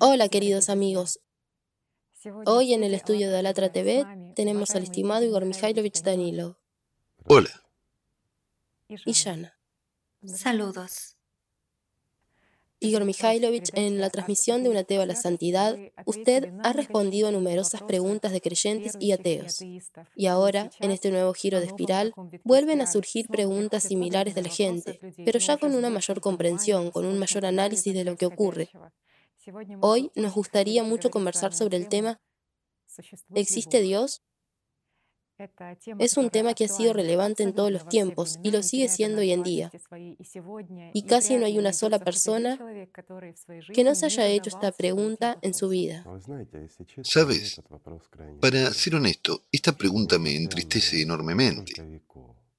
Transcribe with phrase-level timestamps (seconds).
[0.00, 1.18] Hola queridos amigos.
[2.46, 6.56] Hoy en el estudio de Alatra TV tenemos al estimado Igor Mikhailovich Danilo.
[7.24, 7.50] Hola.
[8.88, 9.58] Y Yana.
[10.24, 11.16] Saludos.
[12.78, 15.76] Igor Mikhailovich, en la transmisión de Una Teba a la Santidad,
[16.06, 19.62] usted ha respondido a numerosas preguntas de creyentes y ateos.
[20.14, 24.48] Y ahora, en este nuevo giro de espiral, vuelven a surgir preguntas similares de la
[24.48, 28.70] gente, pero ya con una mayor comprensión, con un mayor análisis de lo que ocurre.
[29.80, 32.20] Hoy nos gustaría mucho conversar sobre el tema
[33.34, 34.22] ¿Existe Dios?
[36.00, 39.20] Es un tema que ha sido relevante en todos los tiempos y lo sigue siendo
[39.20, 39.70] hoy en día.
[40.92, 42.58] Y casi no hay una sola persona
[43.72, 46.04] que no se haya hecho esta pregunta en su vida.
[47.04, 47.62] Sabes,
[48.40, 52.00] para ser honesto, esta pregunta me entristece enormemente.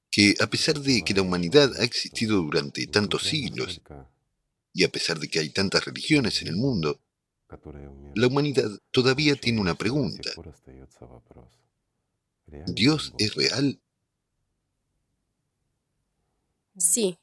[0.10, 3.82] Que a pesar de que la humanidad ha existido durante tantos siglos,
[4.74, 7.00] y a pesar de que hay tantas religiones en el mundo,
[8.16, 10.30] la humanidad todavía tiene una pregunta.
[12.68, 13.80] ¿Dios es real?
[16.78, 17.18] Sí.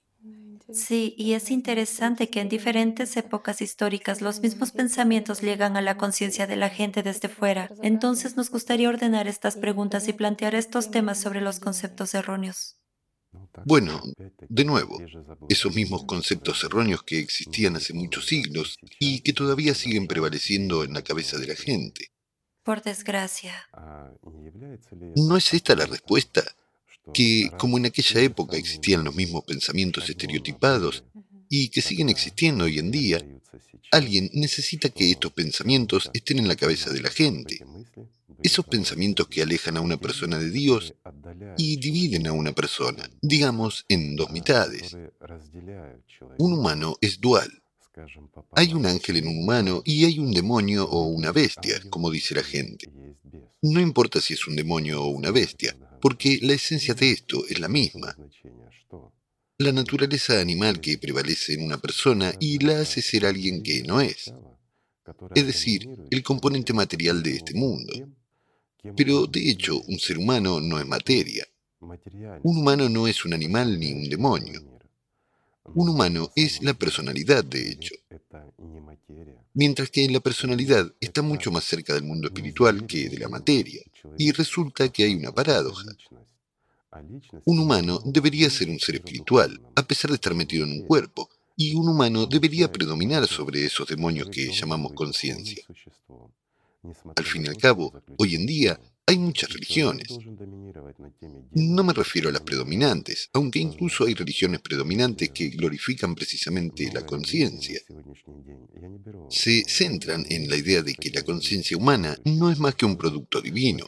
[0.72, 5.96] Sí, y es interesante que en diferentes épocas históricas los mismos pensamientos llegan a la
[5.96, 7.70] conciencia de la gente desde fuera.
[7.82, 12.76] Entonces nos gustaría ordenar estas preguntas y plantear estos temas sobre los conceptos erróneos.
[13.64, 14.02] Bueno,
[14.48, 15.00] de nuevo,
[15.48, 20.92] esos mismos conceptos erróneos que existían hace muchos siglos y que todavía siguen prevaleciendo en
[20.92, 22.12] la cabeza de la gente.
[22.62, 23.68] Por desgracia.
[25.16, 26.42] ¿No es esta la respuesta?
[27.14, 31.04] Que como en aquella época existían los mismos pensamientos estereotipados
[31.48, 33.24] y que siguen existiendo hoy en día,
[33.92, 37.64] alguien necesita que estos pensamientos estén en la cabeza de la gente.
[38.42, 40.94] Esos pensamientos que alejan a una persona de Dios
[41.56, 44.96] y dividen a una persona, digamos, en dos mitades.
[46.38, 47.50] Un humano es dual.
[48.52, 52.34] Hay un ángel en un humano y hay un demonio o una bestia, como dice
[52.34, 52.90] la gente.
[53.62, 57.58] No importa si es un demonio o una bestia, porque la esencia de esto es
[57.58, 58.14] la misma.
[59.58, 64.02] La naturaleza animal que prevalece en una persona y la hace ser alguien que no
[64.02, 64.30] es.
[65.34, 67.94] Es decir, el componente material de este mundo.
[68.94, 71.46] Pero de hecho, un ser humano no es materia.
[71.80, 74.62] Un humano no es un animal ni un demonio.
[75.74, 77.94] Un humano es la personalidad, de hecho.
[79.54, 83.80] Mientras que la personalidad está mucho más cerca del mundo espiritual que de la materia.
[84.18, 85.96] Y resulta que hay una paradoja.
[87.44, 91.28] Un humano debería ser un ser espiritual, a pesar de estar metido en un cuerpo,
[91.56, 95.64] y un humano debería predominar sobre esos demonios que llamamos conciencia.
[97.16, 100.08] Al fin y al cabo, hoy en día hay muchas religiones.
[101.52, 107.06] No me refiero a las predominantes, aunque incluso hay religiones predominantes que glorifican precisamente la
[107.06, 107.80] conciencia.
[109.30, 112.96] Se centran en la idea de que la conciencia humana no es más que un
[112.96, 113.86] producto divino.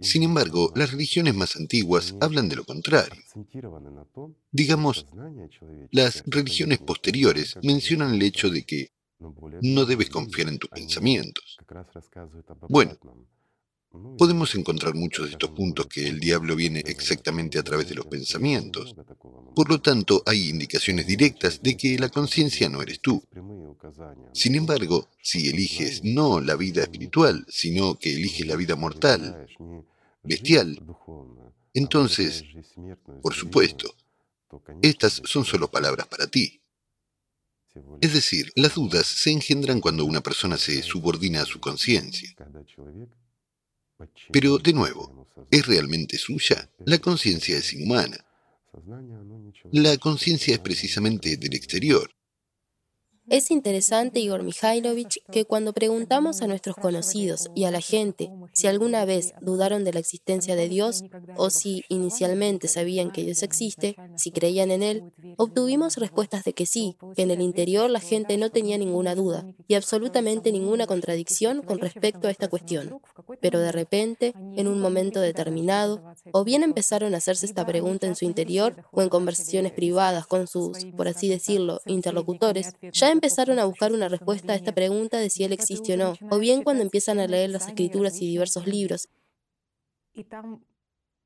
[0.00, 3.22] Sin embargo, las religiones más antiguas hablan de lo contrario.
[4.50, 5.06] Digamos,
[5.90, 8.92] las religiones posteriores mencionan el hecho de que
[9.62, 11.56] no debes confiar en tus pensamientos.
[12.68, 12.98] Bueno,
[14.18, 18.06] podemos encontrar muchos de estos puntos que el diablo viene exactamente a través de los
[18.06, 18.94] pensamientos.
[19.54, 23.22] Por lo tanto, hay indicaciones directas de que la conciencia no eres tú.
[24.32, 29.46] Sin embargo, si eliges no la vida espiritual, sino que eliges la vida mortal,
[30.22, 30.80] bestial,
[31.72, 32.44] entonces,
[33.22, 33.94] por supuesto,
[34.82, 36.60] estas son solo palabras para ti.
[38.00, 42.34] Es decir, las dudas se engendran cuando una persona se subordina a su conciencia.
[44.30, 46.70] Pero, de nuevo, ¿es realmente suya?
[46.84, 48.24] La conciencia es inhumana.
[49.72, 52.13] La conciencia es precisamente del exterior.
[53.30, 58.66] Es interesante, Igor Mikhailovich, que cuando preguntamos a nuestros conocidos y a la gente si
[58.66, 61.04] alguna vez dudaron de la existencia de Dios
[61.36, 66.66] o si inicialmente sabían que Dios existe, si creían en Él, obtuvimos respuestas de que
[66.66, 71.62] sí, que en el interior la gente no tenía ninguna duda y absolutamente ninguna contradicción
[71.62, 73.00] con respecto a esta cuestión.
[73.40, 78.16] Pero de repente, en un momento determinado, o bien empezaron a hacerse esta pregunta en
[78.16, 83.64] su interior o en conversaciones privadas con sus, por así decirlo, interlocutores, ya empezaron a
[83.64, 86.82] buscar una respuesta a esta pregunta de si Él existe o no, o bien cuando
[86.82, 89.08] empiezan a leer las escrituras y diversos libros.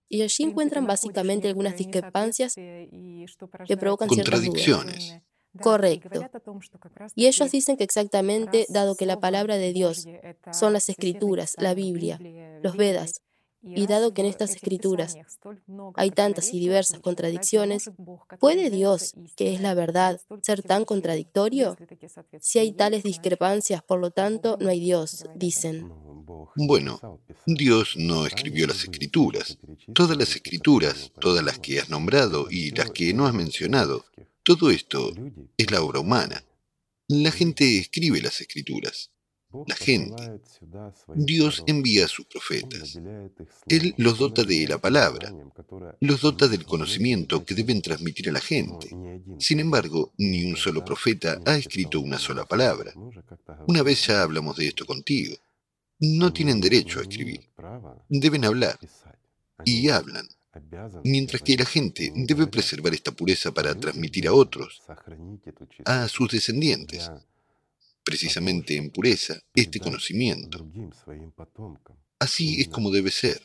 [0.09, 5.21] Y allí encuentran básicamente algunas discrepancias que provocan ciertas Contradicciones.
[5.61, 6.29] Correcto.
[7.15, 10.07] Y ellos dicen que exactamente, dado que la palabra de Dios
[10.53, 12.19] son las escrituras, la Biblia,
[12.63, 13.23] los Vedas,
[13.63, 15.17] Y dado que en estas escrituras
[15.95, 17.91] hay tantas y diversas contradicciones,
[18.39, 21.77] ¿puede Dios, que es la verdad, ser tan contradictorio?
[22.41, 25.93] Si hay tales discrepancias, por lo tanto, no hay Dios, dicen.
[26.55, 29.59] Bueno, Dios no escribió las escrituras.
[29.93, 34.05] Todas las escrituras, todas las que has nombrado y las que no has mencionado,
[34.45, 35.13] todo esto
[35.57, 36.45] es la obra humana.
[37.09, 39.11] La gente escribe las escrituras
[39.67, 40.41] la gente.
[41.15, 42.99] Dios envía a sus profetas.
[43.67, 45.33] Él los dota de la palabra,
[46.01, 48.89] los dota del conocimiento que deben transmitir a la gente.
[49.39, 52.93] Sin embargo, ni un solo profeta ha escrito una sola palabra.
[53.67, 55.37] Una vez ya hablamos de esto contigo.
[56.01, 57.41] No tienen derecho a escribir.
[58.09, 58.79] Deben hablar.
[59.65, 60.29] Y hablan.
[61.05, 64.83] Mientras que la gente debe preservar esta pureza para transmitir a otros,
[65.85, 67.11] a sus descendientes
[68.09, 70.67] precisamente en pureza, este conocimiento.
[72.19, 73.39] Así es como debe ser.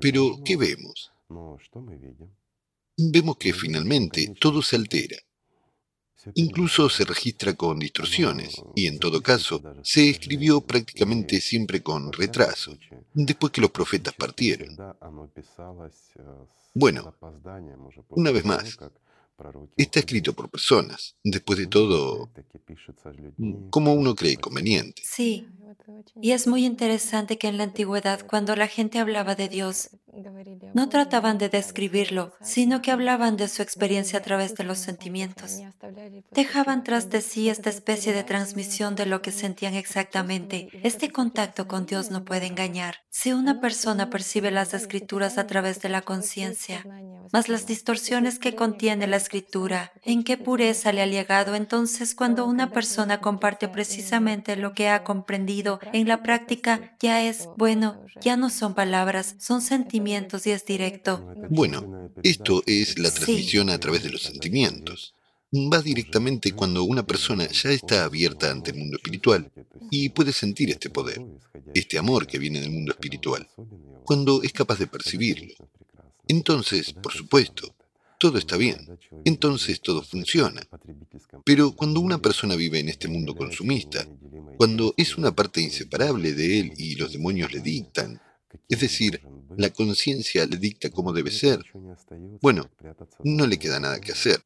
[0.00, 1.12] Pero, ¿qué vemos?
[2.96, 5.18] Vemos que finalmente todo se altera.
[6.34, 12.76] Incluso se registra con distorsiones y en todo caso se escribió prácticamente siempre con retraso,
[13.12, 14.76] después que los profetas partieron.
[16.74, 17.14] Bueno,
[18.08, 18.78] una vez más,
[19.76, 22.30] Está escrito por personas, después de todo,
[23.70, 25.02] como uno cree conveniente.
[25.04, 25.46] Sí,
[26.20, 29.90] y es muy interesante que en la antigüedad, cuando la gente hablaba de Dios,
[30.74, 35.60] no trataban de describirlo, sino que hablaban de su experiencia a través de los sentimientos.
[36.30, 40.68] Dejaban tras de sí esta especie de transmisión de lo que sentían exactamente.
[40.82, 42.96] Este contacto con Dios no puede engañar.
[43.10, 46.84] Si una persona percibe las escrituras a través de la conciencia,
[47.32, 52.46] más las distorsiones que contiene la escritura, en qué pureza le ha llegado, entonces cuando
[52.46, 58.36] una persona comparte precisamente lo que ha comprendido en la práctica, ya es, bueno, ya
[58.36, 61.34] no son palabras, son sentimientos y es directo.
[61.48, 65.14] Bueno, esto es la transmisión a través de los sentimientos.
[65.52, 69.50] Va directamente cuando una persona ya está abierta ante el mundo espiritual
[69.90, 71.22] y puede sentir este poder,
[71.74, 73.48] este amor que viene del mundo espiritual,
[74.04, 75.54] cuando es capaz de percibirlo.
[76.28, 77.74] Entonces, por supuesto,
[78.18, 78.98] todo está bien.
[79.24, 80.62] Entonces todo funciona.
[81.44, 84.06] Pero cuando una persona vive en este mundo consumista,
[84.56, 88.20] cuando es una parte inseparable de él y los demonios le dictan,
[88.68, 89.20] es decir,
[89.56, 91.64] la conciencia le dicta cómo debe ser,
[92.40, 92.70] bueno,
[93.24, 94.44] no le queda nada que hacer,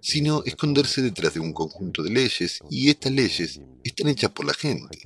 [0.00, 4.54] sino esconderse detrás de un conjunto de leyes y estas leyes están hechas por la
[4.54, 4.98] gente.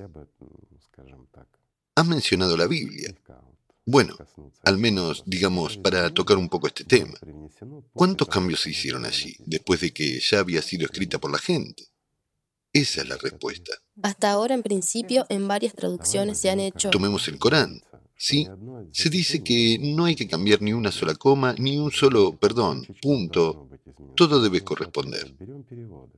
[1.95, 3.15] Has mencionado la Biblia.
[3.85, 4.17] Bueno,
[4.65, 7.17] al menos, digamos, para tocar un poco este tema.
[7.93, 11.85] ¿Cuántos cambios se hicieron allí después de que ya había sido escrita por la gente?
[12.73, 13.71] Esa es la respuesta.
[14.03, 16.89] Hasta ahora, en principio, en varias traducciones se han hecho...
[16.89, 17.81] Tomemos el Corán.
[18.17, 18.47] Sí,
[18.91, 22.85] se dice que no hay que cambiar ni una sola coma, ni un solo, perdón,
[23.01, 23.69] punto.
[24.15, 25.35] Todo debe corresponder.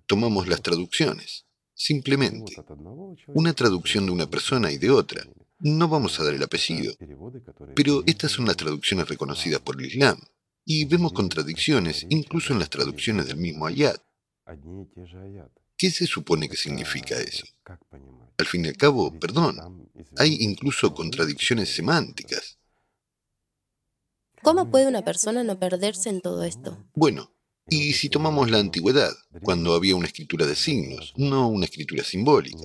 [0.07, 1.45] Tomamos las traducciones.
[1.73, 2.55] Simplemente.
[3.27, 5.23] Una traducción de una persona y de otra.
[5.59, 6.93] No vamos a dar el apellido,
[7.75, 10.17] pero estas son las traducciones reconocidas por el Islam.
[10.65, 14.01] Y vemos contradicciones incluso en las traducciones del mismo ayat.
[15.77, 17.45] ¿Qué se supone que significa eso?
[18.39, 22.57] Al fin y al cabo, perdón, hay incluso contradicciones semánticas.
[24.41, 26.77] ¿Cómo puede una persona no perderse en todo esto?
[26.93, 27.33] Bueno,
[27.69, 29.11] y si tomamos la antigüedad,
[29.41, 32.63] cuando había una escritura de signos, no una escritura simbólica.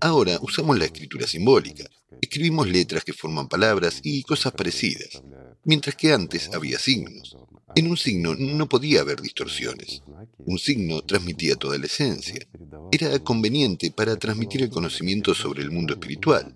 [0.00, 1.84] Ahora usamos la escritura simbólica.
[2.20, 5.22] Escribimos letras que forman palabras y cosas parecidas,
[5.64, 7.36] mientras que antes había signos.
[7.76, 10.02] En un signo no podía haber distorsiones.
[10.38, 12.46] Un signo transmitía toda la esencia.
[12.90, 16.54] Era conveniente para transmitir el conocimiento sobre el mundo espiritual,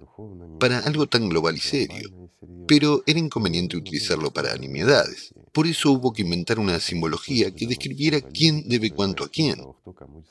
[0.59, 2.30] para algo tan global y serio.
[2.66, 5.33] Pero era inconveniente utilizarlo para nimiedades.
[5.54, 9.56] Por eso hubo que inventar una simbología que describiera quién debe cuánto a quién.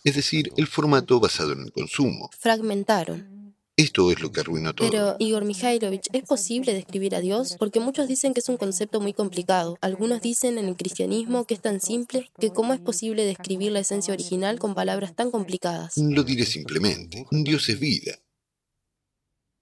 [0.04, 2.30] Es decir, el formato basado en el consumo.
[2.38, 3.56] Fragmentaron.
[3.78, 4.92] Esto es lo que arruinó todo.
[4.92, 7.56] Pero, Igor Mikhailovich, ¿es posible describir a Dios?
[7.58, 9.78] Porque muchos dicen que es un concepto muy complicado.
[9.80, 13.80] Algunos dicen en el cristianismo que es tan simple que cómo es posible describir la
[13.80, 15.96] esencia original con palabras tan complicadas.
[15.96, 17.26] Lo diré simplemente.
[17.32, 18.20] Dios es vida.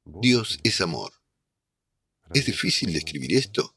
[0.06, 1.14] Dios es amor.
[2.34, 3.76] ¿Es difícil describir esto?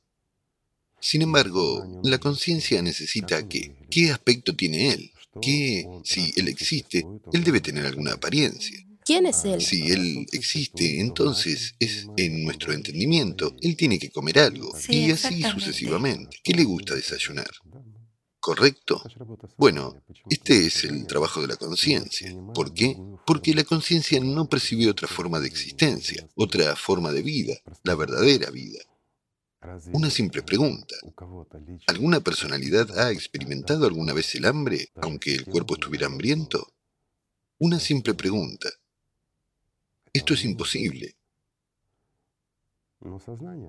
[1.04, 5.12] Sin embargo, la conciencia necesita que, ¿qué aspecto tiene él?
[5.42, 8.82] Que, si él existe, él debe tener alguna apariencia.
[9.04, 9.60] ¿Quién es él?
[9.60, 15.42] Si él existe, entonces es en nuestro entendimiento, él tiene que comer algo, y así
[15.42, 16.38] sucesivamente.
[16.42, 17.50] ¿Qué le gusta desayunar?
[18.40, 19.02] ¿Correcto?
[19.58, 22.34] Bueno, este es el trabajo de la conciencia.
[22.54, 22.96] ¿Por qué?
[23.26, 28.50] Porque la conciencia no percibe otra forma de existencia, otra forma de vida, la verdadera
[28.50, 28.80] vida.
[29.92, 30.94] Una simple pregunta.
[31.86, 36.72] ¿Alguna personalidad ha experimentado alguna vez el hambre, aunque el cuerpo estuviera hambriento?
[37.58, 38.68] Una simple pregunta.
[40.12, 41.16] Esto es imposible.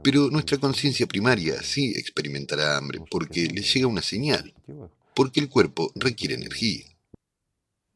[0.03, 4.53] Pero nuestra conciencia primaria sí experimentará hambre porque le llega una señal,
[5.13, 6.85] porque el cuerpo requiere energía.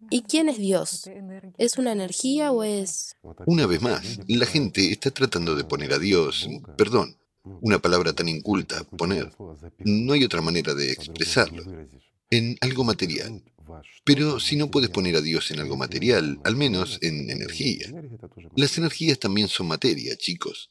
[0.10, 1.10] ¿Y quién es Dios?
[1.58, 3.16] ¿Es una energía o es...?
[3.46, 7.18] Una vez más, la gente está tratando de poner a Dios, perdón,
[7.62, 9.32] una palabra tan inculta, poner.
[9.80, 11.64] No hay otra manera de expresarlo.
[12.30, 13.44] En algo material.
[14.04, 17.92] Pero si no puedes poner a Dios en algo material, al menos en energía.
[18.56, 20.70] Las energías también son materia, chicos.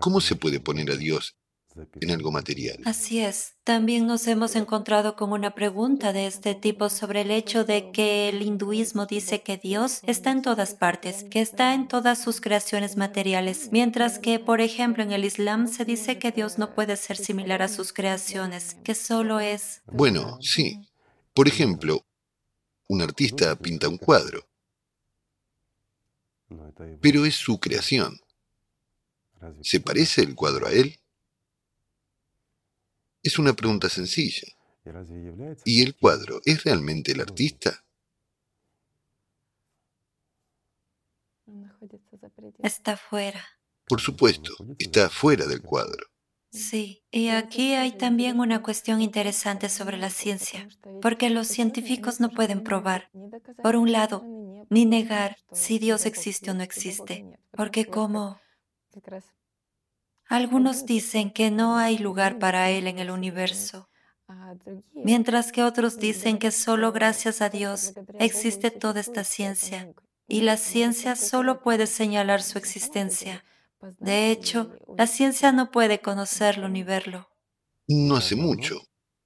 [0.00, 1.36] ¿Cómo se puede poner a Dios
[2.00, 2.78] en algo material?
[2.84, 3.54] Así es.
[3.64, 8.28] También nos hemos encontrado con una pregunta de este tipo sobre el hecho de que
[8.28, 12.96] el hinduismo dice que Dios está en todas partes, que está en todas sus creaciones
[12.96, 17.16] materiales, mientras que, por ejemplo, en el Islam se dice que Dios no puede ser
[17.16, 19.82] similar a sus creaciones, que solo es...
[19.86, 20.80] Bueno, sí.
[21.34, 22.04] Por ejemplo,
[22.88, 24.46] un artista pinta un cuadro,
[27.00, 28.20] pero es su creación.
[29.62, 31.01] ¿Se parece el cuadro a él?
[33.22, 34.48] Es una pregunta sencilla.
[35.64, 37.84] ¿Y el cuadro es realmente el artista?
[42.62, 43.40] Está fuera.
[43.86, 46.06] Por supuesto, está fuera del cuadro.
[46.50, 50.68] Sí, y aquí hay también una cuestión interesante sobre la ciencia,
[51.00, 53.10] porque los científicos no pueden probar,
[53.62, 54.22] por un lado,
[54.68, 58.38] ni negar si Dios existe o no existe, porque como
[60.32, 63.90] algunos dicen que no hay lugar para Él en el universo,
[64.94, 69.92] mientras que otros dicen que solo gracias a Dios existe toda esta ciencia
[70.26, 73.44] y la ciencia solo puede señalar su existencia.
[73.98, 77.28] De hecho, la ciencia no puede conocerlo ni verlo.
[77.86, 78.80] No hace mucho.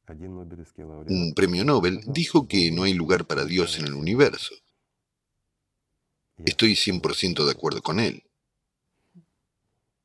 [0.08, 4.56] Un premio Nobel dijo que no hay lugar para Dios en el universo.
[6.44, 8.24] Estoy 100% de acuerdo con él.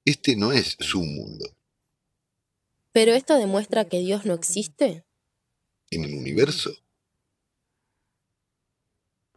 [0.04, 1.56] Este no es su mundo.
[2.92, 5.06] ¿Pero esto demuestra que Dios no existe?
[5.92, 6.76] ¿En el universo?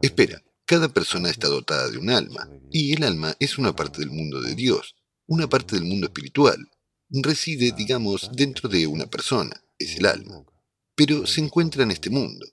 [0.01, 4.11] Espera, cada persona está dotada de un alma, y el alma es una parte del
[4.11, 6.71] mundo de Dios, una parte del mundo espiritual.
[7.11, 10.47] Reside, digamos, dentro de una persona, es el alma,
[10.95, 12.47] pero se encuentra en este mundo,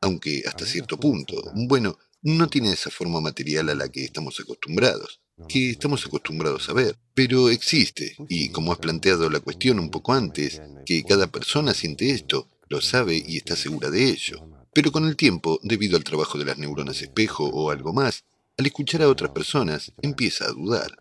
[0.00, 5.20] aunque hasta cierto punto, bueno, no tiene esa forma material a la que estamos acostumbrados
[5.48, 10.12] que estamos acostumbrados a ver, pero existe, y como has planteado la cuestión un poco
[10.12, 14.46] antes, que cada persona siente esto, lo sabe y está segura de ello.
[14.72, 18.24] Pero con el tiempo, debido al trabajo de las neuronas espejo o algo más,
[18.56, 20.96] al escuchar a otras personas, empieza a dudar.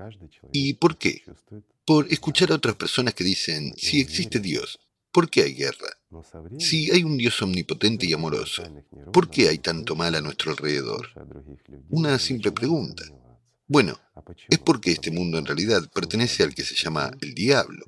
[0.51, 1.23] ¿Y por qué?
[1.85, 4.79] Por escuchar a otras personas que dicen, si existe Dios,
[5.11, 5.89] ¿por qué hay guerra?
[6.57, 8.63] Si hay un Dios omnipotente y amoroso,
[9.11, 11.09] ¿por qué hay tanto mal a nuestro alrededor?
[11.89, 13.03] Una simple pregunta.
[13.69, 13.99] Bueno,
[14.49, 17.85] es porque este mundo en realidad pertenece al que se llama el diablo.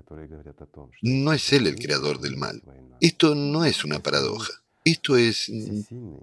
[1.01, 2.61] No es él el creador del mal.
[3.01, 4.53] Esto no es una paradoja.
[4.85, 5.49] Esto es...
[5.49, 6.17] Mm,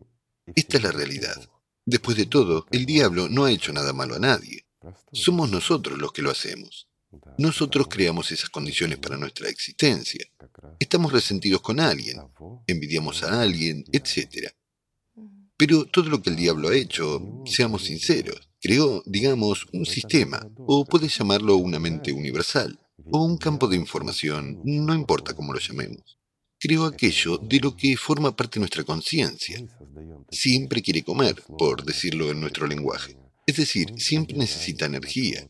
[0.55, 1.37] esta es la realidad.
[1.85, 4.65] Después de todo, el diablo no ha hecho nada malo a nadie.
[5.13, 6.89] Somos nosotros los que lo hacemos.
[7.37, 10.25] Nosotros creamos esas condiciones para nuestra existencia.
[10.79, 12.21] Estamos resentidos con alguien,
[12.69, 14.53] envidiamos a alguien, etc.
[15.57, 20.85] Pero todo lo que el diablo ha hecho, seamos sinceros, creó, digamos, un sistema, o
[20.85, 22.79] puedes llamarlo una mente universal,
[23.11, 26.19] o un campo de información, no importa cómo lo llamemos.
[26.61, 29.65] Creó aquello de lo que forma parte nuestra conciencia.
[30.31, 33.17] Siempre quiere comer, por decirlo en nuestro lenguaje.
[33.47, 35.49] Es decir, siempre necesita energía.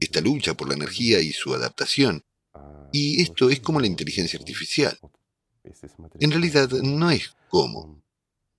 [0.00, 2.24] Esta lucha por la energía y su adaptación.
[2.92, 4.98] Y esto es como la inteligencia artificial.
[6.20, 8.03] En realidad no es como,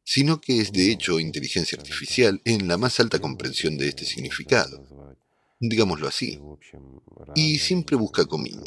[0.06, 4.86] sino que es de hecho inteligencia artificial en la más alta comprensión de este significado,
[5.60, 6.40] digámoslo así,
[7.34, 8.64] y siempre busca comida,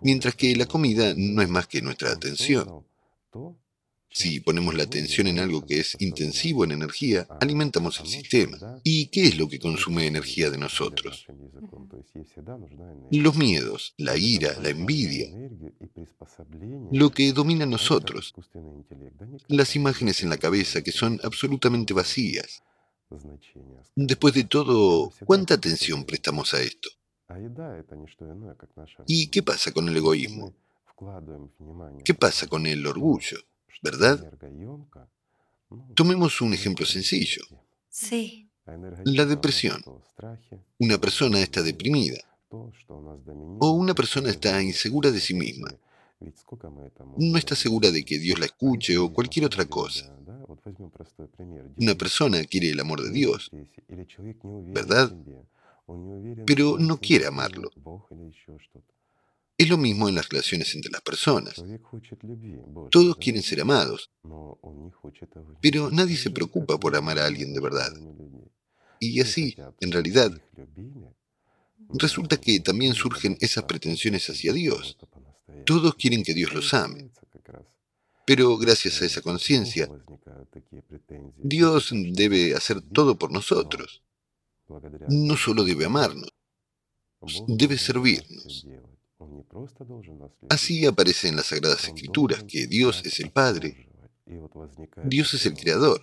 [0.00, 2.84] mientras que la comida no es más que nuestra atención.
[4.18, 8.56] Si ponemos la atención en algo que es intensivo en energía, alimentamos el sistema.
[8.82, 11.26] ¿Y qué es lo que consume energía de nosotros?
[13.10, 15.28] Los miedos, la ira, la envidia,
[16.92, 18.32] lo que domina a nosotros,
[19.48, 22.62] las imágenes en la cabeza que son absolutamente vacías.
[23.94, 26.88] Después de todo, ¿cuánta atención prestamos a esto?
[29.06, 30.54] ¿Y qué pasa con el egoísmo?
[32.02, 33.36] ¿Qué pasa con el orgullo?
[33.82, 34.32] ¿Verdad?
[35.94, 37.42] Tomemos un ejemplo sencillo.
[37.88, 38.48] Sí.
[39.04, 39.82] La depresión.
[40.78, 42.18] Una persona está deprimida
[42.50, 45.68] o una persona está insegura de sí misma.
[47.18, 50.12] No está segura de que Dios la escuche o cualquier otra cosa.
[51.76, 53.50] Una persona quiere el amor de Dios,
[54.68, 55.14] ¿verdad?
[56.46, 57.70] Pero no quiere amarlo.
[59.58, 61.62] Es lo mismo en las relaciones entre las personas.
[62.90, 64.10] Todos quieren ser amados,
[65.62, 67.92] pero nadie se preocupa por amar a alguien de verdad.
[69.00, 70.30] Y así, en realidad,
[71.88, 74.98] resulta que también surgen esas pretensiones hacia Dios.
[75.64, 77.10] Todos quieren que Dios los ame.
[78.26, 79.88] Pero gracias a esa conciencia,
[81.38, 84.02] Dios debe hacer todo por nosotros.
[85.08, 86.32] No solo debe amarnos,
[87.46, 88.66] debe servirnos.
[90.48, 93.88] Así aparece en las Sagradas Escrituras que Dios es el Padre,
[95.04, 96.00] Dios es el Creador,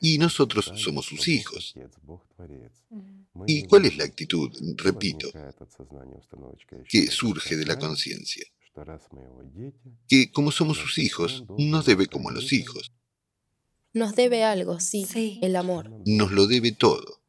[0.00, 1.74] y nosotros somos sus hijos.
[3.46, 5.28] ¿Y cuál es la actitud, repito,
[6.88, 8.46] que surge de la conciencia?
[10.08, 12.92] Que como somos sus hijos, nos debe como a los hijos.
[13.94, 15.90] Nos debe algo, sí, el amor.
[16.06, 17.21] Nos lo debe todo.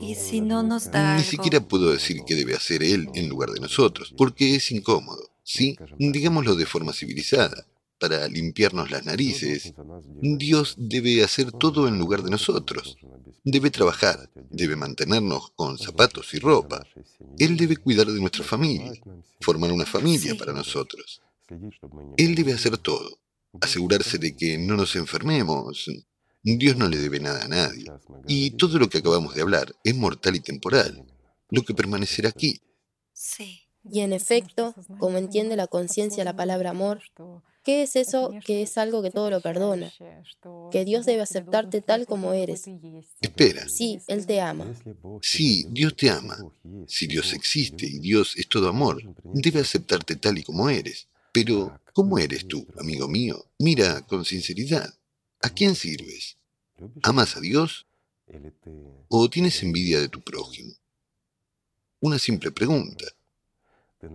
[0.00, 3.50] Y si no nos da Ni siquiera puedo decir qué debe hacer él en lugar
[3.50, 5.30] de nosotros, porque es incómodo.
[5.44, 7.66] Sí, digámoslo de forma civilizada
[8.02, 9.74] para limpiarnos las narices.
[10.20, 12.96] Dios debe hacer todo en lugar de nosotros.
[13.44, 16.84] Debe trabajar, debe mantenernos con zapatos y ropa.
[17.38, 18.92] Él debe cuidar de nuestra familia,
[19.40, 21.22] formar una familia para nosotros.
[22.16, 23.18] Él debe hacer todo,
[23.60, 25.88] asegurarse de que no nos enfermemos.
[26.42, 27.86] Dios no le debe nada a nadie.
[28.26, 31.04] Y todo lo que acabamos de hablar es mortal y temporal,
[31.50, 32.60] lo que permanecerá aquí.
[33.12, 33.60] Sí.
[33.84, 37.00] Y en efecto, como entiende la conciencia la palabra amor,
[37.64, 39.92] ¿Qué es eso que es algo que todo lo perdona?
[40.72, 42.64] Que Dios debe aceptarte tal como eres.
[43.20, 43.68] Espera.
[43.68, 44.66] Sí, Él te ama.
[45.20, 46.36] Sí, Dios te ama.
[46.88, 51.08] Si Dios existe y Dios es todo amor, debe aceptarte tal y como eres.
[51.32, 53.46] Pero, ¿cómo eres tú, amigo mío?
[53.58, 54.92] Mira con sinceridad.
[55.42, 56.38] ¿A quién sirves?
[57.02, 57.86] ¿Amas a Dios?
[59.08, 60.72] ¿O tienes envidia de tu prójimo?
[62.00, 63.06] Una simple pregunta.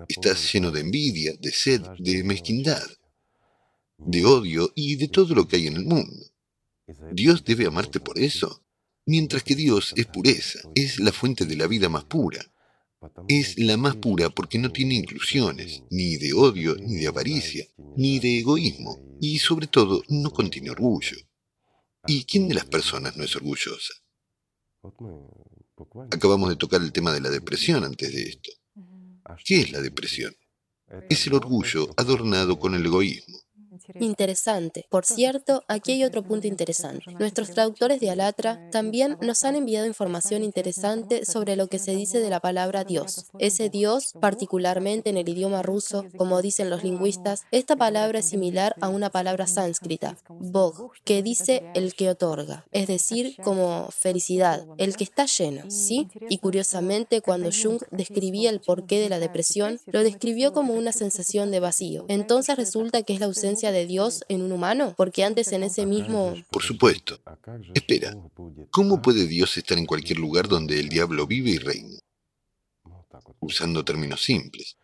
[0.07, 2.87] Estás lleno de envidia, de sed, de mezquindad
[3.97, 6.25] de odio y de todo lo que hay en el mundo.
[7.11, 8.63] Dios debe amarte por eso,
[9.05, 12.45] mientras que Dios es pureza, es la fuente de la vida más pura.
[13.27, 17.65] Es la más pura porque no tiene inclusiones, ni de odio, ni de avaricia,
[17.95, 21.17] ni de egoísmo, y sobre todo no contiene orgullo.
[22.05, 23.93] ¿Y quién de las personas no es orgullosa?
[26.11, 28.51] Acabamos de tocar el tema de la depresión antes de esto.
[29.43, 30.35] ¿Qué es la depresión?
[31.09, 33.37] Es el orgullo adornado con el egoísmo.
[33.99, 34.85] Interesante.
[34.89, 37.11] Por cierto, aquí hay otro punto interesante.
[37.19, 42.19] Nuestros traductores de Alatra también nos han enviado información interesante sobre lo que se dice
[42.19, 43.25] de la palabra Dios.
[43.39, 48.75] Ese Dios, particularmente en el idioma ruso, como dicen los lingüistas, esta palabra es similar
[48.81, 54.95] a una palabra sánscrita, Bog, que dice el que otorga, es decir, como felicidad, el
[54.95, 56.07] que está lleno, ¿sí?
[56.29, 61.51] Y curiosamente, cuando Jung describía el porqué de la depresión, lo describió como una sensación
[61.51, 62.05] de vacío.
[62.07, 64.93] Entonces resulta que es la ausencia de Dios en un humano?
[64.97, 66.35] Porque antes en ese mismo...
[66.49, 67.19] Por supuesto.
[67.73, 68.15] Espera,
[68.71, 71.99] ¿cómo puede Dios estar en cualquier lugar donde el diablo vive y reina?
[73.39, 74.77] Usando términos simples.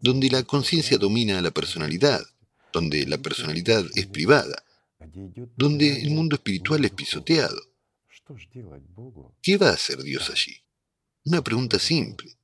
[0.00, 2.22] Donde la conciencia domina a la personalidad,
[2.72, 4.64] donde la personalidad es privada,
[5.56, 7.60] donde el mundo espiritual es pisoteado.
[9.42, 10.56] ¿Qué va a hacer Dios allí?
[11.26, 12.36] Una pregunta simple.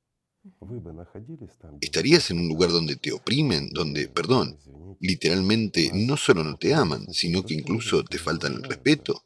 [1.81, 4.57] ¿Estarías en un lugar donde te oprimen, donde, perdón,
[5.01, 9.25] literalmente no solo no te aman, sino que incluso te faltan el respeto?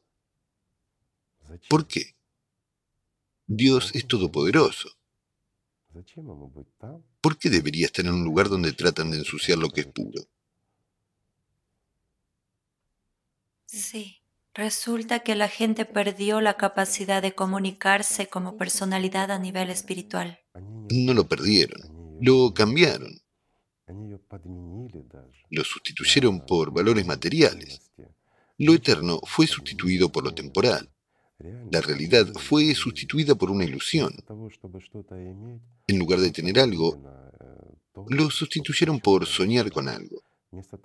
[1.69, 2.15] ¿Por qué?
[3.45, 4.89] Dios es todopoderoso.
[7.21, 10.23] ¿Por qué debería estar en un lugar donde tratan de ensuciar lo que es puro?
[13.65, 14.21] Sí.
[14.55, 20.39] Resulta que la gente perdió la capacidad de comunicarse como personalidad a nivel espiritual.
[20.89, 23.19] No lo perdieron, lo cambiaron.
[25.49, 27.81] Lo sustituyeron por valores materiales.
[28.57, 30.89] Lo eterno fue sustituido por lo temporal.
[31.71, 34.15] La realidad fue sustituida por una ilusión.
[35.87, 37.01] En lugar de tener algo,
[38.07, 40.23] lo sustituyeron por soñar con algo.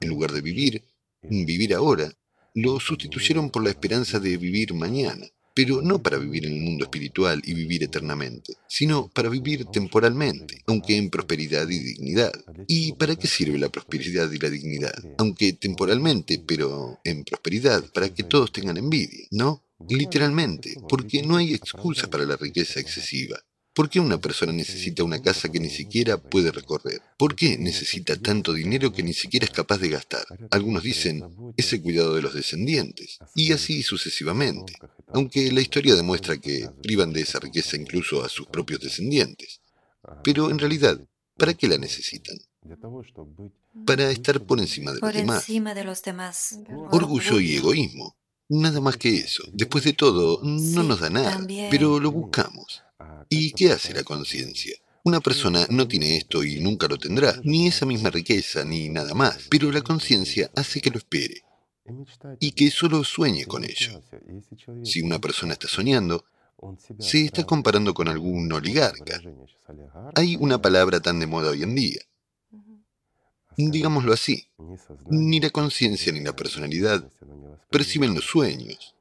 [0.00, 0.84] En lugar de vivir,
[1.22, 2.12] vivir ahora,
[2.54, 5.26] lo sustituyeron por la esperanza de vivir mañana.
[5.62, 10.62] Pero no para vivir en el mundo espiritual y vivir eternamente, sino para vivir temporalmente,
[10.66, 12.32] aunque en prosperidad y dignidad.
[12.66, 14.94] ¿Y para qué sirve la prosperidad y la dignidad?
[15.18, 19.62] Aunque temporalmente, pero en prosperidad, para que todos tengan envidia, ¿no?
[19.86, 23.38] Literalmente, porque no hay excusa para la riqueza excesiva.
[23.72, 27.00] ¿Por qué una persona necesita una casa que ni siquiera puede recorrer?
[27.16, 30.26] ¿Por qué necesita tanto dinero que ni siquiera es capaz de gastar?
[30.50, 31.22] Algunos dicen,
[31.56, 34.74] es el cuidado de los descendientes, y así sucesivamente,
[35.08, 39.60] aunque la historia demuestra que privan de esa riqueza incluso a sus propios descendientes.
[40.24, 41.00] Pero en realidad,
[41.36, 42.38] ¿para qué la necesitan?
[43.86, 45.48] Para estar por encima de los demás.
[45.48, 46.58] Encima de los demás.
[46.90, 48.16] Orgullo y egoísmo.
[48.48, 49.44] Nada más que eso.
[49.52, 52.82] Después de todo, no nos da nada, pero lo buscamos.
[53.28, 54.74] ¿Y qué hace la conciencia?
[55.02, 59.14] Una persona no tiene esto y nunca lo tendrá, ni esa misma riqueza, ni nada
[59.14, 61.42] más, pero la conciencia hace que lo espere.
[62.38, 64.02] Y que solo sueñe con ello.
[64.84, 66.24] Si una persona está soñando,
[66.98, 69.20] se está comparando con algún oligarca.
[70.14, 72.00] Hay una palabra tan de moda hoy en día.
[73.56, 74.46] Digámoslo así,
[75.08, 77.10] ni la conciencia ni la personalidad
[77.70, 78.94] perciben los sueños,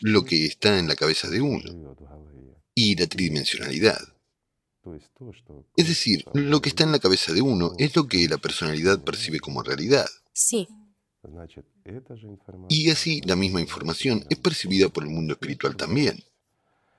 [0.00, 1.94] lo que está en la cabeza de uno
[2.74, 4.00] y la tridimensionalidad.
[5.76, 9.02] Es decir, lo que está en la cabeza de uno es lo que la personalidad
[9.02, 10.06] percibe como realidad.
[10.32, 10.68] Sí.
[12.68, 16.22] Y así la misma información es percibida por el mundo espiritual también.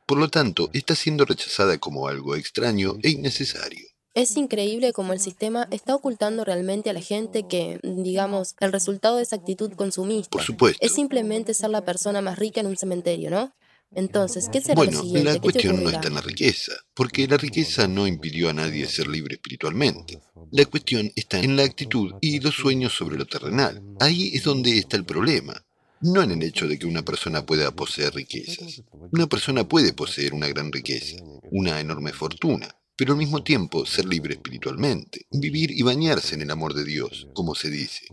[0.07, 3.87] Por lo tanto, está siendo rechazada como algo extraño e innecesario.
[4.13, 9.17] Es increíble cómo el sistema está ocultando realmente a la gente que, digamos, el resultado
[9.17, 10.83] de esa actitud consumista Por supuesto.
[10.85, 13.53] es simplemente ser la persona más rica en un cementerio, ¿no?
[13.95, 15.23] Entonces, ¿qué será Bueno, lo siguiente?
[15.23, 18.53] la ¿Qué te cuestión no está en la riqueza, porque la riqueza no impidió a
[18.53, 20.19] nadie ser libre espiritualmente.
[20.51, 23.81] La cuestión está en la actitud y los sueños sobre lo terrenal.
[23.99, 25.65] Ahí es donde está el problema.
[26.01, 28.83] No en el hecho de que una persona pueda poseer riquezas.
[29.11, 31.17] Una persona puede poseer una gran riqueza,
[31.51, 36.51] una enorme fortuna, pero al mismo tiempo ser libre espiritualmente, vivir y bañarse en el
[36.51, 38.07] amor de Dios, como se dice.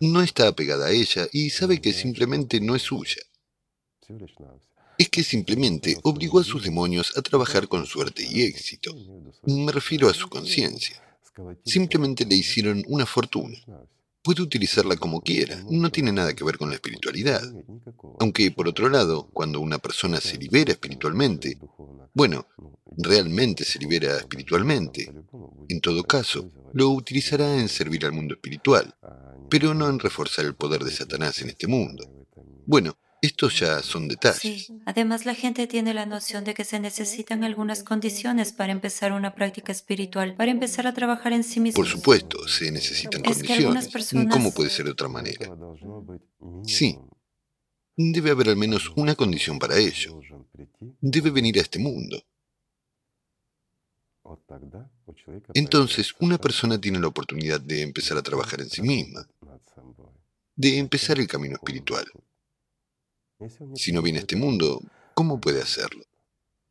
[0.00, 3.22] No está apegada a ella y sabe que simplemente no es suya.
[4.98, 8.94] Es que simplemente obligó a sus demonios a trabajar con suerte y éxito.
[9.44, 11.02] Me refiero a su conciencia.
[11.64, 13.56] Simplemente le hicieron una fortuna.
[14.22, 17.42] Puede utilizarla como quiera, no tiene nada que ver con la espiritualidad.
[18.20, 21.58] Aunque, por otro lado, cuando una persona se libera espiritualmente,
[22.14, 22.46] bueno,
[22.96, 25.12] realmente se libera espiritualmente,
[25.68, 28.94] en todo caso, lo utilizará en servir al mundo espiritual,
[29.50, 32.08] pero no en reforzar el poder de Satanás en este mundo.
[32.64, 34.40] Bueno, estos ya son detalles.
[34.66, 34.66] Sí.
[34.84, 39.34] Además, la gente tiene la noción de que se necesitan algunas condiciones para empezar una
[39.34, 41.76] práctica espiritual, para empezar a trabajar en sí mismo.
[41.76, 43.88] Por supuesto, se necesitan Es condiciones.
[43.88, 45.48] personas- ¿Cómo puede ser de otra manera?
[46.64, 46.98] Sí.
[47.96, 50.20] Debe haber al menos una condición para ello.
[51.00, 52.22] Debe venir a este mundo.
[55.54, 59.28] Entonces, una persona tiene la oportunidad de empezar a trabajar en sí misma,
[60.56, 62.04] de empezar el camino espiritual.
[63.74, 64.80] Si no viene a este mundo,
[65.14, 66.04] ¿cómo puede hacerlo?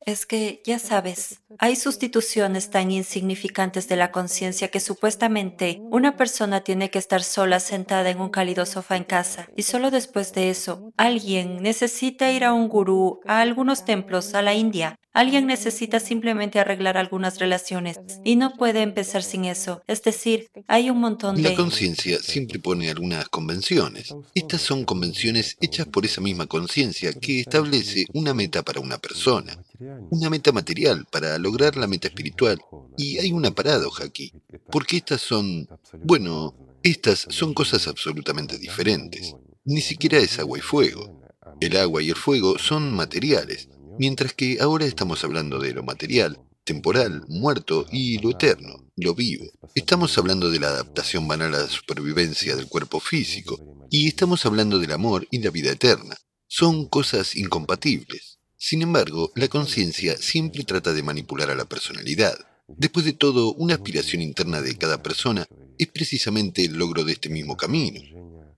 [0.04, 6.64] Es que, ya sabes, hay sustituciones tan insignificantes de la conciencia que supuestamente una persona
[6.64, 10.50] tiene que estar sola sentada en un cálido sofá en casa y solo después de
[10.50, 14.96] eso alguien necesita ir a un gurú, a algunos templos, a la India.
[15.14, 19.82] Alguien necesita simplemente arreglar algunas relaciones y no puede empezar sin eso.
[19.88, 21.56] Es decir, hay un montón La de...
[21.56, 24.16] conciencia siempre pone algunas convenciones.
[24.36, 29.62] Estas son convenciones hechas por esa misma conciencia que establece una meta para una persona,
[30.10, 32.62] una meta material para lograr la meta espiritual.
[32.98, 34.32] Y hay una paradoja aquí,
[34.72, 35.68] porque estas son,
[36.04, 39.36] bueno, estas son cosas absolutamente diferentes.
[39.66, 41.22] Ni siquiera es agua y fuego.
[41.60, 46.40] El agua y el fuego son materiales, mientras que ahora estamos hablando de lo material,
[46.64, 49.46] temporal, muerto y lo eterno, lo vivo.
[49.76, 54.80] Estamos hablando de la adaptación banal a la supervivencia del cuerpo físico y estamos hablando
[54.80, 56.16] del amor y la vida eterna.
[56.48, 58.40] Son cosas incompatibles.
[58.58, 62.38] Sin embargo, la conciencia siempre trata de manipular a la personalidad.
[62.68, 67.30] Después de todo, una aspiración interna de cada persona es precisamente el logro de este
[67.30, 68.00] mismo camino.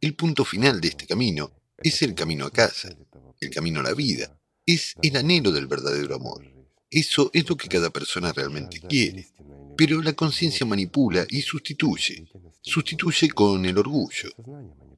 [0.01, 2.95] El punto final de este camino es el camino a casa,
[3.39, 6.45] el camino a la vida, es el anhelo del verdadero amor.
[6.89, 9.27] Eso es lo que cada persona realmente quiere.
[9.75, 12.25] Pero la conciencia manipula y sustituye.
[12.61, 14.29] Sustituye con el orgullo,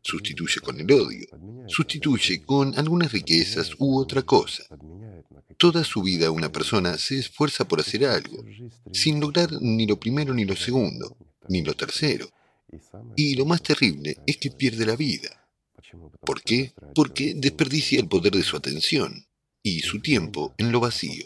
[0.01, 1.27] sustituye con el odio,
[1.67, 4.63] sustituye con algunas riquezas u otra cosa.
[5.57, 8.43] Toda su vida una persona se esfuerza por hacer algo,
[8.91, 12.29] sin lograr ni lo primero ni lo segundo, ni lo tercero.
[13.15, 15.47] Y lo más terrible es que pierde la vida.
[16.25, 16.73] ¿Por qué?
[16.93, 19.25] Porque desperdicia el poder de su atención
[19.65, 21.25] y su tiempo en lo vacío.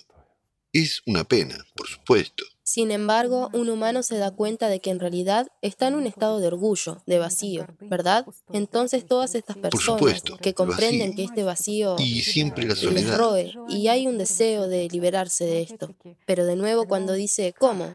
[0.72, 2.46] Es una pena, por supuesto.
[2.64, 6.40] Sin embargo, un humano se da cuenta de que en realidad está en un estado
[6.40, 8.26] de orgullo, de vacío, ¿verdad?
[8.54, 13.90] Entonces todas estas personas que comprenden que este vacío y siempre la les roe y
[13.90, 15.94] hay un deseo de liberarse de esto.
[16.26, 17.94] Pero de nuevo cuando dice, ¿cómo?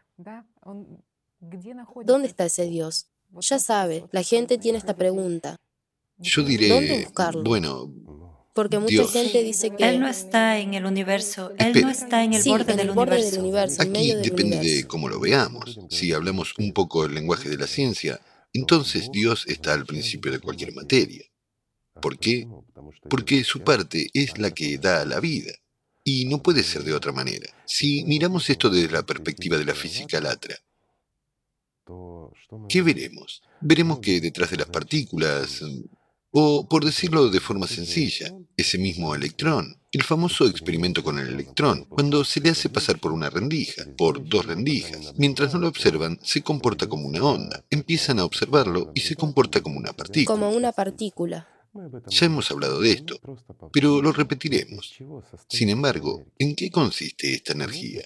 [2.03, 3.07] ¿Dónde está ese Dios?
[3.39, 5.55] Ya sabe, la gente tiene esta pregunta.
[6.17, 7.43] Yo diré, ¿dónde buscarlo?
[7.43, 7.91] bueno,
[8.55, 9.87] porque mucha gente dice que...
[9.87, 12.89] Él no está en el universo, Él no está en el, borde, del
[13.39, 13.81] universo.
[13.81, 15.77] Aquí depende de cómo lo veamos.
[15.89, 18.21] Si hablamos un poco el lenguaje de la ciencia,
[18.53, 21.25] entonces Dios está al principio de cualquier materia.
[22.01, 22.47] ¿Por qué?
[23.09, 25.51] Porque su parte es la que da la vida.
[26.05, 27.49] Y no puede ser de otra manera.
[27.65, 30.55] Si miramos esto desde la perspectiva de la física latra,
[32.69, 33.41] ¿qué veremos?
[33.59, 35.61] Veremos que detrás de las partículas,
[36.37, 41.85] o, por decirlo de forma sencilla, ese mismo electrón, el famoso experimento con el electrón,
[41.85, 46.19] cuando se le hace pasar por una rendija, por dos rendijas, mientras no lo observan,
[46.21, 47.63] se comporta como una onda.
[47.69, 50.37] Empiezan a observarlo y se comporta como una partícula.
[50.37, 51.47] Como una partícula.
[52.07, 53.19] Ya hemos hablado de esto,
[53.73, 54.95] pero lo repetiremos.
[55.49, 58.03] Sin embargo, ¿en qué consiste esta energía?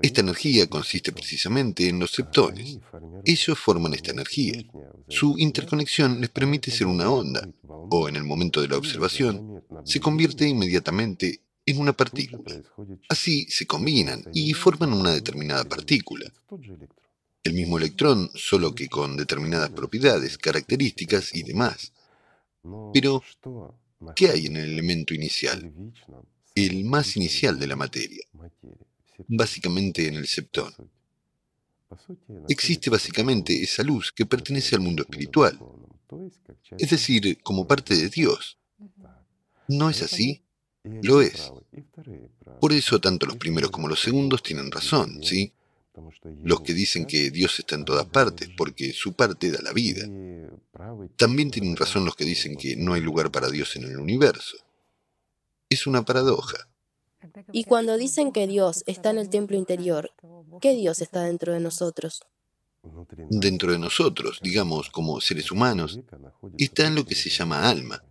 [0.00, 2.78] Esta energía consiste precisamente en los septones.
[3.24, 4.62] Ellos forman esta energía.
[5.08, 9.98] Su interconexión les permite ser una onda, o en el momento de la observación, se
[9.98, 12.62] convierte inmediatamente en una partícula.
[13.08, 16.32] Así se combinan y forman una determinada partícula.
[17.42, 21.92] El mismo electrón, solo que con determinadas propiedades, características y demás.
[22.92, 23.22] Pero,
[24.14, 25.72] ¿qué hay en el elemento inicial?
[26.54, 28.24] El más inicial de la materia,
[29.28, 30.72] básicamente en el septón.
[32.48, 35.58] Existe básicamente esa luz que pertenece al mundo espiritual,
[36.76, 38.58] es decir, como parte de Dios.
[39.68, 40.42] ¿No es así?
[41.02, 41.52] Lo es.
[42.60, 45.52] Por eso tanto los primeros como los segundos tienen razón, ¿sí?
[46.42, 50.06] Los que dicen que Dios está en todas partes porque su parte da la vida.
[51.16, 54.56] También tienen razón los que dicen que no hay lugar para Dios en el universo.
[55.68, 56.68] Es una paradoja.
[57.52, 60.12] Y cuando dicen que Dios está en el templo interior,
[60.60, 62.22] ¿qué Dios está dentro de nosotros?
[63.30, 65.98] Dentro de nosotros, digamos, como seres humanos,
[66.56, 68.02] está en lo que se llama alma.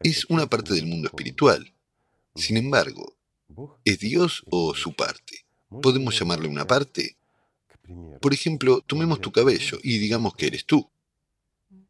[0.00, 1.74] Es una parte del mundo espiritual.
[2.34, 3.16] Sin embargo,
[3.84, 5.39] ¿es Dios o su parte?
[5.82, 7.16] ¿Podemos llamarle una parte?
[8.20, 10.88] Por ejemplo, tomemos tu cabello y digamos que eres tú.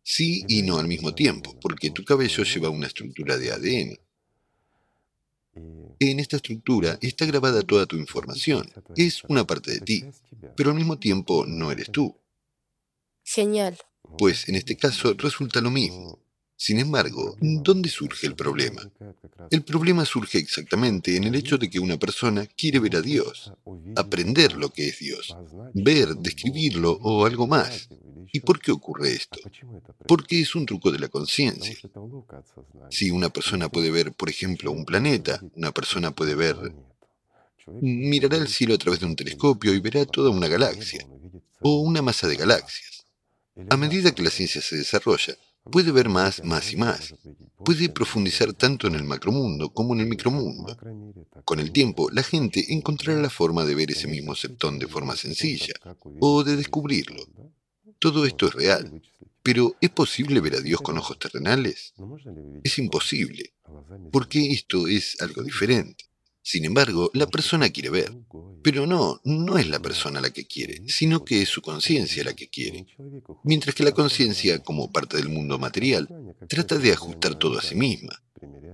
[0.02, 3.98] Sí y no al mismo tiempo, porque tu cabello lleva una estructura de ADN.
[5.98, 8.70] En esta estructura está grabada toda tu información.
[8.96, 10.04] Es una parte de ti,
[10.56, 12.16] pero al mismo tiempo no eres tú.
[13.24, 13.78] Genial.
[14.18, 16.18] Pues en este caso resulta lo mismo.
[16.62, 18.82] Sin embargo, ¿dónde surge el problema?
[19.50, 23.50] El problema surge exactamente en el hecho de que una persona quiere ver a Dios,
[23.96, 25.34] aprender lo que es Dios,
[25.72, 27.88] ver, describirlo o algo más.
[28.30, 29.38] ¿Y por qué ocurre esto?
[30.06, 31.74] Porque es un truco de la conciencia.
[32.90, 36.56] Si una persona puede ver, por ejemplo, un planeta, una persona puede ver...
[37.80, 41.06] Mirará el cielo a través de un telescopio y verá toda una galaxia,
[41.62, 43.06] o una masa de galaxias.
[43.70, 45.36] A medida que la ciencia se desarrolla,
[45.70, 47.14] puede ver más, más y más.
[47.64, 50.76] Puede profundizar tanto en el macromundo como en el micromundo.
[51.44, 55.16] Con el tiempo, la gente encontrará la forma de ver ese mismo septón de forma
[55.16, 55.74] sencilla,
[56.20, 57.22] o de descubrirlo.
[57.98, 59.02] Todo esto es real.
[59.42, 61.94] Pero ¿es posible ver a Dios con ojos terrenales?
[62.62, 63.54] Es imposible,
[64.12, 66.09] porque esto es algo diferente.
[66.42, 68.12] Sin embargo, la persona quiere ver.
[68.62, 72.34] Pero no, no es la persona la que quiere, sino que es su conciencia la
[72.34, 72.86] que quiere.
[73.44, 76.08] Mientras que la conciencia, como parte del mundo material,
[76.48, 78.22] trata de ajustar todo a sí misma.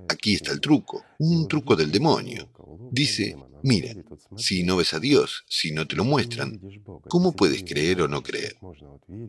[0.09, 2.51] Aquí está el truco, un truco del demonio.
[2.91, 3.95] Dice, mira,
[4.37, 6.61] si no ves a Dios, si no te lo muestran,
[7.09, 8.57] ¿cómo puedes creer o no creer?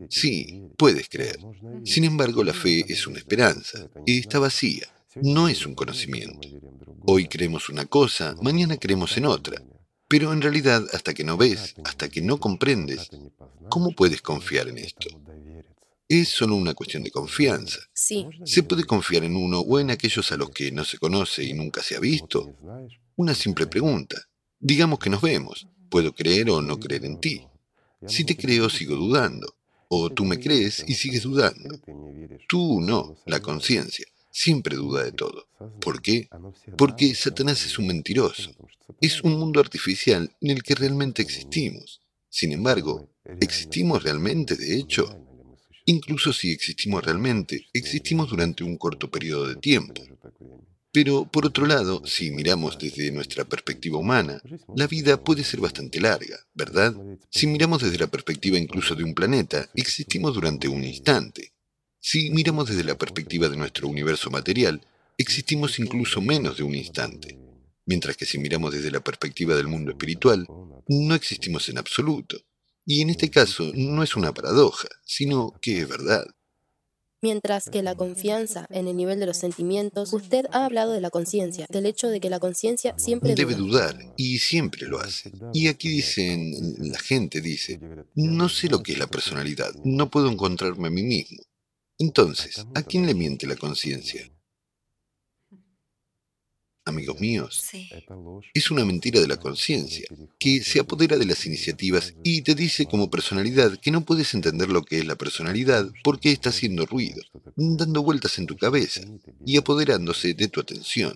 [0.08, 1.38] Sí, puedes creer.
[1.84, 6.48] Sin embargo, la fe es una esperanza, y está vacía, no es un conocimiento.
[7.10, 9.62] Hoy creemos una cosa, mañana creemos en otra.
[10.08, 13.08] Pero en realidad, hasta que no ves, hasta que no comprendes,
[13.70, 15.08] ¿cómo puedes confiar en esto?
[16.06, 17.78] Es solo una cuestión de confianza.
[17.94, 18.26] Sí.
[18.44, 21.54] ¿Se puede confiar en uno o en aquellos a los que no se conoce y
[21.54, 22.54] nunca se ha visto?
[23.16, 24.28] Una simple pregunta.
[24.60, 25.66] Digamos que nos vemos.
[25.88, 27.42] ¿Puedo creer o no creer en ti?
[28.06, 29.56] Si te creo, sigo dudando.
[29.88, 31.80] O tú me crees y sigues dudando.
[32.50, 34.04] Tú no, la conciencia
[34.38, 35.48] siempre duda de todo.
[35.80, 36.28] ¿Por qué?
[36.76, 38.52] Porque Satanás es un mentiroso.
[39.00, 42.00] Es un mundo artificial en el que realmente existimos.
[42.28, 45.04] Sin embargo, ¿existimos realmente de hecho?
[45.86, 50.02] Incluso si existimos realmente, existimos durante un corto periodo de tiempo.
[50.92, 54.40] Pero, por otro lado, si miramos desde nuestra perspectiva humana,
[54.76, 56.94] la vida puede ser bastante larga, ¿verdad?
[57.28, 61.52] Si miramos desde la perspectiva incluso de un planeta, existimos durante un instante.
[62.00, 64.80] Si miramos desde la perspectiva de nuestro universo material,
[65.16, 67.38] existimos incluso menos de un instante.
[67.86, 70.46] Mientras que si miramos desde la perspectiva del mundo espiritual,
[70.86, 72.38] no existimos en absoluto.
[72.84, 76.24] Y en este caso no es una paradoja, sino que es verdad.
[77.20, 81.10] Mientras que la confianza en el nivel de los sentimientos, usted ha hablado de la
[81.10, 83.92] conciencia, del hecho de que la conciencia siempre debe duda.
[83.92, 85.32] dudar y siempre lo hace.
[85.52, 87.80] Y aquí dicen, la gente dice,
[88.14, 91.42] no sé lo que es la personalidad, no puedo encontrarme a mí mismo.
[91.98, 94.30] Entonces, ¿a quién le miente la conciencia?
[96.84, 97.90] Amigos míos, Sí.
[98.54, 100.08] es una mentira de la conciencia,
[100.38, 104.70] que se apodera de las iniciativas y te dice como personalidad que no puedes entender
[104.70, 107.20] lo que es la personalidad porque está haciendo ruido,
[107.56, 109.02] dando vueltas en tu cabeza
[109.44, 111.14] y apoderándose de tu atención.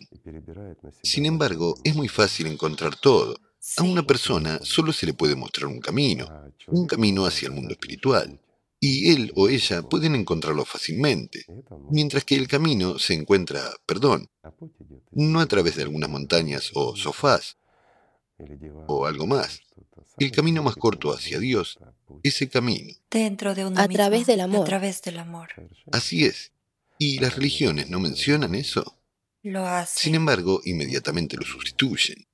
[1.02, 3.40] Sin embargo, es muy fácil encontrar todo.
[3.78, 6.28] A una persona solo se le puede mostrar un camino,
[6.66, 8.38] un camino hacia el mundo espiritual,
[8.84, 11.46] y él o ella pueden encontrarlo fácilmente,
[11.88, 14.28] mientras que el camino se encuentra, perdón,
[15.12, 17.58] no a través de algunas montañas o sofás
[18.88, 19.60] o algo más.
[20.18, 21.78] El camino más corto hacia Dios
[22.24, 22.92] es el camino.
[23.08, 24.62] Dentro de uno A mismo, través del amor.
[24.62, 25.50] A través del amor.
[25.92, 26.50] Así es.
[26.98, 28.98] ¿Y las religiones no mencionan eso?
[29.44, 30.00] Lo hace.
[30.00, 32.26] Sin embargo, inmediatamente lo sustituyen.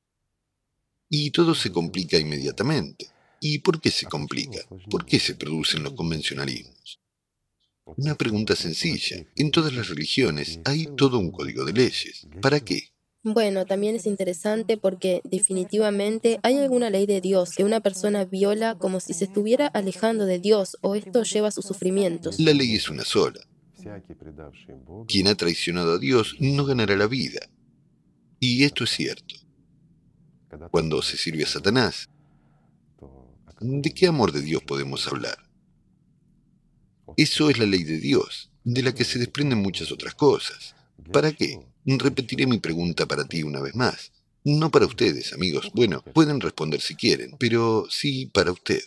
[1.11, 3.11] Y todo se complica inmediatamente.
[3.41, 4.61] ¿Y por qué se complica?
[4.91, 7.01] ¿Por qué se producen los convencionalismos?
[7.97, 9.25] Una pregunta sencilla.
[9.37, 12.27] En todas las religiones hay todo un código de leyes.
[12.43, 12.91] ¿Para qué?
[13.23, 18.77] Bueno, también es interesante porque definitivamente hay alguna ley de Dios que una persona viola
[18.77, 22.39] como si se estuviera alejando de Dios o esto lleva a sus sufrimientos.
[22.39, 23.41] La ley es una sola.
[25.07, 27.41] Quien ha traicionado a Dios no ganará la vida.
[28.41, 29.35] Y esto es cierto.
[30.71, 32.09] Cuando se sirve a Satanás,
[33.61, 35.39] ¿de qué amor de Dios podemos hablar?
[37.17, 40.75] Eso es la ley de Dios, de la que se desprenden muchas otras cosas.
[41.13, 41.61] ¿Para qué?
[41.85, 44.13] Repetiré mi pregunta para ti una vez más.
[44.45, 45.71] No para ustedes, amigos.
[45.75, 48.83] Bueno, pueden responder si quieren, pero sí para usted.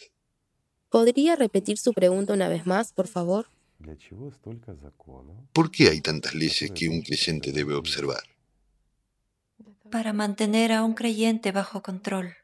[0.89, 3.47] ¿Podría repetir su pregunta una vez más, por favor?
[5.53, 8.23] ¿Por qué hay tantas leyes que un creyente debe observar?
[9.89, 12.35] Para mantener a un creyente bajo control.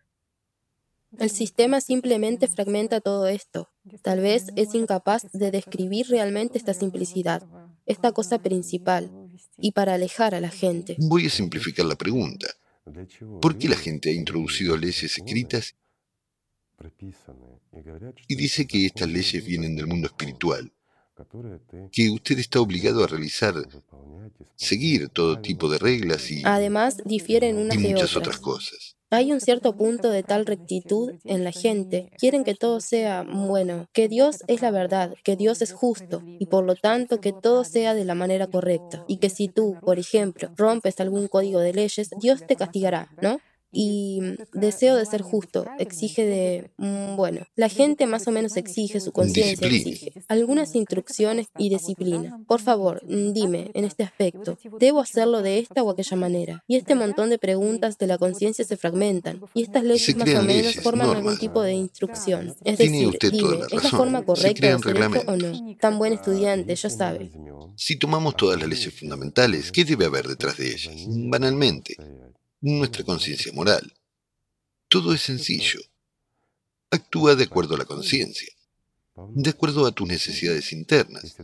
[1.17, 3.69] El sistema simplemente fragmenta todo esto.
[4.01, 7.43] Tal vez es incapaz de describir realmente esta simplicidad,
[7.85, 9.09] esta cosa principal,
[9.57, 10.95] y para alejar a la gente.
[10.99, 12.47] Voy a simplificar la pregunta.
[13.41, 15.75] ¿Por qué la gente ha introducido leyes escritas
[18.27, 20.71] y dice que estas leyes vienen del mundo espiritual?
[21.91, 23.55] Que usted está obligado a realizar,
[24.55, 28.17] seguir todo tipo de reglas y, Además, difieren unas y muchas otras.
[28.17, 28.96] otras cosas.
[29.09, 32.11] Hay un cierto punto de tal rectitud en la gente.
[32.17, 36.47] Quieren que todo sea bueno, que Dios es la verdad, que Dios es justo y
[36.47, 39.05] por lo tanto que todo sea de la manera correcta.
[39.07, 43.39] Y que si tú, por ejemplo, rompes algún código de leyes, Dios te castigará, ¿no?
[43.71, 48.57] Y mm, deseo de ser justo exige de, mm, bueno, la gente más o menos
[48.57, 52.39] exige, su conciencia exige algunas instrucciones y disciplina.
[52.47, 56.63] Por favor, mm, dime en este aspecto, ¿debo hacerlo de esta o aquella manera?
[56.67, 60.31] Y este montón de preguntas de la conciencia se fragmentan y estas leyes más o
[60.43, 62.55] menos leyes, forman algún tipo de instrucción.
[62.63, 65.75] Es decir, usted toda dime, la ¿es la forma correcta de hacer esto o no?
[65.79, 67.31] Tan buen estudiante, ya sabe.
[67.75, 70.95] Si tomamos todas las leyes fundamentales, ¿qué debe haber detrás de ellas?
[71.07, 71.95] Banalmente,
[72.61, 73.93] nuestra conciencia moral.
[74.87, 75.79] Todo es sencillo.
[76.89, 78.53] Actúa de acuerdo a la conciencia,
[79.15, 81.35] de acuerdo a tus necesidades internas,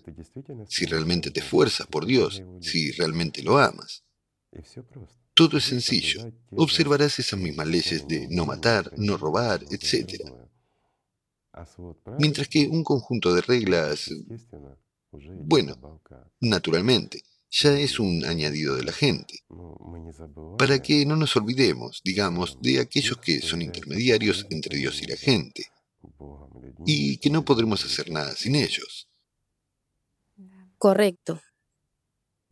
[0.70, 4.04] si realmente te esfuerzas por Dios, si realmente lo amas.
[5.34, 6.32] Todo es sencillo.
[6.52, 10.24] Observarás esas mismas leyes de no matar, no robar, etc.
[12.20, 14.10] Mientras que un conjunto de reglas,
[15.12, 16.00] bueno,
[16.40, 17.24] naturalmente,
[17.54, 19.44] ya es un añadido de la gente.
[20.58, 25.18] Para que no nos olvidemos, digamos, de aquellos que son intermediarios entre Dios y la
[25.18, 25.72] gente,
[26.86, 29.08] y que no podremos hacer nada sin ellos.
[30.78, 31.42] Correcto.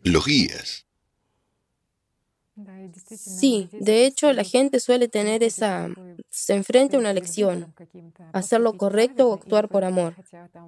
[0.04, 0.86] Los guías.
[3.18, 5.90] Sí, de hecho la gente suele tener esa...
[6.30, 7.74] se enfrenta a una lección,
[8.34, 10.16] hacer lo correcto o actuar por amor,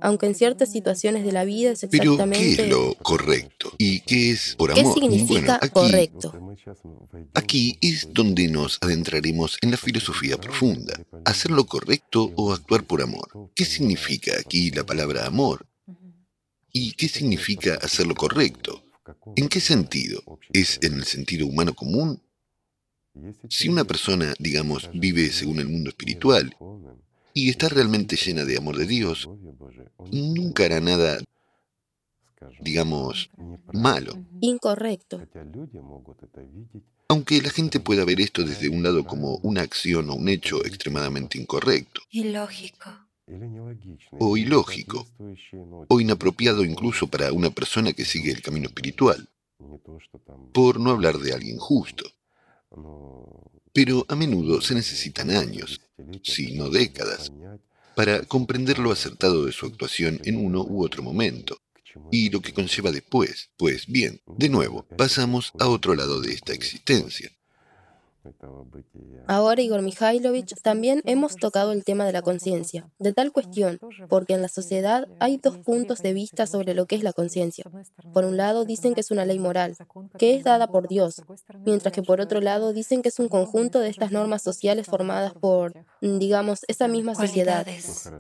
[0.02, 2.64] aunque en ciertas situaciones de la vida es Pero, ¿qué exactamente...
[2.64, 3.74] es lo correcto?
[3.78, 4.94] ¿Y qué es por ¿Qué amor?
[4.94, 6.58] significa Bueno, aquí, correcto?
[7.34, 11.00] aquí es donde nos adentraremos en la filosofía profunda.
[11.26, 13.28] ¿Hacer lo correcto o actuar por amor?
[13.56, 15.66] ¿Qué significa aquí la palabra amor?
[16.72, 18.83] ¿Y qué significa hacer lo correcto?
[19.36, 20.22] ¿En qué sentido?
[20.52, 22.22] ¿Es en el sentido humano común?
[23.50, 26.56] Si una persona, digamos, vive según el mundo espiritual
[27.34, 29.30] y está realmente llena de amor de Dios,
[30.12, 31.20] nunca hará nada,
[32.60, 33.30] digamos,
[33.72, 34.14] malo.
[34.42, 35.22] Incorrecto.
[37.08, 40.66] Aunque la gente pueda ver esto desde un lado como una acción o un hecho
[40.66, 42.02] extremadamente incorrecto.
[42.10, 43.03] Ilógico.
[44.20, 45.08] O ilógico.
[45.88, 49.30] O inapropiado incluso para una persona que sigue el camino espiritual.
[50.54, 52.06] Por no hablar de alguien justo.
[53.72, 55.82] Pero a menudo se necesitan años,
[56.22, 57.32] si no décadas,
[57.96, 61.60] para comprender lo acertado de su actuación en uno u otro momento
[62.12, 63.50] y lo que conlleva después.
[63.58, 67.32] Pues bien, de nuevo, pasamos a otro lado de esta existencia.
[69.28, 74.34] Ahora, Igor Mikhailovich, también hemos tocado el tema de la conciencia, de tal cuestión, porque
[74.34, 77.66] en la sociedad hay dos puntos de vista sobre lo que es la conciencia.
[78.14, 79.76] Por un lado, dicen que es una ley moral,
[80.18, 81.22] que es dada por Dios,
[81.66, 85.34] mientras que por otro lado dicen que es un conjunto de estas normas sociales formadas
[85.34, 87.66] por, digamos, esa misma sociedad.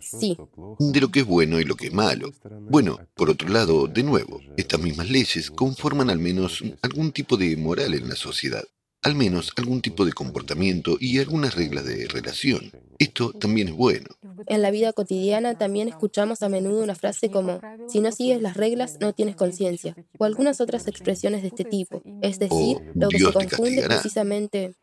[0.01, 0.37] Sí.
[0.79, 2.31] De lo que es bueno y lo que es malo.
[2.61, 7.55] Bueno, por otro lado, de nuevo, estas mismas leyes conforman al menos algún tipo de
[7.57, 8.63] moral en la sociedad
[9.03, 12.71] al menos algún tipo de comportamiento y algunas reglas de relación.
[12.99, 14.07] Esto también es bueno.
[14.47, 18.55] En la vida cotidiana también escuchamos a menudo una frase como, si no sigues las
[18.55, 22.01] reglas no tienes conciencia, o algunas otras expresiones de este tipo.
[22.21, 24.75] Es decir, lo que se confunde precisamente...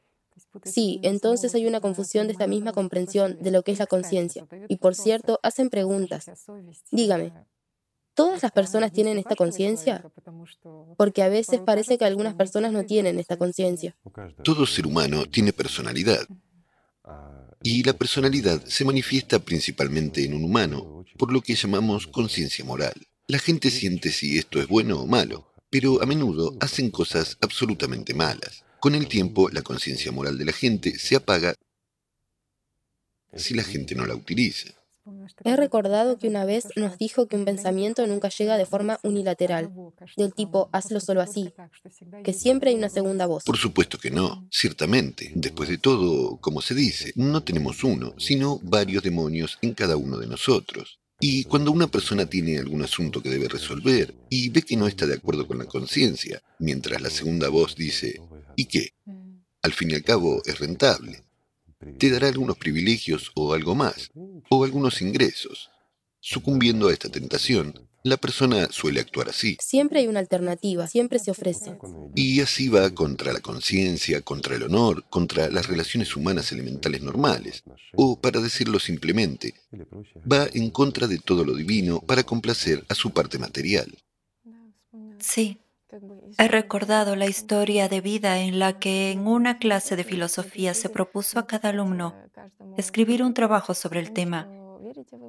[0.64, 4.46] Sí, entonces hay una confusión de esta misma comprensión de lo que es la conciencia.
[4.68, 6.30] Y por cierto, hacen preguntas.
[6.90, 7.32] Dígame,
[8.14, 10.04] ¿Todas las personas tienen esta conciencia?
[10.96, 13.96] Porque a veces parece que algunas personas no tienen esta conciencia.
[14.44, 16.26] Todo ser humano tiene personalidad.
[17.62, 22.94] Y la personalidad se manifiesta principalmente en un humano, por lo que llamamos conciencia moral.
[23.26, 28.14] La gente siente si esto es bueno o malo, pero a menudo hacen cosas absolutamente
[28.14, 28.64] malas.
[28.80, 31.54] Con el tiempo, la conciencia moral de la gente se apaga
[33.34, 34.74] si la gente no la utiliza.
[35.44, 39.72] He recordado que una vez nos dijo que un pensamiento nunca llega de forma unilateral,
[40.16, 41.52] del tipo hazlo solo así,
[42.24, 43.44] que siempre hay una segunda voz.
[43.44, 45.32] Por supuesto que no, ciertamente.
[45.34, 50.18] Después de todo, como se dice, no tenemos uno, sino varios demonios en cada uno
[50.18, 51.00] de nosotros.
[51.22, 55.06] Y cuando una persona tiene algún asunto que debe resolver y ve que no está
[55.06, 58.20] de acuerdo con la conciencia, mientras la segunda voz dice,
[58.56, 58.94] ¿y qué?
[59.62, 61.22] Al fin y al cabo es rentable
[61.98, 64.10] te dará algunos privilegios o algo más,
[64.48, 65.70] o algunos ingresos.
[66.20, 69.56] Sucumbiendo a esta tentación, la persona suele actuar así.
[69.60, 71.76] Siempre hay una alternativa, siempre se ofrece.
[72.14, 77.62] Y así va contra la conciencia, contra el honor, contra las relaciones humanas elementales normales.
[77.94, 79.54] O, para decirlo simplemente,
[80.30, 83.92] va en contra de todo lo divino para complacer a su parte material.
[85.18, 85.58] Sí,
[86.38, 90.88] He recordado la historia de vida en la que en una clase de filosofía se
[90.88, 92.14] propuso a cada alumno
[92.76, 94.48] escribir un trabajo sobre el tema,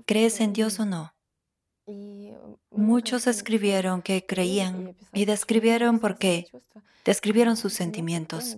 [0.05, 1.13] ¿crees en Dios o no?
[2.69, 6.47] Muchos escribieron que creían y describieron por qué,
[7.03, 8.57] describieron sus sentimientos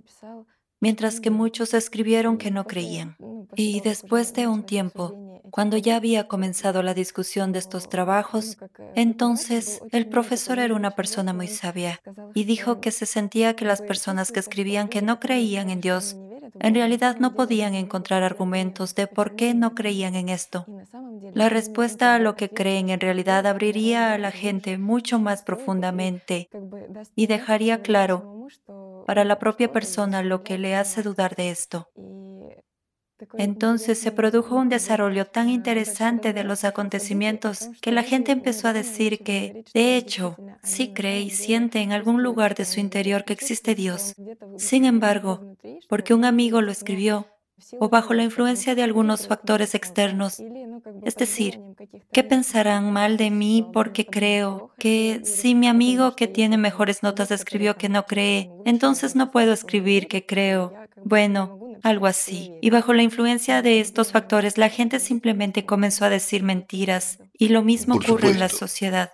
[0.84, 3.16] mientras que muchos escribieron que no creían.
[3.56, 8.58] Y después de un tiempo, cuando ya había comenzado la discusión de estos trabajos,
[8.96, 12.00] entonces el profesor era una persona muy sabia
[12.34, 16.16] y dijo que se sentía que las personas que escribían que no creían en Dios
[16.58, 20.66] en realidad no podían encontrar argumentos de por qué no creían en esto.
[21.32, 26.48] La respuesta a lo que creen en realidad abriría a la gente mucho más profundamente
[27.14, 28.48] y dejaría claro
[29.06, 31.90] para la propia persona lo que le hace dudar de esto.
[33.38, 38.72] Entonces se produjo un desarrollo tan interesante de los acontecimientos que la gente empezó a
[38.72, 43.32] decir que, de hecho, sí cree y siente en algún lugar de su interior que
[43.32, 44.14] existe Dios.
[44.56, 45.56] Sin embargo,
[45.88, 47.26] porque un amigo lo escribió,
[47.78, 50.42] o bajo la influencia de algunos factores externos.
[51.02, 51.60] Es decir,
[52.12, 57.30] ¿qué pensarán mal de mí porque creo que si mi amigo que tiene mejores notas
[57.30, 60.74] escribió que no cree, entonces no puedo escribir que creo?
[61.04, 62.52] Bueno, algo así.
[62.62, 67.18] Y bajo la influencia de estos factores, la gente simplemente comenzó a decir mentiras.
[67.38, 69.10] Y lo mismo ocurre en la sociedad.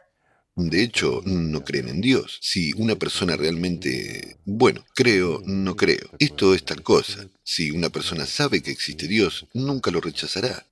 [0.57, 2.39] De hecho, no creen en Dios.
[2.43, 6.11] Si una persona realmente, bueno, creo, no creo.
[6.19, 7.29] Esto es tal cosa.
[7.43, 10.67] Si una persona sabe que existe Dios, nunca lo rechazará.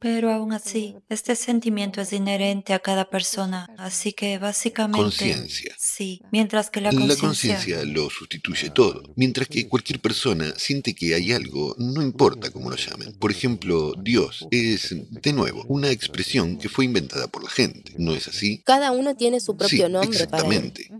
[0.00, 5.02] Pero aún así, este sentimiento es inherente a cada persona, así que básicamente...
[5.02, 5.74] Conciencia.
[5.78, 7.56] Sí, mientras que la La conciencia...
[7.56, 12.70] conciencia lo sustituye todo, mientras que cualquier persona siente que hay algo, no importa cómo
[12.70, 13.12] lo llamen.
[13.18, 18.14] Por ejemplo, Dios es, de nuevo, una expresión que fue inventada por la gente, ¿no
[18.14, 18.62] es así?
[18.64, 20.54] Cada uno tiene su propio Sí, nombre para él.
[20.54, 20.90] exactamente.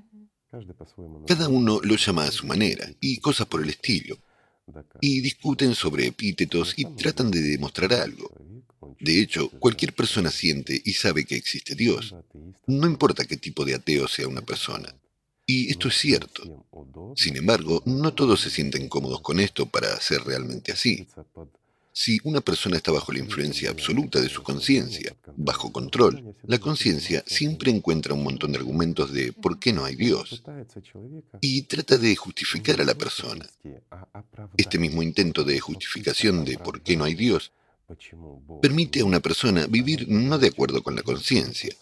[1.27, 4.19] Cada uno lo llama a su manera y cosas por el estilo,
[5.01, 8.31] y discuten sobre epítetos y tratan de demostrar algo.
[9.01, 12.15] De hecho, cualquier persona siente y sabe que existe Dios,
[12.67, 14.95] no importa qué tipo de ateo sea una persona.
[15.47, 16.67] Y esto es cierto.
[17.17, 21.09] Sin embargo, no todos se sienten cómodos con esto para ser realmente así.
[21.93, 27.25] Si una persona está bajo la influencia absoluta de su conciencia, bajo control, la conciencia
[27.27, 30.43] siempre encuentra un montón de argumentos de por qué no hay Dios
[31.41, 33.49] y trata de justificar a la persona.
[34.57, 37.51] Este mismo intento de justificación de por qué no hay Dios
[38.61, 41.75] permite a una persona vivir no de acuerdo con la conciencia.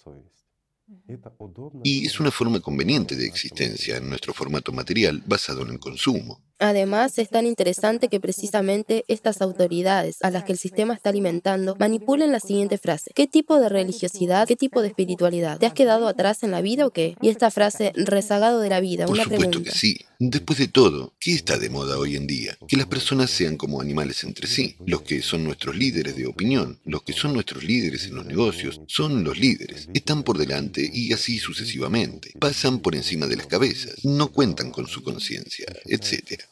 [1.85, 6.41] Y es una forma conveniente de existencia en nuestro formato material basado en el consumo.
[6.59, 11.77] Además, es tan interesante que precisamente estas autoridades a las que el sistema está alimentando
[11.79, 13.13] manipulen la siguiente frase.
[13.15, 15.59] ¿Qué tipo de religiosidad, qué tipo de espiritualidad?
[15.59, 17.17] ¿Te has quedado atrás en la vida o qué?
[17.21, 19.71] Y esta frase, rezagado de la vida, Por una supuesto pregunta.
[19.71, 20.01] que sí.
[20.21, 22.59] Después de todo, ¿qué está de moda hoy en día?
[22.67, 24.75] Que las personas sean como animales entre sí.
[24.85, 28.81] Los que son nuestros líderes de opinión, los que son nuestros líderes en los negocios,
[28.89, 29.89] son los líderes.
[29.95, 32.33] Están por delante y así sucesivamente.
[32.41, 36.43] Pasan por encima de las cabezas, no cuentan con su conciencia, etc.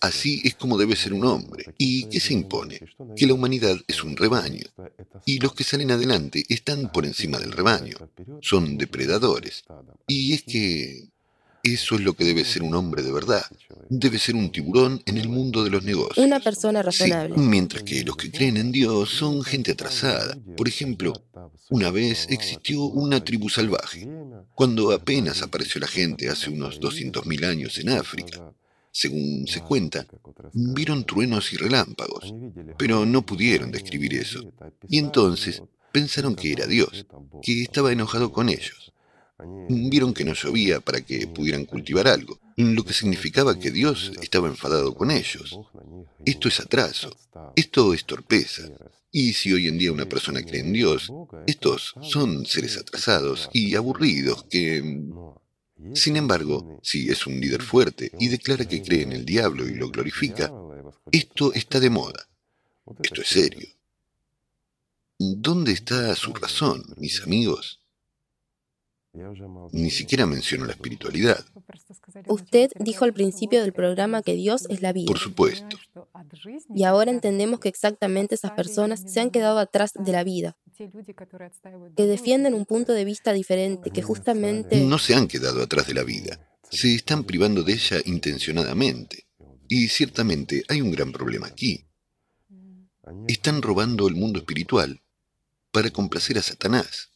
[0.00, 1.66] Así es como debe ser un hombre.
[1.78, 2.80] ¿Y qué se impone?
[3.16, 4.64] Que la humanidad es un rebaño.
[5.24, 7.96] Y los que salen adelante están por encima del rebaño.
[8.40, 9.64] Son depredadores.
[10.06, 11.08] Y es que
[11.62, 13.42] eso es lo que debe ser un hombre de verdad.
[13.88, 16.18] Debe ser un tiburón en el mundo de los negocios.
[16.26, 17.36] Una persona Sí, razonable.
[17.38, 20.36] mientras que los que creen en Dios son gente atrasada.
[20.58, 21.14] Por ejemplo,
[21.70, 24.06] una vez existió una tribu salvaje,
[24.54, 28.52] cuando apenas apareció la gente hace unos 200.000 años en África.
[28.96, 30.06] Según se cuenta,
[30.52, 32.32] vieron truenos y relámpagos,
[32.78, 34.54] pero no pudieron describir eso.
[34.88, 37.04] Y entonces pensaron que era Dios,
[37.42, 38.92] que estaba enojado con ellos.
[39.68, 44.46] Vieron que no llovía para que pudieran cultivar algo, lo que significaba que Dios estaba
[44.46, 45.58] enfadado con ellos.
[46.24, 47.10] Esto es atraso,
[47.56, 48.62] esto es torpeza.
[49.10, 51.12] Y si hoy en día una persona cree en Dios,
[51.48, 55.02] estos son seres atrasados y aburridos que...
[55.94, 59.74] Sin embargo, si es un líder fuerte y declara que cree en el diablo y
[59.74, 60.52] lo glorifica,
[61.10, 62.28] esto está de moda.
[63.02, 63.68] Esto es serio.
[65.18, 67.83] ¿Dónde está su razón, mis amigos?
[69.72, 71.44] Ni siquiera menciono la espiritualidad.
[72.26, 75.06] Usted dijo al principio del programa que Dios es la vida.
[75.06, 75.78] Por supuesto.
[76.74, 80.56] Y ahora entendemos que exactamente esas personas se han quedado atrás de la vida,
[81.96, 84.80] que defienden un punto de vista diferente, que justamente...
[84.80, 86.40] No se han quedado atrás de la vida.
[86.70, 89.28] Se están privando de ella intencionadamente.
[89.68, 91.86] Y ciertamente hay un gran problema aquí.
[93.28, 95.02] Están robando el mundo espiritual
[95.70, 97.13] para complacer a Satanás.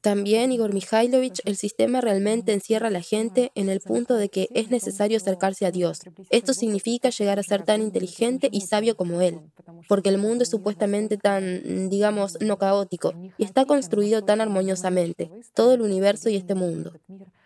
[0.00, 4.48] También, Igor Mikhailovich, el sistema realmente encierra a la gente en el punto de que
[4.54, 6.00] es necesario acercarse a Dios.
[6.30, 9.40] Esto significa llegar a ser tan inteligente y sabio como Él,
[9.88, 15.74] porque el mundo es supuestamente tan, digamos, no caótico y está construido tan armoniosamente, todo
[15.74, 16.94] el universo y este mundo,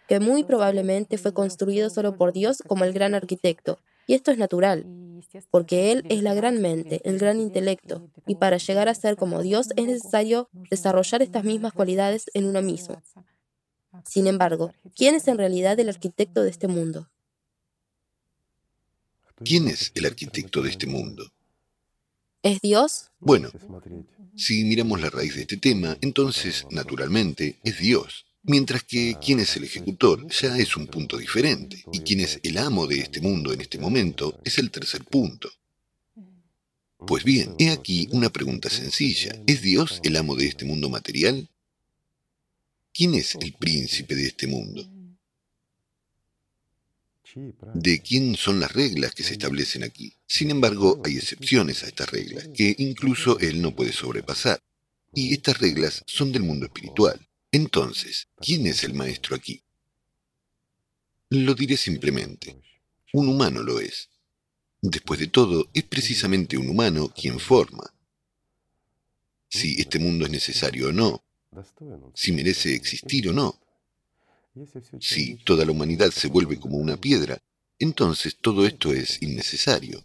[0.06, 3.78] que muy probablemente fue construido solo por Dios como el gran arquitecto.
[4.06, 4.86] Y esto es natural,
[5.50, 9.42] porque Él es la gran mente, el gran intelecto, y para llegar a ser como
[9.42, 13.02] Dios es necesario desarrollar estas mismas cualidades en uno mismo.
[14.04, 17.08] Sin embargo, ¿quién es en realidad el arquitecto de este mundo?
[19.44, 21.30] ¿Quién es el arquitecto de este mundo?
[22.42, 23.10] ¿Es Dios?
[23.20, 23.50] Bueno,
[24.36, 28.26] si miramos la raíz de este tema, entonces, naturalmente, es Dios.
[28.46, 32.58] Mientras que quién es el ejecutor ya es un punto diferente, y quién es el
[32.58, 35.50] amo de este mundo en este momento es el tercer punto.
[37.06, 39.32] Pues bien, he aquí una pregunta sencilla.
[39.46, 41.48] ¿Es Dios el amo de este mundo material?
[42.92, 44.86] ¿Quién es el príncipe de este mundo?
[47.74, 50.14] ¿De quién son las reglas que se establecen aquí?
[50.26, 54.60] Sin embargo, hay excepciones a estas reglas, que incluso él no puede sobrepasar.
[55.14, 57.26] Y estas reglas son del mundo espiritual.
[57.54, 59.62] Entonces, ¿quién es el maestro aquí?
[61.30, 62.60] Lo diré simplemente.
[63.12, 64.08] Un humano lo es.
[64.82, 67.94] Después de todo, es precisamente un humano quien forma.
[69.48, 71.22] Si este mundo es necesario o no,
[72.12, 73.60] si merece existir o no.
[74.98, 77.40] Si toda la humanidad se vuelve como una piedra,
[77.78, 80.04] entonces todo esto es innecesario.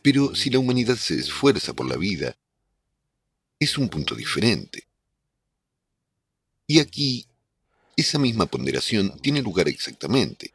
[0.00, 2.38] Pero si la humanidad se esfuerza por la vida,
[3.60, 4.87] es un punto diferente.
[6.70, 7.26] Y aquí,
[7.96, 10.52] esa misma ponderación tiene lugar exactamente,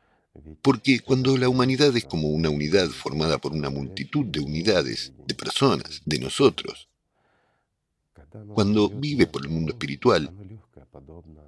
[0.61, 5.33] porque cuando la humanidad es como una unidad formada por una multitud de unidades, de
[5.33, 6.87] personas, de nosotros,
[8.53, 10.31] cuando vive por el mundo espiritual,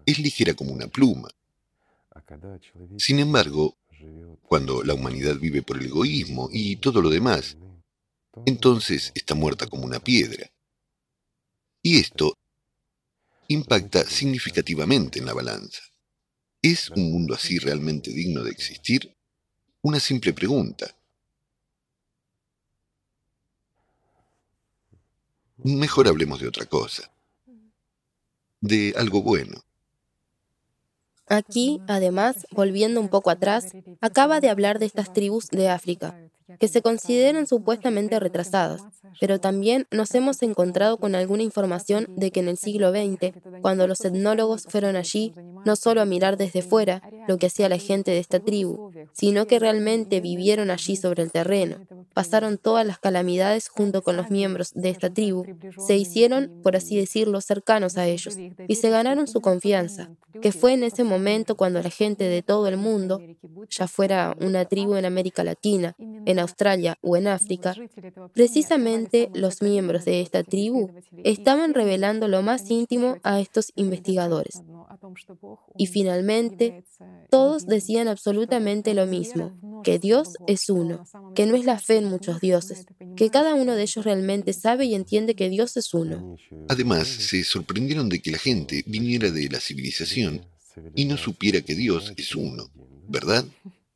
[0.04, 1.30] es ligera como una pluma.
[2.98, 3.78] Sin embargo,
[4.48, 7.56] cuando la humanidad vive por el egoísmo y todo lo demás,
[8.48, 10.50] entonces está muerta como una piedra.
[11.84, 12.36] Y esto
[13.48, 15.82] impacta significativamente en la balanza.
[16.62, 19.16] ¿Es un mundo así realmente digno de existir?
[19.82, 20.96] Una simple pregunta.
[25.58, 27.12] Mejor hablemos de otra cosa,
[28.62, 29.64] de algo bueno.
[31.28, 36.20] Aquí, además, volviendo un poco atrás, acaba de hablar de estas tribus de África,
[36.60, 38.82] que se consideran supuestamente retrasadas,
[39.20, 43.88] pero también nos hemos encontrado con alguna información de que en el siglo XX, cuando
[43.88, 45.34] los etnólogos fueron allí,
[45.66, 49.48] no solo a mirar desde fuera lo que hacía la gente de esta tribu, sino
[49.48, 51.78] que realmente vivieron allí sobre el terreno,
[52.14, 55.46] pasaron todas las calamidades junto con los miembros de esta tribu,
[55.86, 58.38] se hicieron, por así decirlo, cercanos a ellos,
[58.68, 62.68] y se ganaron su confianza, que fue en ese momento cuando la gente de todo
[62.68, 63.20] el mundo,
[63.70, 67.76] ya fuera una tribu en América Latina, en Australia o en África,
[68.34, 70.92] precisamente los miembros de esta tribu
[71.24, 74.62] estaban revelando lo más íntimo a estos investigadores.
[75.78, 76.84] Y finalmente,
[77.30, 81.06] todos decían absolutamente lo mismo, que Dios es uno,
[81.36, 84.86] que no es la fe en muchos dioses, que cada uno de ellos realmente sabe
[84.86, 86.36] y entiende que Dios es uno.
[86.70, 90.46] Además, se sorprendieron de que la gente viniera de la civilización
[90.96, 92.70] y no supiera que Dios es uno,
[93.08, 93.46] ¿verdad?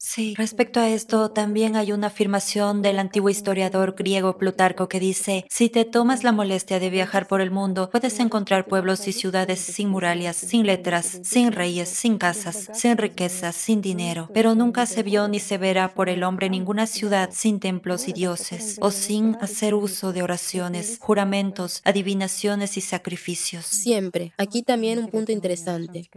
[0.02, 5.46] Sí, respecto a esto, también hay una afirmación del antiguo historiador griego Plutarco que dice,
[5.50, 9.60] si te tomas la molestia de viajar por el mundo, puedes encontrar pueblos y ciudades
[9.60, 15.04] sin murallas, sin letras, sin reyes, sin casas, sin riquezas, sin dinero, pero nunca se
[15.04, 19.36] vio ni se verá por el hombre ninguna ciudad sin templos y dioses, o sin
[19.42, 23.66] hacer uso de oraciones, juramentos, adivinaciones y sacrificios.
[23.66, 24.32] Siempre.
[24.38, 26.10] Aquí también un punto interesante.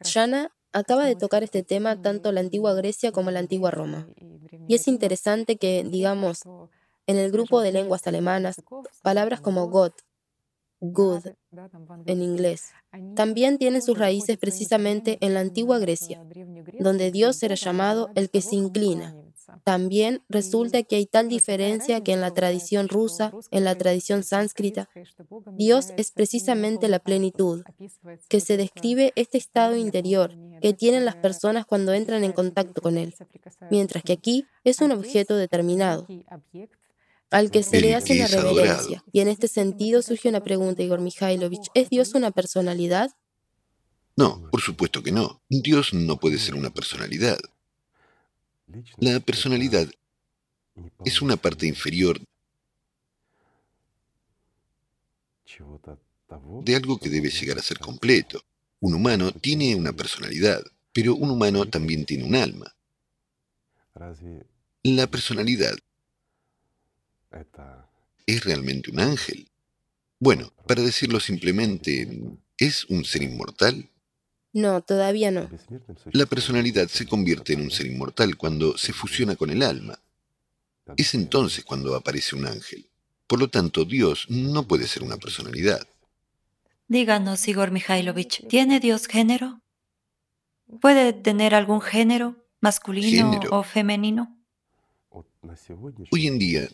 [0.00, 4.08] Shana acaba de tocar este tema tanto la antigua Grecia como la antigua Roma.
[4.68, 6.42] Y es interesante que, digamos,
[7.06, 8.62] en el grupo de lenguas alemanas,
[9.02, 9.92] palabras como God,
[10.80, 11.24] good
[12.06, 12.70] en inglés,
[13.14, 16.22] también tienen sus raíces precisamente en la antigua Grecia,
[16.78, 19.16] donde Dios era llamado el que se inclina,
[19.64, 24.88] también resulta que hay tal diferencia que en la tradición rusa, en la tradición sánscrita,
[25.52, 27.62] Dios es precisamente la plenitud,
[28.28, 32.96] que se describe este estado interior que tienen las personas cuando entran en contacto con
[32.96, 33.14] Él,
[33.70, 36.06] mientras que aquí es un objeto determinado
[37.30, 39.04] al que se le hace la reverencia.
[39.12, 43.10] Y en este sentido surge una pregunta, Igor Mikhailovich, ¿es Dios una personalidad?
[44.16, 45.42] No, por supuesto que no.
[45.48, 47.38] Dios no puede ser una personalidad.
[48.98, 49.88] La personalidad
[51.04, 52.20] es una parte inferior
[56.64, 58.42] de algo que debe llegar a ser completo.
[58.80, 60.62] Un humano tiene una personalidad,
[60.92, 62.74] pero un humano también tiene un alma.
[64.82, 65.76] La personalidad
[68.26, 69.48] es realmente un ángel.
[70.18, 72.08] Bueno, para decirlo simplemente,
[72.58, 73.88] ¿es un ser inmortal?
[74.56, 75.50] No, todavía no.
[76.12, 79.98] La personalidad se convierte en un ser inmortal cuando se fusiona con el alma.
[80.96, 82.88] Es entonces cuando aparece un ángel.
[83.26, 85.86] Por lo tanto, Dios no puede ser una personalidad.
[86.88, 89.60] Díganos, Igor Mikhailovich, ¿tiene Dios género?
[90.80, 94.38] ¿Puede tener algún género, masculino o femenino?
[96.10, 96.66] Hoy en día,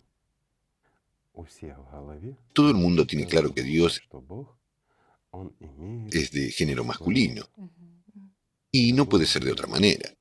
[2.53, 4.01] todo el mundo tiene claro que Dios
[6.11, 7.49] es de género masculino.
[8.71, 10.13] Y no puede ser de otra manera.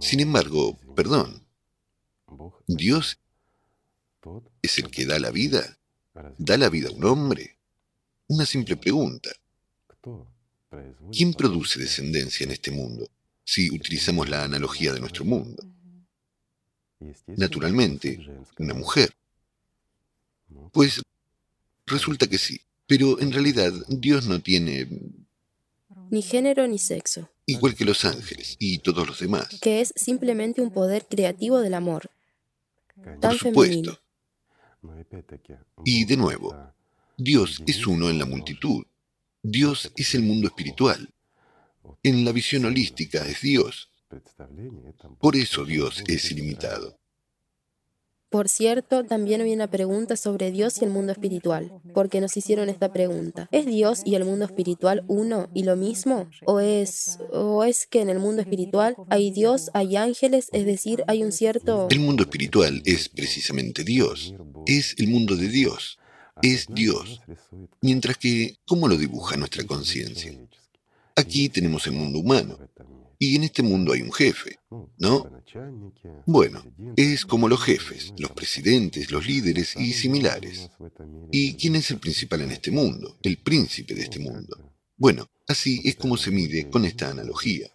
[0.00, 1.46] Sin embargo, perdón,
[2.66, 3.18] Dios
[4.62, 5.78] es el que da la vida.
[6.38, 7.56] ¿Da la vida a un hombre?
[8.28, 9.30] Una simple pregunta.
[11.12, 13.08] ¿Quién produce descendencia en este mundo
[13.44, 15.62] si utilizamos la analogía de nuestro mundo?
[17.26, 18.18] Naturalmente,
[18.58, 19.12] una mujer.
[20.72, 21.00] Pues
[21.86, 22.60] resulta que sí.
[22.90, 24.88] Pero en realidad Dios no tiene...
[26.10, 27.30] Ni género ni sexo.
[27.46, 29.46] Igual que los ángeles y todos los demás.
[29.60, 32.10] Que es simplemente un poder creativo del amor.
[33.20, 34.00] Tan Por supuesto.
[35.84, 36.52] Y de nuevo,
[37.16, 38.82] Dios es uno en la multitud.
[39.40, 41.14] Dios es el mundo espiritual.
[42.02, 43.88] En la visión holística es Dios.
[45.20, 46.99] Por eso Dios es ilimitado.
[48.30, 52.68] Por cierto, también había una pregunta sobre Dios y el mundo espiritual, porque nos hicieron
[52.68, 53.48] esta pregunta.
[53.50, 56.28] ¿Es Dios y el mundo espiritual uno y lo mismo?
[56.46, 61.02] ¿O es, o es que en el mundo espiritual hay Dios, hay ángeles, es decir,
[61.08, 61.88] hay un cierto...
[61.90, 64.32] El mundo espiritual es precisamente Dios,
[64.64, 65.98] es el mundo de Dios,
[66.40, 67.20] es Dios,
[67.80, 70.32] mientras que, ¿cómo lo dibuja nuestra conciencia?
[71.16, 72.58] Aquí tenemos el mundo humano,
[73.22, 74.58] y en este mundo hay un jefe,
[74.98, 75.30] ¿no?
[76.24, 76.64] Bueno,
[76.96, 80.70] es como los jefes, los presidentes, los líderes y similares.
[81.30, 83.18] ¿Y quién es el principal en este mundo?
[83.22, 84.56] El príncipe de este mundo.
[84.96, 87.68] Bueno, así es como se mide con esta analogía.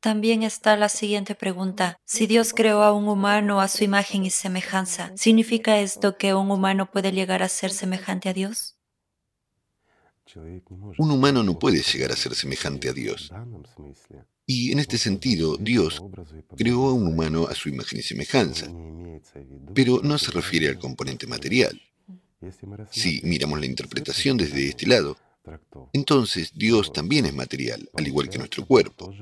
[0.00, 2.00] También está la siguiente pregunta.
[2.04, 6.50] Si Dios creó a un humano a su imagen y semejanza, ¿significa esto que un
[6.50, 8.76] humano puede llegar a ser semejante a Dios?
[10.98, 13.30] Un humano no puede llegar a ser semejante a Dios.
[14.46, 16.02] Y en este sentido, Dios
[16.56, 18.72] creó a un humano a su imagen y semejanza,
[19.74, 21.80] pero no se refiere al componente material.
[22.90, 25.16] Si miramos la interpretación desde este lado,
[25.92, 29.12] entonces Dios también es material, al igual que nuestro cuerpo,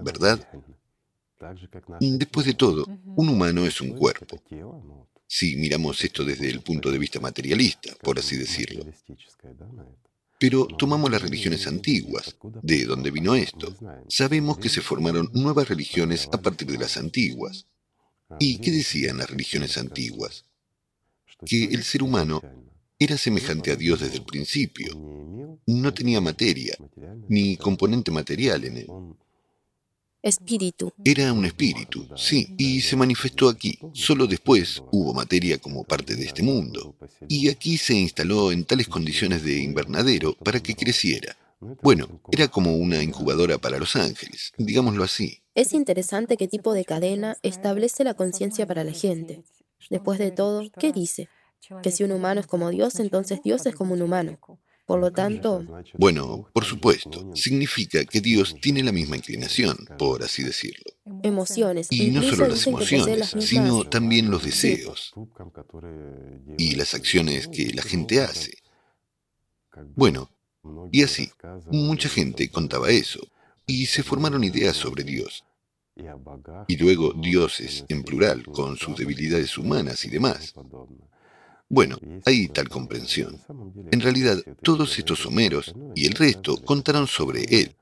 [0.00, 0.48] ¿verdad?
[2.00, 2.86] Después de todo,
[3.16, 4.42] un humano es un cuerpo.
[5.26, 8.86] Si miramos esto desde el punto de vista materialista, por así decirlo.
[10.38, 12.36] Pero tomamos las religiones antiguas.
[12.62, 13.74] ¿De dónde vino esto?
[14.08, 17.66] Sabemos que se formaron nuevas religiones a partir de las antiguas.
[18.38, 20.44] ¿Y qué decían las religiones antiguas?
[21.44, 22.42] Que el ser humano
[22.98, 24.92] era semejante a Dios desde el principio.
[25.66, 26.76] No tenía materia,
[27.28, 28.86] ni componente material en él.
[30.22, 30.92] Espíritu.
[31.04, 33.78] Era un espíritu, sí, y se manifestó aquí.
[33.92, 36.96] Solo después hubo materia como parte de este mundo.
[37.28, 41.36] Y aquí se instaló en tales condiciones de invernadero para que creciera.
[41.82, 45.42] Bueno, era como una incubadora para los ángeles, digámoslo así.
[45.54, 49.42] Es interesante qué tipo de cadena establece la conciencia para la gente.
[49.90, 51.28] Después de todo, ¿qué dice?
[51.82, 54.38] Que si un humano es como Dios, entonces Dios es como un humano.
[54.88, 55.66] Por lo tanto...
[55.98, 60.86] Bueno, por supuesto, significa que Dios tiene la misma inclinación, por así decirlo.
[61.22, 61.88] Emociones.
[61.90, 65.12] Y no solo las emociones, sino también los deseos
[66.56, 68.54] y las acciones que la gente hace.
[69.94, 70.30] Bueno,
[70.90, 71.30] y así,
[71.70, 73.20] mucha gente contaba eso,
[73.66, 75.44] y se formaron ideas sobre Dios.
[76.66, 80.54] Y luego dioses, en plural, con sus debilidades humanas y demás.
[81.68, 83.38] Bueno, hay tal comprensión.
[83.90, 87.76] En realidad, todos estos Homeros y el resto contaron sobre él,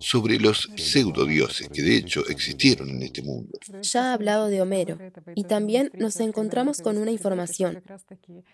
[0.00, 3.58] sobre los pseudodioses que de hecho existieron en este mundo.
[3.82, 4.98] Ya ha hablado de Homero
[5.34, 7.82] y también nos encontramos con una información.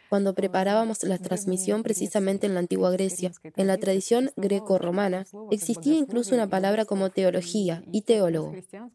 [0.09, 6.35] Cuando preparábamos la transmisión precisamente en la antigua Grecia, en la tradición greco-romana, existía incluso
[6.35, 8.55] una palabra como teología y teólogo.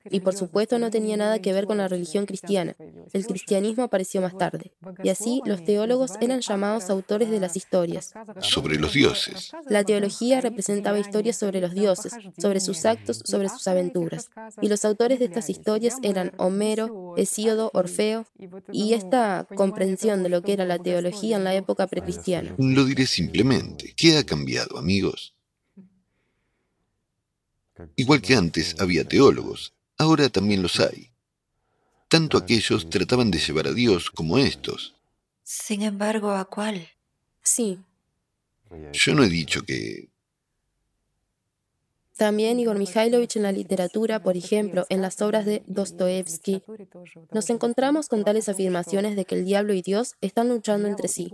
[0.09, 2.75] Y por supuesto no tenía nada que ver con la religión cristiana.
[3.13, 4.71] El cristianismo apareció más tarde.
[5.03, 8.13] Y así los teólogos eran llamados autores de las historias.
[8.41, 9.51] Sobre los dioses.
[9.67, 14.29] La teología representaba historias sobre los dioses, sobre sus actos, sobre sus aventuras.
[14.61, 18.25] Y los autores de estas historias eran Homero, Hesíodo, Orfeo,
[18.71, 22.55] y esta comprensión de lo que era la teología en la época precristiana.
[22.57, 23.93] Lo diré simplemente.
[23.95, 25.35] ¿Qué ha cambiado, amigos?
[27.95, 31.11] Igual que antes había teólogos, ahora también los hay.
[32.09, 34.95] Tanto aquellos trataban de llevar a Dios como estos.
[35.43, 36.87] Sin embargo, ¿a cuál?
[37.41, 37.79] Sí.
[38.93, 40.09] Yo no he dicho que
[42.19, 46.61] también Igor Mikhailovich en la literatura, por ejemplo, en las obras de Dostoevsky,
[47.31, 51.31] nos encontramos con tales afirmaciones de que el diablo y Dios están luchando entre sí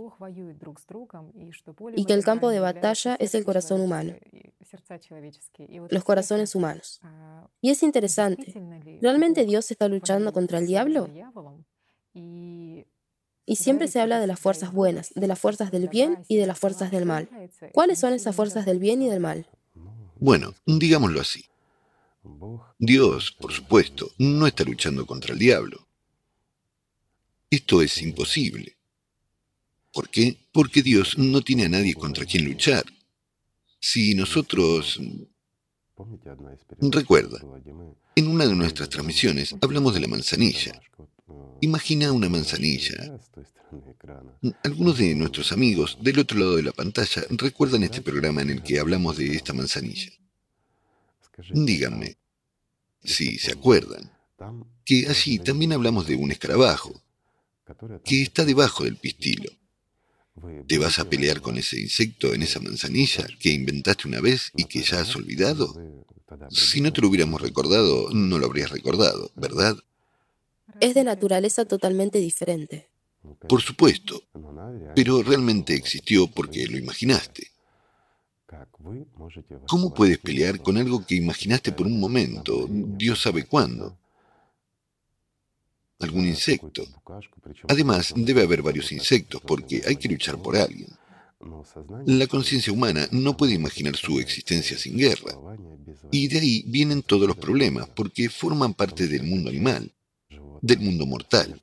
[1.96, 4.14] y que el campo de batalla es el corazón humano,
[5.90, 7.00] los corazones humanos.
[7.60, 8.54] Y es interesante,
[9.02, 11.10] ¿realmente Dios está luchando contra el diablo?
[12.14, 16.46] Y siempre se habla de las fuerzas buenas, de las fuerzas del bien y de
[16.46, 17.28] las fuerzas del mal.
[17.72, 19.46] ¿Cuáles son esas fuerzas del bien y del mal?
[20.18, 21.44] Bueno, digámoslo así.
[22.78, 25.86] Dios, por supuesto, no está luchando contra el diablo.
[27.50, 28.76] Esto es imposible.
[29.92, 30.36] ¿Por qué?
[30.52, 32.84] Porque Dios no tiene a nadie contra quien luchar.
[33.78, 35.00] Si nosotros...
[36.80, 37.40] Recuerda,
[38.14, 40.78] en una de nuestras transmisiones hablamos de la manzanilla.
[41.60, 43.18] Imagina una manzanilla.
[44.62, 48.62] Algunos de nuestros amigos del otro lado de la pantalla recuerdan este programa en el
[48.62, 50.12] que hablamos de esta manzanilla.
[51.50, 52.16] Díganme,
[53.02, 54.10] si se acuerdan,
[54.84, 57.02] que allí también hablamos de un escarabajo,
[58.04, 59.50] que está debajo del pistilo.
[60.68, 64.64] ¿Te vas a pelear con ese insecto en esa manzanilla que inventaste una vez y
[64.64, 65.74] que ya has olvidado?
[66.50, 69.76] Si no te lo hubiéramos recordado, no lo habrías recordado, ¿verdad?
[70.80, 72.88] Es de naturaleza totalmente diferente.
[73.48, 74.22] Por supuesto,
[74.94, 77.48] pero realmente existió porque lo imaginaste.
[79.66, 83.98] ¿Cómo puedes pelear con algo que imaginaste por un momento, Dios sabe cuándo?
[85.98, 86.84] Algún insecto.
[87.68, 90.88] Además, debe haber varios insectos porque hay que luchar por alguien.
[92.06, 95.36] La conciencia humana no puede imaginar su existencia sin guerra.
[96.10, 99.92] Y de ahí vienen todos los problemas, porque forman parte del mundo animal,
[100.62, 101.62] del mundo mortal.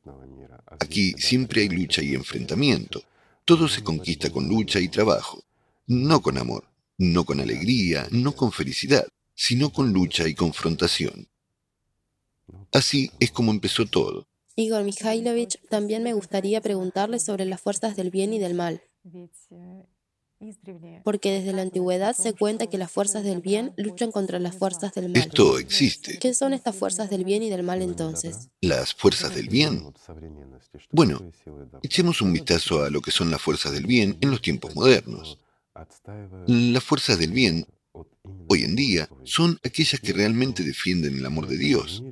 [0.80, 3.04] Aquí siempre hay lucha y enfrentamiento.
[3.46, 5.44] Todo se conquista con lucha y trabajo,
[5.88, 6.66] no con amor,
[6.98, 11.28] no con alegría, no con felicidad, sino con lucha y confrontación.
[12.72, 14.28] Así es como empezó todo.
[14.56, 18.82] Igor Mikhailovich, también me gustaría preguntarle sobre las fuerzas del bien y del mal.
[21.04, 24.94] Porque desde la antigüedad se cuenta que las fuerzas del bien luchan contra las fuerzas
[24.94, 25.18] del mal.
[25.18, 26.20] Esto existe.
[26.20, 28.50] ¿Qué son estas fuerzas del bien y del mal entonces?
[28.62, 29.94] ¿Las fuerzas del bien?
[30.91, 31.32] Bueno,
[31.82, 35.39] echemos un vistazo a lo que son las fuerzas del bien en los tiempos modernos.
[36.48, 37.66] Las fuerzas del bien,
[38.48, 42.04] hoy en día, son aquellas que realmente defienden el amor de Dios.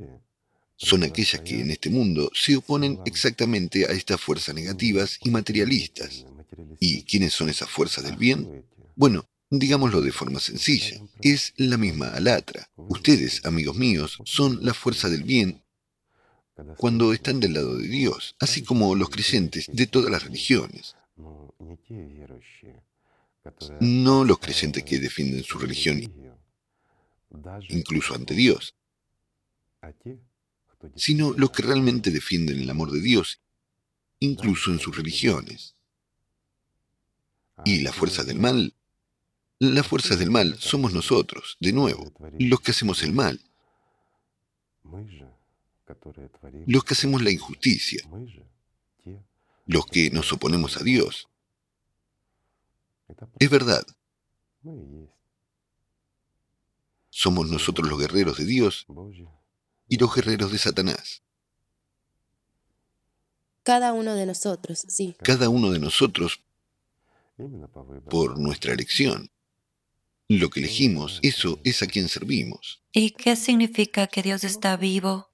[0.75, 6.25] Son aquellas que en este mundo se oponen exactamente a estas fuerzas negativas y materialistas.
[6.79, 8.65] ¿Y quiénes son esas fuerzas del bien?
[8.95, 12.69] Bueno, digámoslo de forma sencilla, es la misma alatra.
[12.75, 15.63] Ustedes, amigos míos, son la fuerza del bien
[16.77, 20.95] cuando están del lado de Dios, así como los creyentes de todas las religiones.
[23.79, 26.01] No los creyentes que defienden su religión
[27.69, 28.75] incluso ante Dios,
[30.95, 33.41] sino los que realmente defienden el amor de Dios,
[34.19, 35.75] incluso en sus religiones.
[37.65, 38.73] Y la fuerza del mal,
[39.59, 43.39] la fuerza del mal somos nosotros, de nuevo, los que hacemos el mal,
[46.65, 48.03] los que hacemos la injusticia,
[49.65, 51.27] los que nos oponemos a Dios.
[53.39, 53.85] Es verdad.
[57.09, 58.87] Somos nosotros los guerreros de Dios
[59.87, 61.21] y los guerreros de Satanás.
[63.63, 65.15] Cada uno de nosotros, sí.
[65.21, 66.41] Cada uno de nosotros
[68.09, 69.29] por nuestra elección.
[70.27, 72.81] Lo que elegimos, eso es a quien servimos.
[72.93, 75.29] ¿Y qué significa que Dios está vivo?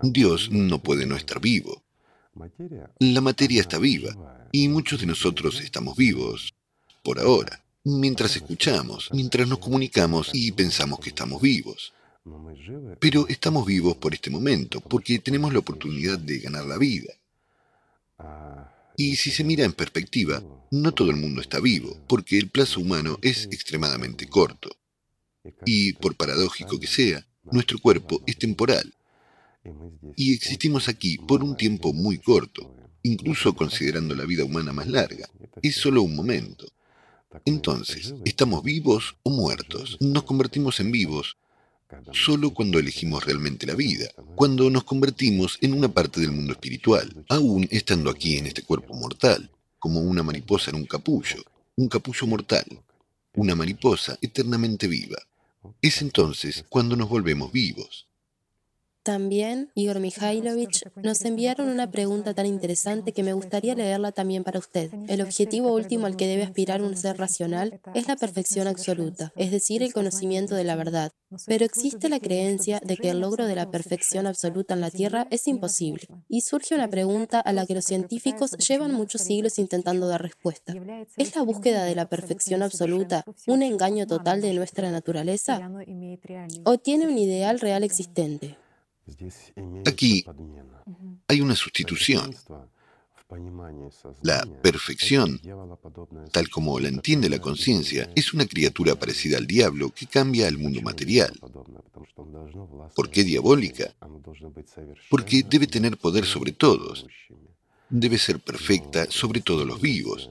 [0.00, 1.82] Dios no puede no estar vivo.
[2.98, 6.54] La materia está viva y muchos de nosotros estamos vivos
[7.02, 11.92] por ahora, mientras escuchamos, mientras nos comunicamos y pensamos que estamos vivos.
[12.98, 17.12] Pero estamos vivos por este momento, porque tenemos la oportunidad de ganar la vida.
[19.02, 22.80] Y si se mira en perspectiva, no todo el mundo está vivo, porque el plazo
[22.80, 24.76] humano es extremadamente corto.
[25.64, 28.92] Y por paradójico que sea, nuestro cuerpo es temporal.
[30.16, 35.30] Y existimos aquí por un tiempo muy corto, incluso considerando la vida humana más larga.
[35.62, 36.66] Es solo un momento.
[37.46, 39.96] Entonces, ¿estamos vivos o muertos?
[40.00, 41.38] Nos convertimos en vivos
[42.12, 47.24] solo cuando elegimos realmente la vida, cuando nos convertimos en una parte del mundo espiritual,
[47.28, 51.42] aún estando aquí en este cuerpo mortal, como una mariposa en un capullo,
[51.76, 52.66] un capullo mortal,
[53.34, 55.18] una mariposa eternamente viva.
[55.80, 58.09] Es entonces cuando nos volvemos vivos.
[59.10, 64.60] También, Igor Mikhailovich, nos enviaron una pregunta tan interesante que me gustaría leerla también para
[64.60, 64.88] usted.
[65.08, 69.50] El objetivo último al que debe aspirar un ser racional es la perfección absoluta, es
[69.50, 71.10] decir, el conocimiento de la verdad.
[71.46, 75.26] Pero existe la creencia de que el logro de la perfección absoluta en la Tierra
[75.30, 76.06] es imposible.
[76.28, 80.72] Y surge una pregunta a la que los científicos llevan muchos siglos intentando dar respuesta.
[81.16, 85.68] ¿Es la búsqueda de la perfección absoluta un engaño total de nuestra naturaleza?
[86.62, 88.56] ¿O tiene un ideal real existente?
[89.86, 90.24] Aquí
[91.28, 92.34] hay una sustitución.
[94.22, 95.40] La perfección,
[96.32, 100.58] tal como la entiende la conciencia, es una criatura parecida al diablo que cambia al
[100.58, 101.38] mundo material.
[102.94, 103.94] ¿Por qué diabólica?
[105.08, 107.06] Porque debe tener poder sobre todos.
[107.88, 110.30] Debe ser perfecta sobre todos los vivos.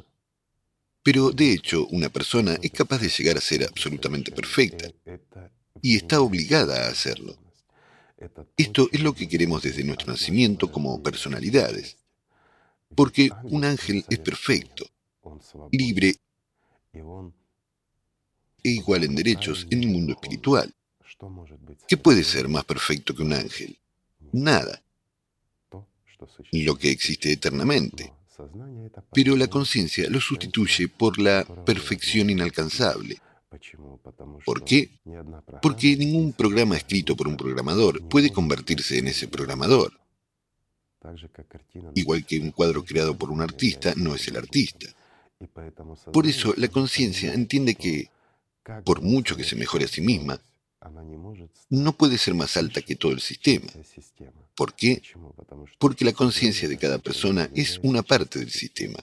[1.01, 4.89] Pero de hecho, una persona es capaz de llegar a ser absolutamente perfecta
[5.81, 7.37] y está obligada a hacerlo.
[8.57, 11.97] Esto es lo que queremos desde nuestro nacimiento como personalidades.
[12.95, 14.85] Porque un ángel es perfecto,
[15.71, 16.15] libre
[18.63, 20.73] e igual en derechos en el mundo espiritual.
[21.87, 23.77] ¿Qué puede ser más perfecto que un ángel?
[24.31, 24.81] Nada.
[26.51, 28.11] Lo que existe eternamente.
[29.13, 33.21] Pero la conciencia lo sustituye por la perfección inalcanzable,
[34.45, 34.89] ¿Por qué?
[35.61, 39.99] Porque ningún programa escrito por un programador puede convertirse en ese programador.
[41.95, 44.87] Igual que un cuadro creado por un artista no es el artista.
[46.11, 48.09] Por eso la conciencia entiende que,
[48.83, 50.39] por mucho que se mejore a sí misma,
[51.69, 53.71] no puede ser más alta que todo el sistema.
[54.55, 55.01] ¿Por qué?
[55.77, 58.99] Porque la conciencia de cada persona es una parte del sistema.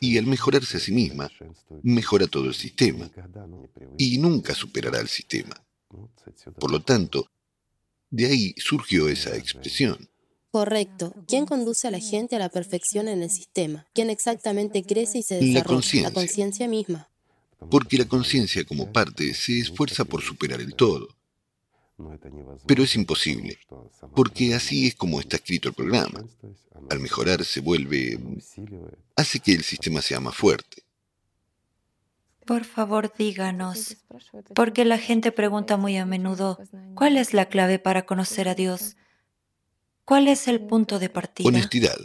[0.00, 1.30] Y al mejorarse a sí misma,
[1.82, 3.10] mejora todo el sistema.
[3.96, 5.54] Y nunca superará el sistema.
[6.58, 7.30] Por lo tanto,
[8.10, 10.08] de ahí surgió esa expresión.
[10.50, 11.14] Correcto.
[11.28, 13.86] ¿Quién conduce a la gente a la perfección en el sistema?
[13.94, 16.02] ¿Quién exactamente crece y se desarrolla?
[16.02, 17.08] La conciencia misma.
[17.70, 21.15] Porque la conciencia como parte se esfuerza por superar el todo.
[22.66, 23.58] Pero es imposible,
[24.14, 26.24] porque así es como está escrito el programa.
[26.90, 28.18] Al mejorar se vuelve...
[29.16, 30.82] hace que el sistema sea más fuerte.
[32.44, 33.96] Por favor, díganos,
[34.54, 36.58] porque la gente pregunta muy a menudo,
[36.94, 38.96] ¿cuál es la clave para conocer a Dios?
[40.04, 41.48] ¿Cuál es el punto de partida?
[41.48, 41.98] Honestidad.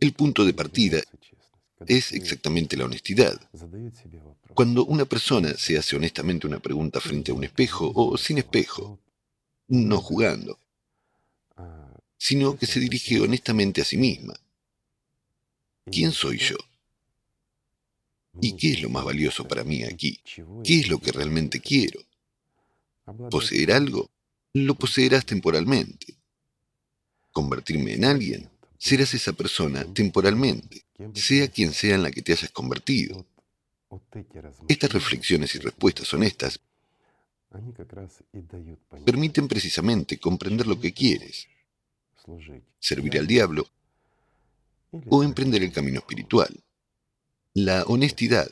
[0.00, 1.02] El punto de partida
[1.86, 3.40] es exactamente la honestidad.
[4.54, 8.98] Cuando una persona se hace honestamente una pregunta frente a un espejo o sin espejo,
[9.68, 10.58] no jugando,
[12.16, 14.34] sino que se dirige honestamente a sí misma.
[15.90, 16.56] ¿Quién soy yo?
[18.40, 20.20] ¿Y qué es lo más valioso para mí aquí?
[20.64, 22.00] ¿Qué es lo que realmente quiero?
[23.30, 24.10] ¿Poseer algo?
[24.64, 26.14] lo poseerás temporalmente.
[27.32, 28.48] Convertirme en alguien,
[28.78, 33.26] serás esa persona temporalmente, sea quien sea en la que te hayas convertido.
[34.68, 36.60] Estas reflexiones y respuestas honestas
[39.04, 41.46] permiten precisamente comprender lo que quieres,
[42.78, 43.68] servir al diablo
[45.08, 46.62] o emprender el camino espiritual.
[47.54, 48.50] La honestidad.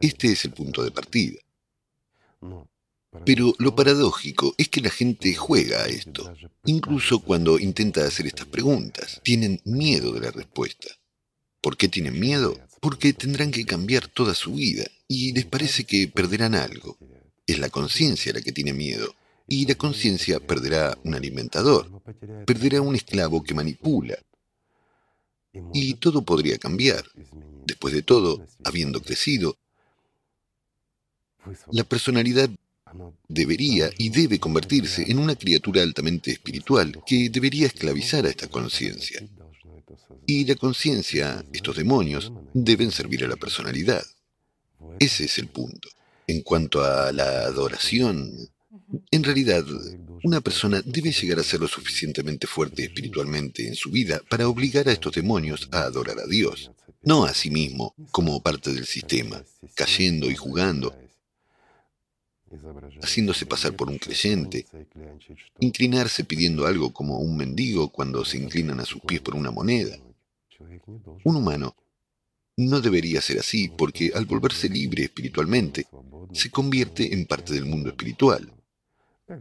[0.00, 1.40] Este es el punto de partida.
[3.26, 6.34] Pero lo paradójico es que la gente juega a esto,
[6.64, 9.20] incluso cuando intenta hacer estas preguntas.
[9.22, 10.88] Tienen miedo de la respuesta.
[11.62, 12.58] ¿Por qué tienen miedo?
[12.80, 16.98] Porque tendrán que cambiar toda su vida y les parece que perderán algo.
[17.46, 19.14] Es la conciencia la que tiene miedo.
[19.46, 22.02] Y la conciencia perderá un alimentador,
[22.46, 24.18] perderá un esclavo que manipula.
[25.72, 27.04] Y todo podría cambiar.
[27.64, 29.56] Después de todo, habiendo crecido,
[31.70, 32.50] la personalidad
[33.28, 39.22] debería y debe convertirse en una criatura altamente espiritual que debería esclavizar a esta conciencia.
[40.26, 44.04] Y la conciencia, estos demonios, deben servir a la personalidad.
[44.98, 45.88] Ese es el punto.
[46.26, 48.32] En cuanto a la adoración,
[49.10, 49.64] en realidad,
[50.24, 54.88] una persona debe llegar a ser lo suficientemente fuerte espiritualmente en su vida para obligar
[54.88, 56.70] a estos demonios a adorar a Dios,
[57.02, 59.42] no a sí mismo como parte del sistema,
[59.74, 60.94] cayendo y jugando,
[63.02, 64.66] haciéndose pasar por un creyente,
[65.60, 69.96] inclinarse pidiendo algo como un mendigo cuando se inclinan a sus pies por una moneda.
[71.24, 71.74] Un humano
[72.56, 75.86] no debería ser así porque al volverse libre espiritualmente,
[76.32, 78.52] se convierte en parte del mundo espiritual.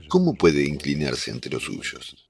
[0.07, 2.30] ¿Cómo puede inclinarse ante los suyos?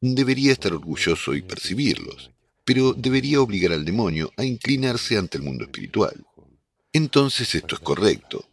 [0.00, 2.30] Debería estar orgulloso y percibirlos,
[2.64, 6.24] pero debería obligar al demonio a inclinarse ante el mundo espiritual.
[6.92, 8.44] Entonces esto es correcto,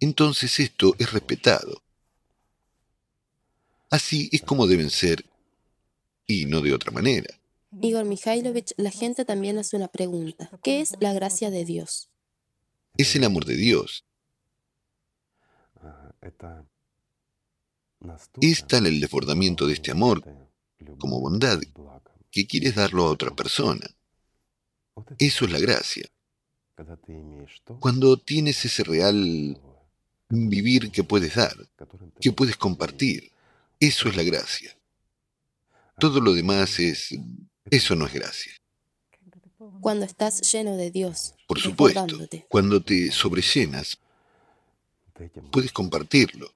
[0.00, 1.82] entonces esto es respetado.
[3.90, 5.24] Así es como deben ser
[6.26, 7.28] y no de otra manera.
[7.80, 10.50] Igor Mikhailovich, la gente también hace una pregunta.
[10.62, 12.08] ¿Qué es la gracia de Dios?
[12.96, 14.04] Es el amor de Dios.
[18.40, 20.24] Es tal el desbordamiento de este amor
[20.98, 21.60] como bondad
[22.30, 23.86] que quieres darlo a otra persona.
[25.18, 26.04] Eso es la gracia.
[27.78, 29.60] Cuando tienes ese real
[30.28, 31.56] vivir que puedes dar,
[32.20, 33.30] que puedes compartir,
[33.78, 34.76] eso es la gracia.
[35.98, 37.14] Todo lo demás es...
[37.70, 38.52] Eso no es gracia.
[39.80, 41.34] Cuando estás lleno de Dios.
[41.46, 42.06] Por supuesto.
[42.48, 43.98] Cuando te sobrellenas,
[45.50, 46.52] puedes compartirlo.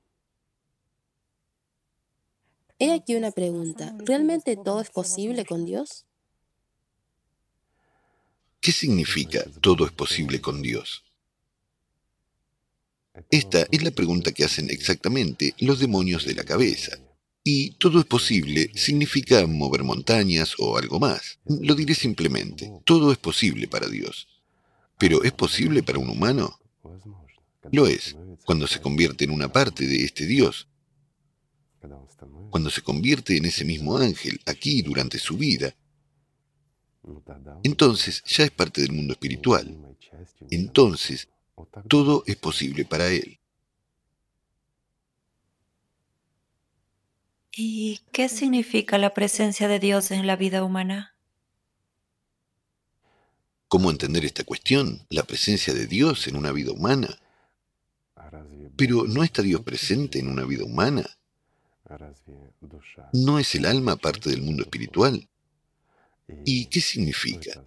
[2.79, 3.95] He aquí una pregunta.
[3.99, 6.04] ¿Realmente todo es posible con Dios?
[8.65, 11.05] ¿Qué significa todo es posible con Dios?
[13.29, 16.99] Esta es la pregunta que hacen exactamente los demonios de la cabeza.
[17.45, 21.39] Y todo es posible significa mover montañas o algo más.
[21.45, 24.29] Lo diré simplemente, todo es posible para Dios.
[24.97, 26.59] Pero ¿es posible para un humano?
[27.71, 30.69] Lo es, cuando se convierte en una parte de este Dios.
[32.49, 35.77] Cuando se convierte en ese mismo ángel aquí durante su vida,
[37.63, 39.77] entonces ya es parte del mundo espiritual.
[40.51, 41.29] Entonces,
[41.89, 43.39] todo es posible para él.
[47.57, 51.15] ¿Y qué significa la presencia de Dios en la vida humana?
[53.69, 55.07] ¿Cómo entender esta cuestión?
[55.09, 57.19] La presencia de Dios en una vida humana.
[58.77, 61.05] Pero ¿no está Dios presente en una vida humana?
[63.13, 65.29] ¿No es el alma parte del mundo espiritual?
[66.45, 67.65] ¿Y qué significa?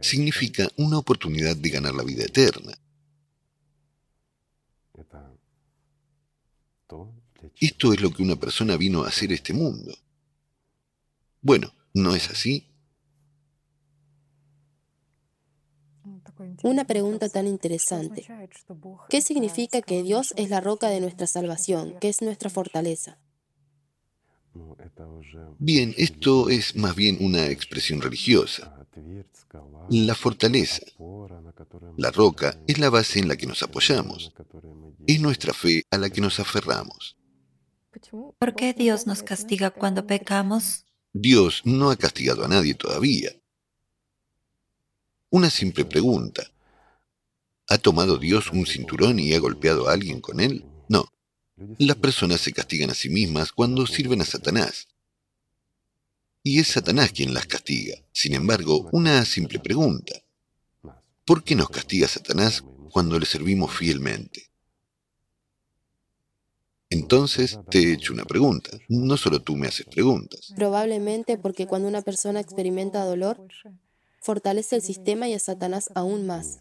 [0.00, 2.72] Significa una oportunidad de ganar la vida eterna.
[7.60, 9.94] Esto es lo que una persona vino a hacer a este mundo.
[11.40, 12.66] Bueno, ¿no es así?
[16.62, 18.26] Una pregunta tan interesante.
[19.08, 23.18] ¿Qué significa que Dios es la roca de nuestra salvación, que es nuestra fortaleza?
[25.58, 28.86] Bien, esto es más bien una expresión religiosa.
[29.90, 30.82] La fortaleza,
[31.96, 34.32] la roca, es la base en la que nos apoyamos.
[35.06, 37.16] Es nuestra fe a la que nos aferramos.
[38.38, 40.84] ¿Por qué Dios nos castiga cuando pecamos?
[41.12, 43.30] Dios no ha castigado a nadie todavía.
[45.30, 46.50] Una simple pregunta.
[47.68, 50.64] ¿Ha tomado Dios un cinturón y ha golpeado a alguien con él?
[50.88, 51.06] No.
[51.78, 54.88] Las personas se castigan a sí mismas cuando sirven a Satanás.
[56.42, 57.96] Y es Satanás quien las castiga.
[58.12, 60.22] Sin embargo, una simple pregunta.
[61.24, 64.50] ¿Por qué nos castiga Satanás cuando le servimos fielmente?
[66.90, 68.70] Entonces te he hecho una pregunta.
[68.88, 70.52] No solo tú me haces preguntas.
[70.54, 73.48] Probablemente porque cuando una persona experimenta dolor,
[74.20, 76.58] fortalece el sistema y a Satanás aún más.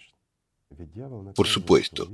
[1.35, 2.11] Por supuesto,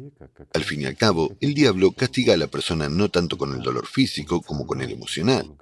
[0.53, 3.61] al fin y al cabo, el diablo castiga a la persona no tanto con el
[3.61, 5.55] dolor físico como con el emocional.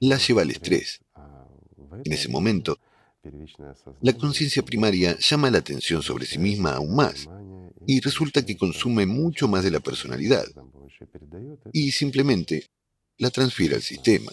[0.00, 1.00] La lleva al estrés.
[2.04, 2.78] En ese momento,
[4.00, 7.28] la conciencia primaria llama la atención sobre sí misma aún más
[7.86, 10.44] y resulta que consume mucho más de la personalidad
[11.72, 12.70] y simplemente
[13.18, 14.32] la transfiere al sistema.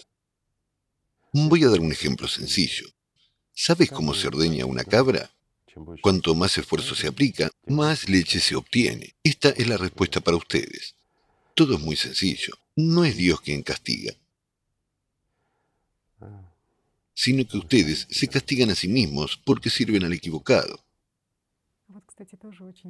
[1.32, 2.86] Voy a dar un ejemplo sencillo.
[3.54, 5.30] ¿Sabes cómo se ordeña una cabra?
[6.02, 9.14] Cuanto más esfuerzo se aplica, más leche se obtiene.
[9.22, 10.94] Esta es la respuesta para ustedes.
[11.54, 12.54] Todo es muy sencillo.
[12.76, 14.14] No es Dios quien castiga,
[17.14, 20.80] sino que ustedes se castigan a sí mismos porque sirven al equivocado.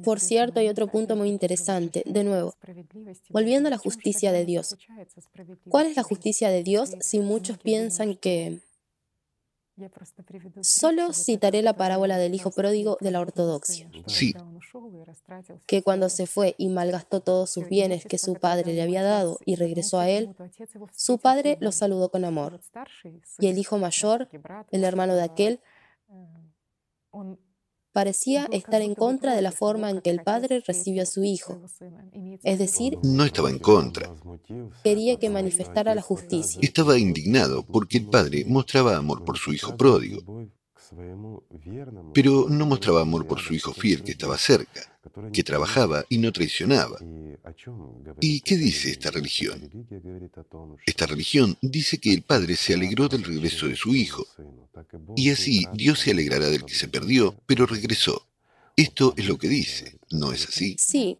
[0.03, 2.03] Por cierto, hay otro punto muy interesante.
[2.05, 2.55] De nuevo,
[3.29, 4.77] volviendo a la justicia de Dios.
[5.67, 8.61] ¿Cuál es la justicia de Dios si muchos piensan que
[10.61, 13.89] Solo citaré la parábola del hijo pródigo de la ortodoxia.
[14.07, 14.33] Sí.
[15.65, 19.37] Que cuando se fue y malgastó todos sus bienes que su padre le había dado
[19.45, 20.35] y regresó a él,
[20.93, 22.59] su padre lo saludó con amor.
[23.39, 24.29] Y el hijo mayor,
[24.71, 25.59] el hermano de aquel,
[27.93, 31.61] parecía estar en contra de la forma en que el padre recibió a su hijo.
[32.43, 34.13] Es decir, no estaba en contra.
[34.83, 36.59] Quería que manifestara la justicia.
[36.63, 40.23] Estaba indignado porque el padre mostraba amor por su hijo pródigo,
[42.13, 44.81] pero no mostraba amor por su hijo fiel que estaba cerca,
[45.31, 46.99] que trabajaba y no traicionaba.
[48.19, 49.69] ¿Y qué dice esta religión?
[50.85, 54.25] Esta religión dice que el padre se alegró del regreso de su hijo,
[55.15, 58.27] y así Dios se alegrará del que se perdió, pero regresó.
[58.75, 60.75] Esto es lo que dice, ¿no es así?
[60.77, 61.19] Sí.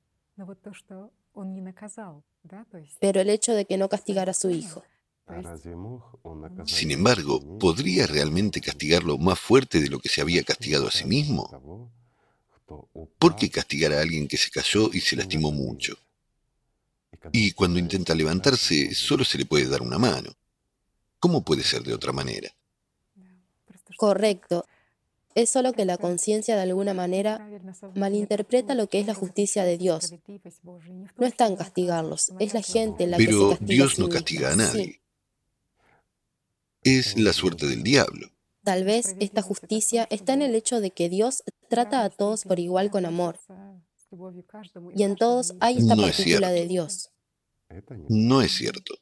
[2.99, 4.84] Pero el hecho de que no castigara a su hijo.
[6.65, 11.05] Sin embargo, ¿podría realmente castigarlo más fuerte de lo que se había castigado a sí
[11.05, 11.91] mismo?
[13.17, 15.97] ¿Por qué castigar a alguien que se cayó y se lastimó mucho?
[17.32, 20.32] Y cuando intenta levantarse, solo se le puede dar una mano.
[21.19, 22.49] ¿Cómo puede ser de otra manera?
[23.97, 24.65] Correcto.
[25.36, 27.47] Es solo que la conciencia de alguna manera
[27.95, 30.13] malinterpreta lo que es la justicia de Dios.
[31.17, 34.55] No está en castigarlos, es la gente la que se castiga Dios no castiga a
[34.55, 35.01] nadie.
[36.84, 38.32] Es la suerte del diablo.
[38.63, 42.59] Tal vez esta justicia está en el hecho de que Dios trata a todos por
[42.59, 43.39] igual con amor.
[44.95, 47.11] Y en todos hay esta partícula de Dios.
[48.09, 48.95] No es cierto.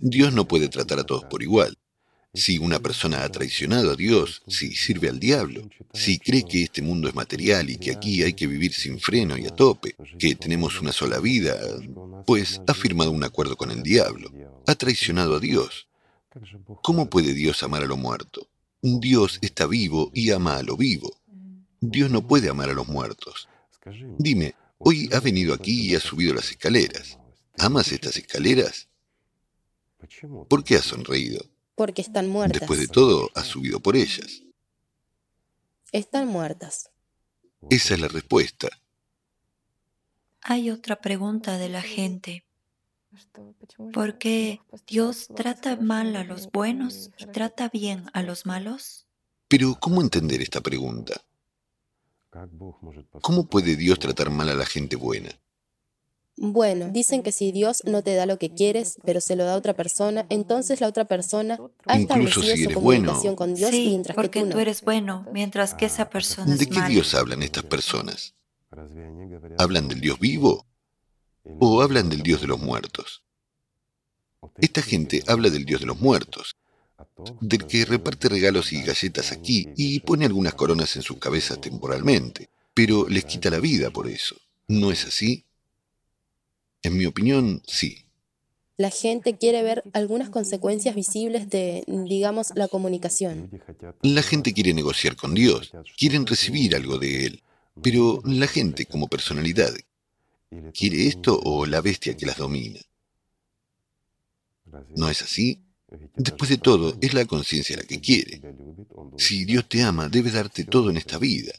[0.00, 1.76] Dios no puede tratar a todos por igual.
[2.34, 6.82] Si una persona ha traicionado a Dios, si sirve al diablo, si cree que este
[6.82, 10.34] mundo es material y que aquí hay que vivir sin freno y a tope, que
[10.34, 11.56] tenemos una sola vida,
[12.26, 14.30] pues ha firmado un acuerdo con el diablo,
[14.66, 15.87] ha traicionado a Dios.
[16.82, 18.48] ¿Cómo puede Dios amar a lo muerto?
[18.82, 21.20] Dios está vivo y ama a lo vivo.
[21.80, 23.48] Dios no puede amar a los muertos.
[24.18, 27.18] Dime, hoy has venido aquí y has subido las escaleras.
[27.58, 28.88] ¿Amas estas escaleras?
[30.48, 31.44] ¿Por qué has sonreído?
[31.74, 32.60] Porque están muertas.
[32.60, 34.42] Después de todo, has subido por ellas.
[35.92, 36.90] Están muertas.
[37.70, 38.68] Esa es la respuesta.
[40.42, 42.44] Hay otra pregunta de la gente.
[43.92, 49.06] ¿Por qué Dios trata mal a los buenos y trata bien a los malos?
[49.48, 51.14] Pero, ¿cómo entender esta pregunta?
[53.22, 55.30] ¿Cómo puede Dios tratar mal a la gente buena?
[56.40, 59.54] Bueno, dicen que si Dios no te da lo que quieres, pero se lo da
[59.54, 63.06] a otra persona, entonces la otra persona ha Incluso establecido si su eres bueno.
[63.06, 64.60] comunicación con Dios Sí, mientras que porque tú tú no.
[64.60, 66.80] eres bueno, mientras que esa persona ¿De es qué.
[66.88, 68.34] Dios hablan estas personas?
[69.58, 70.67] ¿Hablan del Dios vivo
[71.44, 73.22] o hablan del Dios de los muertos?
[74.58, 76.56] Esta gente habla del Dios de los muertos,
[77.40, 82.48] del que reparte regalos y galletas aquí y pone algunas coronas en sus cabezas temporalmente,
[82.74, 84.36] pero les quita la vida por eso.
[84.68, 85.44] ¿No es así?
[86.82, 88.04] En mi opinión, sí.
[88.76, 93.50] La gente quiere ver algunas consecuencias visibles de, digamos, la comunicación.
[94.02, 97.42] La gente quiere negociar con Dios, quieren recibir algo de Él,
[97.82, 99.74] pero la gente como personalidad,
[100.72, 102.80] ¿quiere esto o la bestia que las domina?
[104.96, 105.62] ¿No es así?
[106.16, 108.42] Después de todo, es la conciencia la que quiere.
[109.16, 111.52] Si Dios te ama, debe darte todo en esta vida.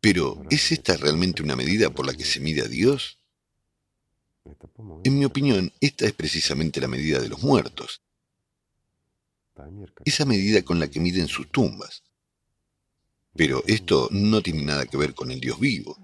[0.00, 3.18] Pero, ¿es esta realmente una medida por la que se mide a Dios?
[5.04, 8.02] En mi opinión, esta es precisamente la medida de los muertos,
[10.04, 12.02] esa medida con la que miden sus tumbas.
[13.34, 15.96] Pero esto no tiene nada que ver con el Dios vivo.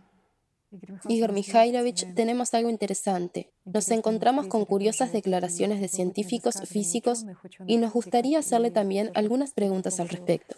[1.09, 3.51] Igor Mikhailovich, tenemos algo interesante.
[3.65, 7.25] Nos encontramos con curiosas declaraciones de científicos físicos
[7.67, 10.57] y nos gustaría hacerle también algunas preguntas al respecto.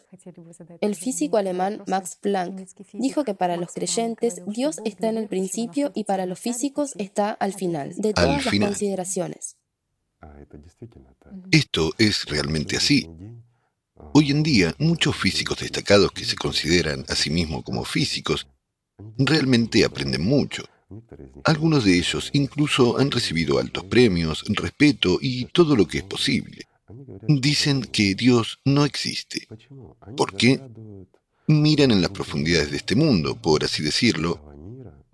[0.80, 5.92] El físico alemán Max Planck dijo que para los creyentes Dios está en el principio
[5.94, 9.56] y para los físicos está al final de todas las consideraciones.
[11.50, 13.08] Esto es realmente así.
[14.14, 18.46] Hoy en día, muchos físicos destacados que se consideran a sí mismos como físicos
[19.18, 20.64] realmente aprenden mucho.
[21.44, 26.66] Algunos de ellos incluso han recibido altos premios, respeto y todo lo que es posible.
[27.26, 29.48] Dicen que Dios no existe.
[30.16, 30.60] ¿Por qué?
[31.46, 34.40] Miran en las profundidades de este mundo, por así decirlo,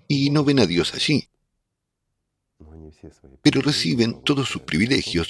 [0.09, 1.29] y no ven a Dios allí,
[3.43, 5.29] pero reciben todos sus privilegios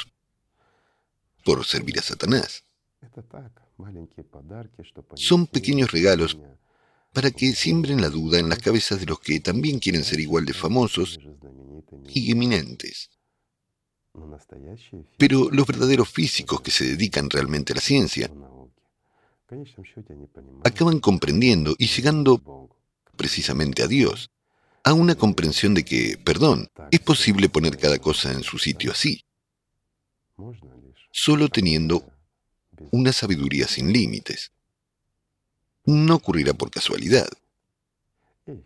[1.45, 2.65] por servir a Satanás.
[5.15, 6.39] Son pequeños regalos
[7.13, 10.45] para que siembren la duda en las cabezas de los que también quieren ser igual
[10.45, 11.19] de famosos
[12.09, 13.11] y eminentes.
[15.17, 18.31] Pero los verdaderos físicos que se dedican realmente a la ciencia
[20.65, 22.69] acaban comprendiendo y llegando
[23.17, 24.31] precisamente a Dios,
[24.85, 29.25] a una comprensión de que, perdón, es posible poner cada cosa en su sitio así,
[31.11, 32.11] solo teniendo
[32.91, 34.53] una sabiduría sin límites.
[35.89, 37.27] No ocurrirá por casualidad.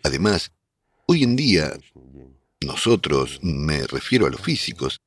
[0.02, 0.50] Además,
[1.06, 1.72] hoy en día,
[2.66, 5.00] nosotros, me refiero a los físicos,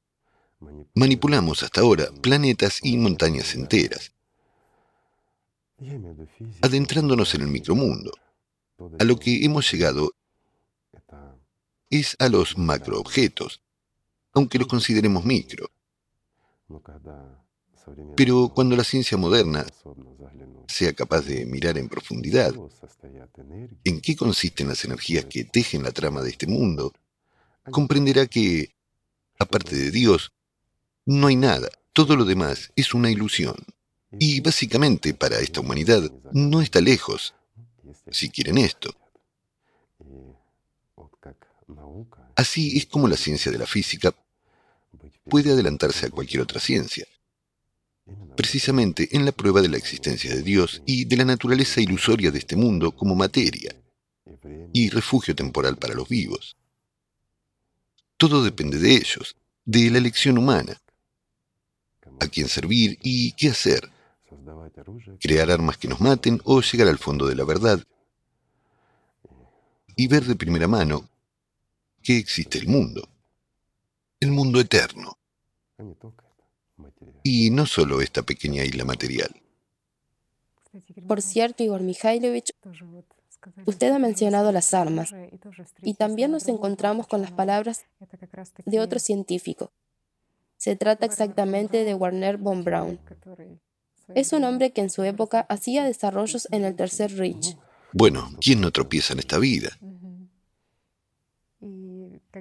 [0.94, 4.14] manipulamos hasta ahora planetas y montañas enteras,
[6.62, 8.14] adentrándonos en el micromundo.
[8.98, 10.14] A lo que hemos llegado
[11.90, 13.62] es a los macroobjetos,
[14.34, 15.70] aunque los consideremos micro.
[18.16, 19.66] Pero cuando la ciencia moderna
[20.68, 22.54] sea capaz de mirar en profundidad
[23.84, 26.94] en qué consisten las energías que tejen la trama de este mundo,
[27.72, 28.74] comprenderá que,
[29.40, 30.32] aparte de Dios,
[31.06, 31.70] no hay nada.
[31.94, 33.56] Todo lo demás es una ilusión.
[34.20, 37.34] Y básicamente para esta humanidad no está lejos,
[38.12, 38.94] si quieren esto.
[42.36, 44.14] Así es como la ciencia de la física
[45.30, 47.06] puede adelantarse a cualquier otra ciencia,
[48.36, 52.40] precisamente en la prueba de la existencia de Dios y de la naturaleza ilusoria de
[52.40, 53.76] este mundo como materia
[54.74, 56.56] y refugio temporal para los vivos.
[58.18, 60.82] Todo depende de ellos, de la elección humana,
[62.20, 63.90] a quién servir y qué hacer,
[65.20, 67.84] crear armas que nos maten o llegar al fondo de la verdad
[69.96, 71.10] y ver de primera mano
[72.04, 73.08] que existe el mundo,
[74.20, 75.18] el mundo eterno,
[77.26, 79.32] y no solo esta pequeña isla material.
[81.08, 82.52] Por cierto, Igor Mikhailovich,
[83.66, 85.16] usted ha mencionado las armas
[85.82, 87.86] y también nos encontramos con las palabras
[88.64, 89.72] de otro científico.
[90.58, 93.00] Se trata exactamente de Werner von Braun.
[94.14, 97.58] Es un hombre que en su época hacía desarrollos en el tercer Reich.
[97.92, 99.80] Bueno, ¿quién no tropieza en esta vida?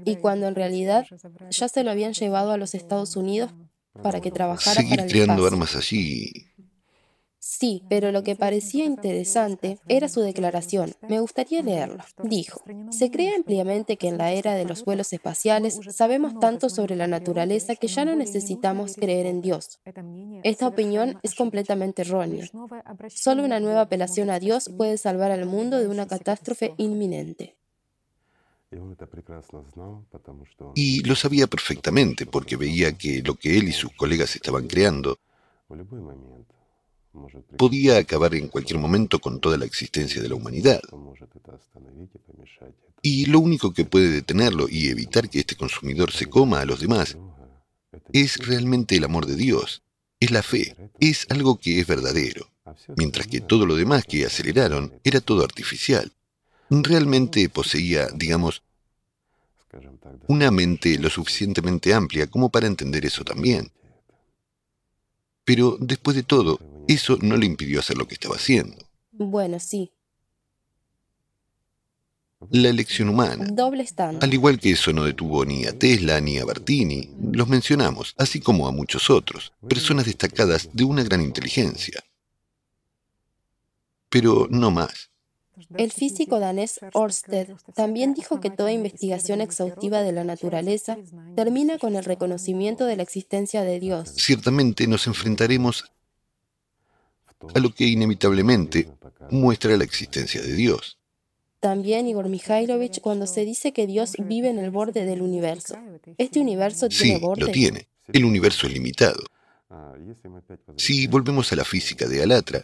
[0.04, 1.06] Y cuando en realidad
[1.50, 3.54] ya se lo habían llevado a los Estados Unidos
[4.02, 5.46] para que trabajara Seguir para el espacio.
[5.46, 6.46] armas allí.
[7.46, 10.94] Sí, pero lo que parecía interesante era su declaración.
[11.06, 12.06] Me gustaría leerla.
[12.22, 16.96] Dijo, se cree ampliamente que en la era de los vuelos espaciales sabemos tanto sobre
[16.96, 19.78] la naturaleza que ya no necesitamos creer en Dios.
[20.42, 22.48] Esta opinión es completamente errónea.
[23.08, 27.56] Solo una nueva apelación a Dios puede salvar al mundo de una catástrofe inminente.
[30.74, 35.18] Y lo sabía perfectamente porque veía que lo que él y sus colegas estaban creando
[37.56, 40.80] podía acabar en cualquier momento con toda la existencia de la humanidad.
[43.02, 46.80] Y lo único que puede detenerlo y evitar que este consumidor se coma a los
[46.80, 47.16] demás
[48.12, 49.82] es realmente el amor de Dios,
[50.18, 52.50] es la fe, es algo que es verdadero,
[52.96, 56.12] mientras que todo lo demás que aceleraron era todo artificial.
[56.70, 58.63] Realmente poseía, digamos,
[60.28, 63.70] una mente lo suficientemente amplia como para entender eso también.
[65.44, 68.76] Pero después de todo, eso no le impidió hacer lo que estaba haciendo.
[69.12, 69.90] Bueno, sí,
[72.50, 73.46] La elección humana.
[73.50, 74.22] doble estándar.
[74.22, 78.40] Al igual que eso no detuvo ni a Tesla ni a Bartini, los mencionamos, así
[78.40, 82.02] como a muchos otros, personas destacadas de una gran inteligencia.
[84.10, 85.10] Pero no más.
[85.76, 90.96] El físico danés Ørsted también dijo que toda investigación exhaustiva de la naturaleza
[91.36, 94.10] termina con el reconocimiento de la existencia de Dios.
[94.16, 95.84] Ciertamente nos enfrentaremos
[97.54, 98.88] a lo que inevitablemente
[99.30, 100.98] muestra la existencia de Dios.
[101.60, 105.76] También Igor Mikhailovich cuando se dice que Dios vive en el borde del universo.
[106.18, 107.40] ¿Este universo tiene Sí, borde?
[107.40, 107.88] lo tiene.
[108.12, 109.22] El universo es limitado.
[110.76, 112.62] Si volvemos a la física de Alatra,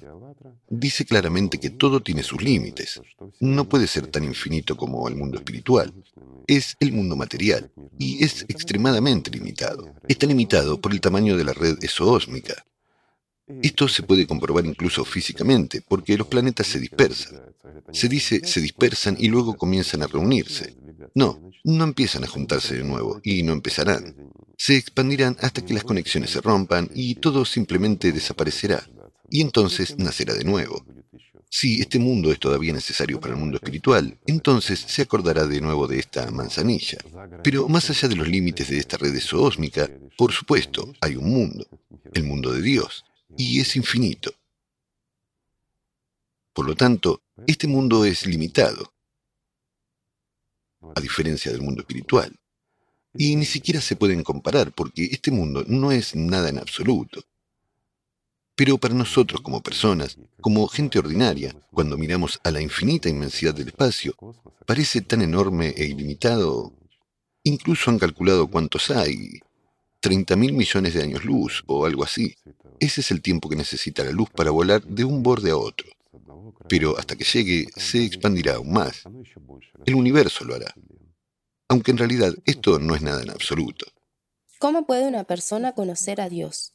[0.69, 3.01] dice claramente que todo tiene sus límites.
[3.41, 5.93] No puede ser tan infinito como el mundo espiritual.
[6.47, 9.95] Es el mundo material y es extremadamente limitado.
[10.09, 12.65] Está limitado por el tamaño de la red exoósmica.
[13.63, 17.41] Esto se puede comprobar incluso físicamente, porque los planetas se dispersan.
[17.93, 20.77] Se dice se dispersan y luego comienzan a reunirse.
[21.15, 24.15] No, no empiezan a juntarse de nuevo y no empezarán.
[24.57, 28.89] Se expandirán hasta que las conexiones se rompan y todo simplemente desaparecerá.
[29.29, 30.85] Y entonces nacerá de nuevo.
[31.53, 35.89] Si este mundo es todavía necesario para el mundo espiritual, entonces se acordará de nuevo
[35.89, 36.99] de esta manzanilla.
[37.43, 41.67] Pero más allá de los límites de esta red zoósmica, por supuesto, hay un mundo,
[42.15, 43.05] el mundo de Dios,
[43.37, 44.33] y es infinito.
[46.53, 48.93] Por lo tanto, este mundo es limitado,
[50.95, 52.37] a diferencia del mundo espiritual.
[53.15, 57.25] Y ni siquiera se pueden comparar porque este mundo no es nada en absoluto.
[58.55, 63.69] Pero para nosotros como personas, como gente ordinaria, cuando miramos a la infinita inmensidad del
[63.69, 64.15] espacio,
[64.67, 66.73] parece tan enorme e ilimitado.
[67.43, 69.41] Incluso han calculado cuántos hay.
[70.01, 72.35] 30 mil millones de años luz o algo así.
[72.79, 75.87] Ese es el tiempo que necesita la luz para volar de un borde a otro.
[76.69, 79.05] Pero hasta que llegue, se expandirá aún más.
[79.87, 80.75] El universo lo hará.
[81.69, 83.87] Aunque en realidad esto no es nada en absoluto.
[84.59, 86.75] ¿Cómo puede una persona conocer a Dios?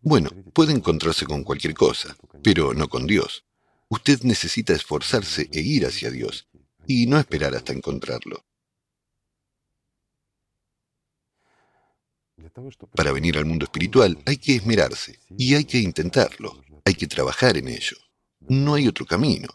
[0.00, 3.44] Bueno, puede encontrarse con cualquier cosa, pero no con Dios.
[3.88, 6.48] Usted necesita esforzarse e ir hacia Dios,
[6.86, 8.44] y no esperar hasta encontrarlo.
[12.94, 17.56] Para venir al mundo espiritual hay que esmerarse, y hay que intentarlo, hay que trabajar
[17.56, 17.96] en ello.
[18.48, 19.48] No hay otro camino.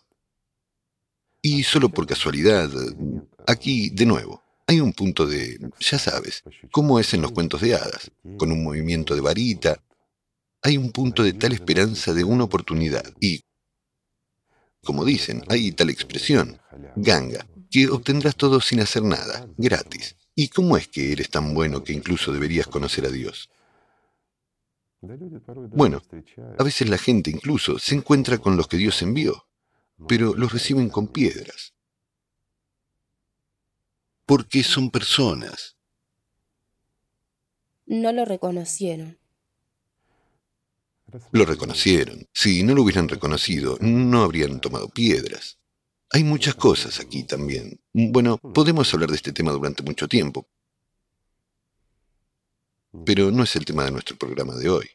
[1.42, 2.70] Y solo por casualidad,
[3.48, 7.76] aquí, de nuevo, hay un punto de, ya sabes, cómo es en los cuentos de
[7.76, 9.84] hadas, con un movimiento de varita,
[10.62, 13.42] hay un punto de tal esperanza de una oportunidad y,
[14.84, 16.62] como dicen, hay tal expresión,
[16.96, 20.16] ganga, que obtendrás todo sin hacer nada, gratis.
[20.36, 23.50] ¿Y cómo es que eres tan bueno que incluso deberías conocer a Dios?
[25.72, 26.02] Bueno,
[26.58, 29.48] a veces la gente incluso se encuentra con los que Dios envió,
[30.08, 31.74] pero los reciben con piedras.
[34.26, 35.76] Porque son personas.
[37.86, 39.18] No lo reconocieron.
[41.32, 42.28] Lo reconocieron.
[42.34, 45.60] Si no lo hubieran reconocido, no habrían tomado piedras.
[46.12, 47.82] Hay muchas cosas aquí también.
[47.92, 50.48] Bueno, podemos hablar de este tema durante mucho tiempo,
[53.06, 54.88] pero no es el tema de nuestro programa de hoy.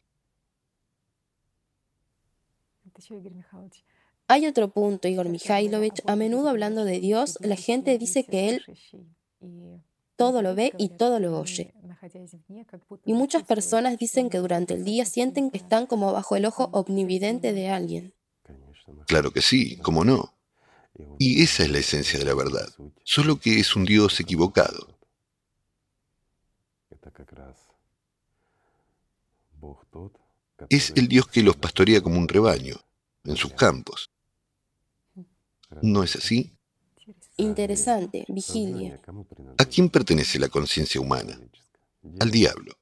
[4.27, 6.01] Hay otro punto, Igor Mikhailovich.
[6.05, 8.65] A menudo hablando de Dios, la gente dice que Él
[10.15, 11.73] todo lo ve y todo lo oye.
[13.05, 16.69] Y muchas personas dicen que durante el día sienten que están como bajo el ojo
[16.73, 18.13] omnividente de alguien.
[19.07, 20.33] Claro que sí, cómo no.
[21.17, 22.67] Y esa es la esencia de la verdad,
[23.03, 24.98] solo que es un Dios equivocado.
[30.69, 32.75] Es el Dios que los pastorea como un rebaño,
[33.23, 34.09] en sus campos.
[35.81, 36.51] ¿No es así?
[37.37, 38.99] Interesante, vigilia.
[39.57, 41.39] ¿A quién pertenece la conciencia humana?
[42.19, 42.73] Al diablo.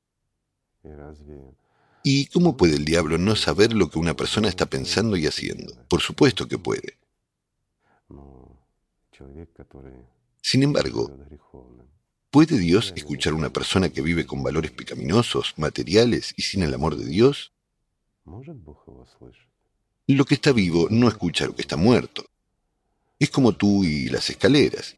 [2.03, 5.73] ¿Y cómo puede el diablo no saber lo que una persona está pensando y haciendo?
[5.87, 6.97] Por supuesto que puede.
[10.41, 11.11] Sin embargo,
[12.31, 16.73] ¿puede Dios escuchar a una persona que vive con valores pecaminosos, materiales y sin el
[16.73, 17.51] amor de Dios?
[20.07, 22.25] Lo que está vivo no escucha lo que está muerto.
[23.19, 24.97] Es como tú y las escaleras.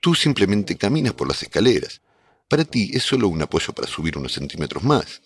[0.00, 2.00] Tú simplemente caminas por las escaleras.
[2.48, 5.20] Para ti es solo un apoyo para subir unos centímetros más.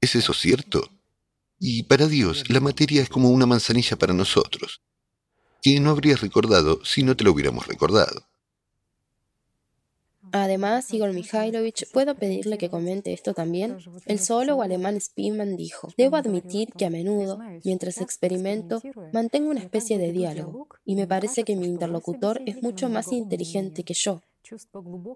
[0.00, 0.90] ¿Es eso cierto?
[1.58, 4.82] Y para Dios la materia es como una manzanilla para nosotros,
[5.62, 8.26] que no habrías recordado si no te lo hubiéramos recordado.
[10.44, 13.78] Además, Igor Mikhailovich, ¿puedo pedirle que comente esto también?
[14.06, 18.80] El zoólogo alemán Spielmann dijo, debo admitir que a menudo, mientras experimento,
[19.12, 23.82] mantengo una especie de diálogo, y me parece que mi interlocutor es mucho más inteligente
[23.82, 24.20] que yo.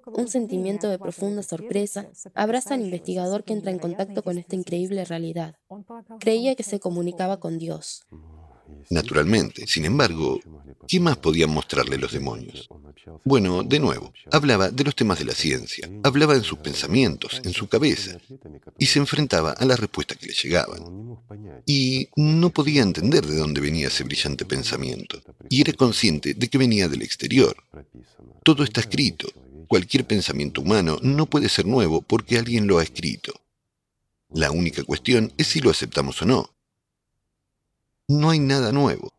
[0.06, 5.04] Un sentimiento de profunda sorpresa abraza al investigador que entra en contacto con esta increíble
[5.04, 5.56] realidad.
[6.18, 8.06] Creía que se comunicaba con Dios.
[8.90, 10.40] Naturalmente, sin embargo,
[10.88, 12.68] ¿qué más podían mostrarle los demonios?
[13.24, 17.52] Bueno, de nuevo, hablaba de los temas de la ciencia, hablaba en sus pensamientos, en
[17.52, 18.18] su cabeza,
[18.78, 21.18] y se enfrentaba a las respuestas que le llegaban.
[21.66, 26.58] Y no podía entender de dónde venía ese brillante pensamiento, y era consciente de que
[26.58, 27.56] venía del exterior.
[28.42, 29.28] Todo está escrito.
[29.68, 33.32] Cualquier pensamiento humano no puede ser nuevo porque alguien lo ha escrito.
[34.32, 36.50] La única cuestión es si lo aceptamos o no.
[38.10, 39.12] No hay nada nuevo.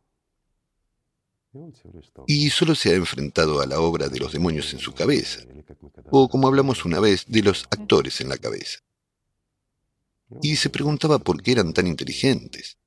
[2.27, 5.45] Y solo se ha enfrentado a la obra de los demonios en su cabeza,
[6.09, 8.79] o como hablamos una vez, de los actores en la cabeza.
[10.41, 12.77] Y se preguntaba por qué eran tan inteligentes.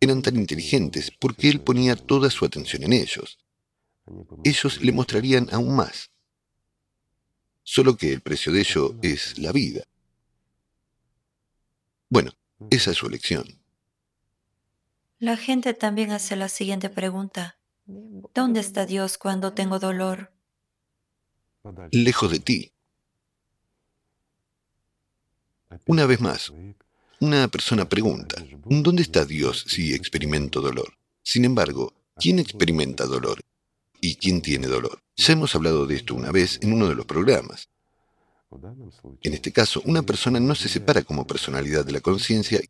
[0.00, 3.38] Eran tan inteligentes porque él ponía toda su atención en ellos,
[4.44, 6.10] ellos le mostrarían aún más.
[7.62, 9.84] Solo que el precio de ello es la vida.
[12.10, 12.32] Bueno,
[12.70, 13.65] esa es su elección.
[15.18, 17.58] La gente también hace la siguiente pregunta.
[17.86, 20.32] ¿Dónde está Dios cuando tengo dolor?
[21.90, 22.72] Lejos de ti.
[25.86, 26.52] Una vez más,
[27.20, 30.96] una persona pregunta, ¿dónde está Dios si experimento dolor?
[31.22, 33.40] Sin embargo, ¿quién experimenta dolor?
[34.00, 35.02] y quién tiene dolor.
[35.16, 37.68] Ya hemos hablado de esto una vez en uno de los programas.
[39.22, 42.60] En este caso, una persona no se separa como personalidad de la conciencia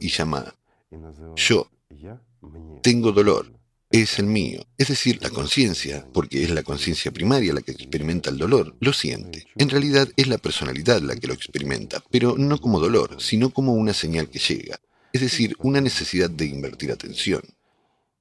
[0.00, 0.54] y llama
[1.36, 1.70] yo.
[2.82, 3.52] Tengo dolor.
[3.90, 4.64] Es el mío.
[4.78, 8.92] Es decir, la conciencia, porque es la conciencia primaria la que experimenta el dolor, lo
[8.92, 9.48] siente.
[9.56, 13.74] En realidad es la personalidad la que lo experimenta, pero no como dolor, sino como
[13.74, 14.78] una señal que llega.
[15.12, 17.42] Es decir, una necesidad de invertir atención.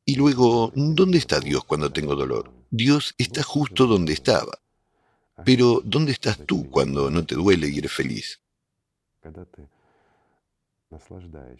[0.05, 2.51] Y luego, ¿dónde está Dios cuando tengo dolor?
[2.71, 4.59] Dios está justo donde estaba.
[5.45, 8.39] Pero, ¿dónde estás tú cuando no te duele y eres feliz?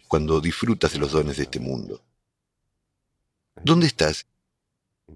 [0.08, 2.02] Cuando disfrutas de los dones de este mundo.
[3.62, 4.26] ¿Dónde estás?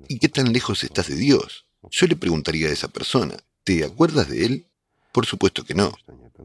[0.08, 1.66] ¿Y qué tan lejos estás de Dios?
[1.90, 4.66] Yo le preguntaría a esa persona, ¿te acuerdas de Él?
[5.12, 5.92] Por supuesto que no.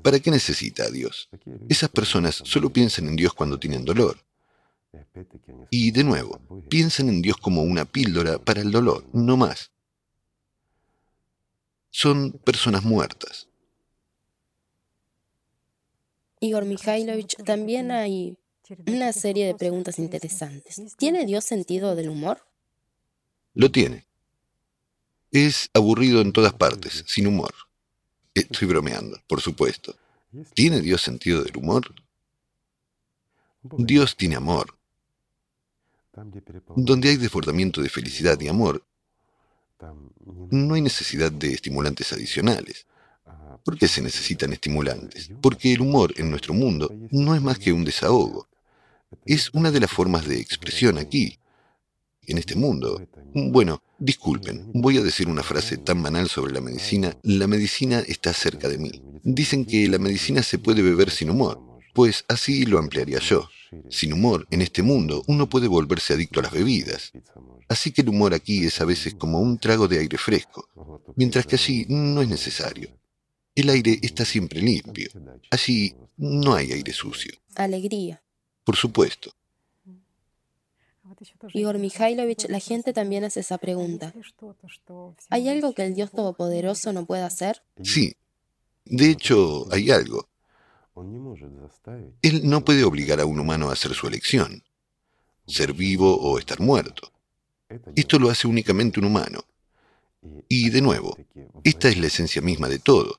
[0.03, 1.29] ¿Para qué necesita a Dios?
[1.67, 4.17] Esas personas solo piensan en Dios cuando tienen dolor.
[5.69, 6.39] Y de nuevo,
[6.69, 9.71] piensen en Dios como una píldora para el dolor, no más.
[11.89, 13.48] Son personas muertas.
[16.39, 18.37] Igor Mikhailovich, también hay
[18.87, 20.81] una serie de preguntas interesantes.
[20.97, 22.41] ¿Tiene Dios sentido del humor?
[23.53, 24.05] Lo tiene.
[25.31, 27.53] Es aburrido en todas partes, sin humor.
[28.33, 29.95] Estoy bromeando, por supuesto.
[30.53, 31.93] ¿Tiene Dios sentido del humor?
[33.63, 34.75] Dios tiene amor.
[36.75, 38.83] Donde hay desbordamiento de felicidad y amor,
[40.51, 42.85] no hay necesidad de estimulantes adicionales.
[43.63, 45.29] ¿Por qué se necesitan estimulantes?
[45.41, 48.47] Porque el humor en nuestro mundo no es más que un desahogo.
[49.25, 51.39] Es una de las formas de expresión aquí,
[52.29, 53.07] en este mundo.
[53.33, 57.17] Bueno, disculpen, voy a decir una frase tan banal sobre la medicina.
[57.23, 59.01] La medicina está cerca de mí.
[59.23, 61.59] Dicen que la medicina se puede beber sin humor.
[61.93, 63.49] Pues así lo ampliaría yo.
[63.89, 67.11] Sin humor, en este mundo, uno puede volverse adicto a las bebidas.
[67.67, 70.67] Así que el humor aquí es a veces como un trago de aire fresco,
[71.15, 72.98] mientras que allí no es necesario.
[73.59, 75.09] El aire está siempre limpio.
[75.51, 77.33] Allí no hay aire sucio.
[77.55, 78.23] Alegría.
[78.63, 79.35] Por supuesto.
[81.53, 84.13] Igor Mikhailovich, la gente también hace esa pregunta.
[85.29, 87.61] ¿Hay algo que el Dios Todopoderoso no pueda hacer?
[87.83, 88.15] Sí.
[88.85, 90.29] De hecho, hay algo.
[92.21, 94.63] Él no puede obligar a un humano a hacer su elección,
[95.45, 97.11] ser vivo o estar muerto.
[97.93, 99.43] Esto lo hace únicamente un humano.
[100.47, 101.17] Y de nuevo,
[101.65, 103.18] esta es la esencia misma de todo,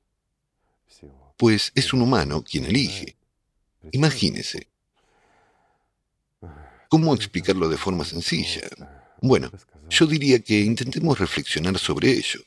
[1.41, 3.15] pues es un humano quien elige.
[3.93, 4.67] Imagínese.
[6.87, 8.61] ¿Cómo explicarlo de forma sencilla?
[9.23, 9.49] Bueno,
[9.89, 12.41] yo diría que intentemos reflexionar sobre ello.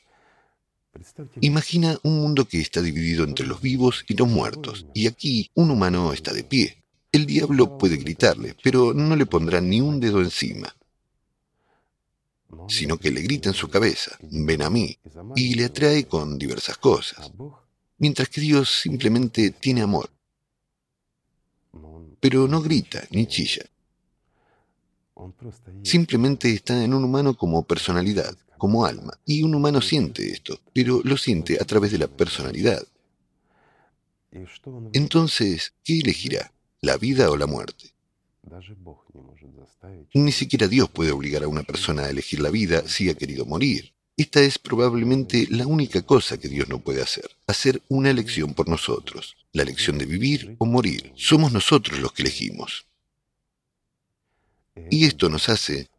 [1.41, 5.71] Imagina un mundo que está dividido entre los vivos y los muertos, y aquí un
[5.71, 6.81] humano está de pie.
[7.11, 10.73] El diablo puede gritarle, pero no le pondrá ni un dedo encima,
[12.69, 14.97] sino que le grita en su cabeza, ven a mí,
[15.35, 17.29] y le atrae con diversas cosas,
[17.97, 20.09] mientras que Dios simplemente tiene amor,
[22.19, 23.65] pero no grita ni chilla.
[25.83, 29.17] Simplemente está en un humano como personalidad, como alma.
[29.25, 32.85] Y un humano siente esto, pero lo siente a través de la personalidad.
[34.91, 36.51] Entonces, ¿qué elegirá?
[36.81, 37.93] ¿La vida o la muerte?
[40.13, 43.45] Ni siquiera Dios puede obligar a una persona a elegir la vida si ha querido
[43.45, 43.94] morir.
[44.17, 48.69] Esta es probablemente la única cosa que Dios no puede hacer, hacer una elección por
[48.69, 51.11] nosotros, la elección de vivir o morir.
[51.15, 52.85] Somos nosotros los que elegimos.
[54.89, 55.89] Y esto nos hace,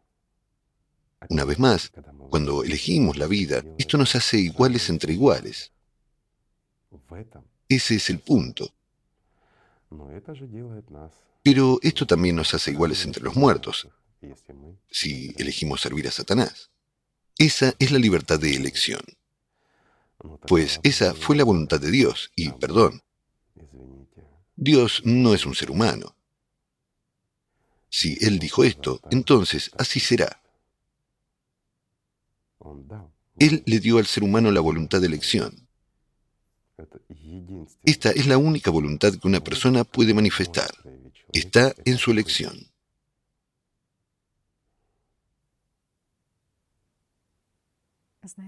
[1.29, 1.91] una vez más,
[2.29, 5.71] cuando elegimos la vida, esto nos hace iguales entre iguales.
[7.69, 8.73] Ese es el punto.
[11.43, 13.87] Pero esto también nos hace iguales entre los muertos,
[14.89, 16.71] si elegimos servir a Satanás.
[17.37, 19.01] Esa es la libertad de elección.
[20.47, 23.03] Pues esa fue la voluntad de Dios, y perdón,
[24.55, 26.15] Dios no es un ser humano.
[27.89, 30.41] Si Él dijo esto, entonces así será.
[33.39, 35.67] Él le dio al ser humano la voluntad de elección.
[37.85, 40.71] Esta es la única voluntad que una persona puede manifestar.
[41.31, 42.67] Está en su elección.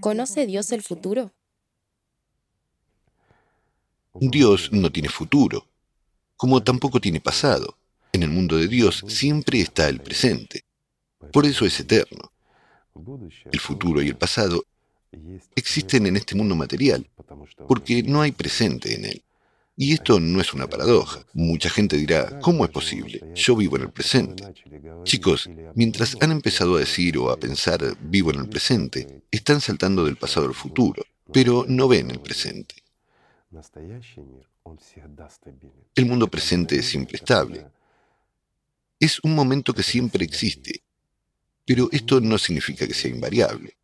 [0.00, 1.32] ¿Conoce Dios el futuro?
[4.14, 5.66] Dios no tiene futuro,
[6.36, 7.76] como tampoco tiene pasado.
[8.12, 10.64] En el mundo de Dios siempre está el presente.
[11.32, 12.32] Por eso es eterno.
[13.52, 14.64] El futuro y el pasado
[15.54, 17.08] existen en este mundo material,
[17.68, 19.22] porque no hay presente en él.
[19.82, 21.24] Y esto no es una paradoja.
[21.32, 23.32] Mucha gente dirá, ¿cómo es posible?
[23.34, 24.44] Yo vivo en el presente.
[25.04, 30.04] Chicos, mientras han empezado a decir o a pensar vivo en el presente, están saltando
[30.04, 31.02] del pasado al futuro,
[31.32, 32.74] pero no ven el presente.
[35.94, 37.64] El mundo presente es siempre estable.
[38.98, 40.82] Es un momento que siempre existe,
[41.64, 43.78] pero esto no significa que sea invariable.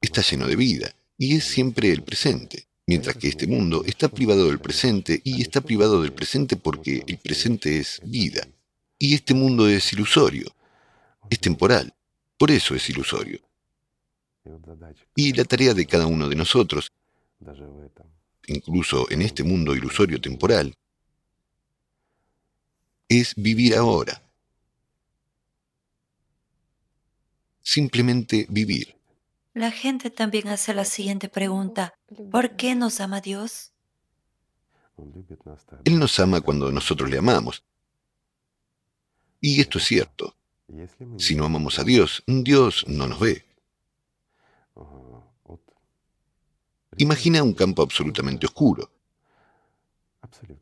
[0.00, 4.46] Está lleno de vida y es siempre el presente, mientras que este mundo está privado
[4.46, 8.46] del presente y está privado del presente porque el presente es vida.
[8.98, 10.54] Y este mundo es ilusorio,
[11.28, 11.92] es temporal,
[12.38, 13.40] por eso es ilusorio.
[15.16, 16.92] Y la tarea de cada uno de nosotros,
[18.46, 20.72] incluso en este mundo ilusorio temporal,
[23.08, 24.22] es vivir ahora,
[27.62, 28.94] simplemente vivir.
[29.56, 31.94] La gente también hace la siguiente pregunta.
[32.30, 33.72] ¿Por qué nos ama Dios?
[35.86, 37.64] Él nos ama cuando nosotros le amamos.
[39.40, 40.36] Y esto es cierto.
[41.16, 43.46] Si no amamos a Dios, Dios no nos ve.
[46.98, 48.90] Imagina un campo absolutamente oscuro.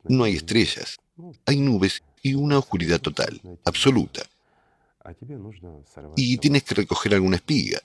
[0.05, 1.01] No hay estrellas,
[1.47, 4.23] hay nubes y una oscuridad total, absoluta
[6.17, 7.81] y tienes que recoger alguna espiga.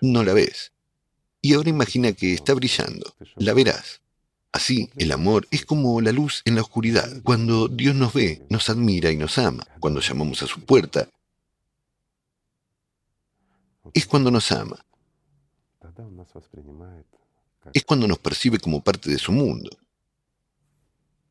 [0.00, 0.72] No la ves.
[1.40, 3.14] Y ahora imagina que está brillando.
[3.36, 4.00] La verás.
[4.52, 7.22] Así, el amor es como la luz en la oscuridad.
[7.22, 9.66] Cuando Dios nos ve, nos admira y nos ama.
[9.78, 11.08] Cuando llamamos a su puerta,
[13.94, 14.84] es cuando nos ama.
[17.72, 19.70] Es cuando nos percibe como parte de su mundo.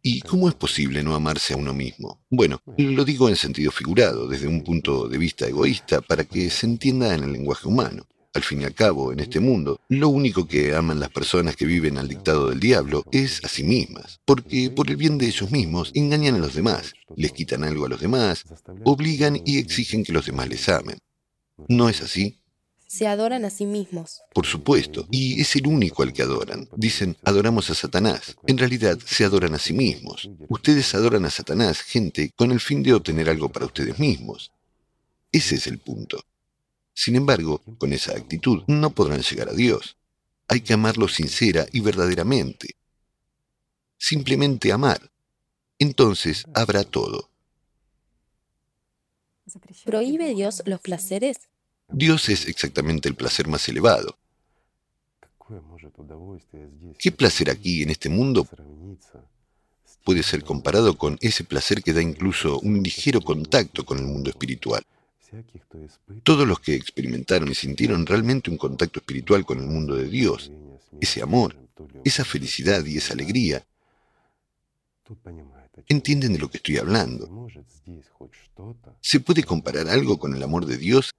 [0.01, 2.21] ¿Y cómo es posible no amarse a uno mismo?
[2.29, 6.65] Bueno, lo digo en sentido figurado, desde un punto de vista egoísta, para que se
[6.65, 8.05] entienda en el lenguaje humano.
[8.37, 11.65] Al fin y al cabo, en este mundo, lo único que aman las personas que
[11.65, 15.49] viven al dictado del diablo es a sí mismas, porque por el bien de ellos
[15.49, 18.43] mismos engañan a los demás, les quitan algo a los demás,
[18.83, 20.99] obligan y exigen que los demás les amen.
[21.67, 22.37] ¿No es así?
[22.85, 24.21] se adoran a sí mismos.
[24.35, 26.69] Por supuesto, y es el único al que adoran.
[26.75, 28.37] Dicen, adoramos a Satanás.
[28.45, 30.29] En realidad, se adoran a sí mismos.
[30.47, 34.51] Ustedes adoran a Satanás, gente, con el fin de obtener algo para ustedes mismos.
[35.31, 36.23] Ese es el punto.
[36.99, 39.97] Sin embargo, con esa actitud no podrán llegar a Dios.
[40.47, 42.75] Hay que amarlo sincera y verdaderamente.
[43.99, 45.11] simplemente amar.
[45.77, 47.29] Entonces habrá todo.
[49.85, 51.49] ¿Prohíbe Dios los placeres?
[51.87, 54.17] Dios es exactamente el placer más elevado.
[56.97, 58.47] ¿Qué placer aquí en este mundo
[60.03, 64.31] puede ser comparado con ese placer que da incluso un ligero contacto con el mundo
[64.31, 64.83] espiritual?
[66.23, 70.51] Todos los que experimentaron y sintieron realmente un contacto espiritual con el mundo de Dios,
[71.01, 71.55] ese amor,
[72.03, 73.65] esa felicidad y esa alegría,
[75.87, 77.47] entienden de lo que estoy hablando.
[79.01, 81.13] ¿Se puede comparar algo con el amor de Dios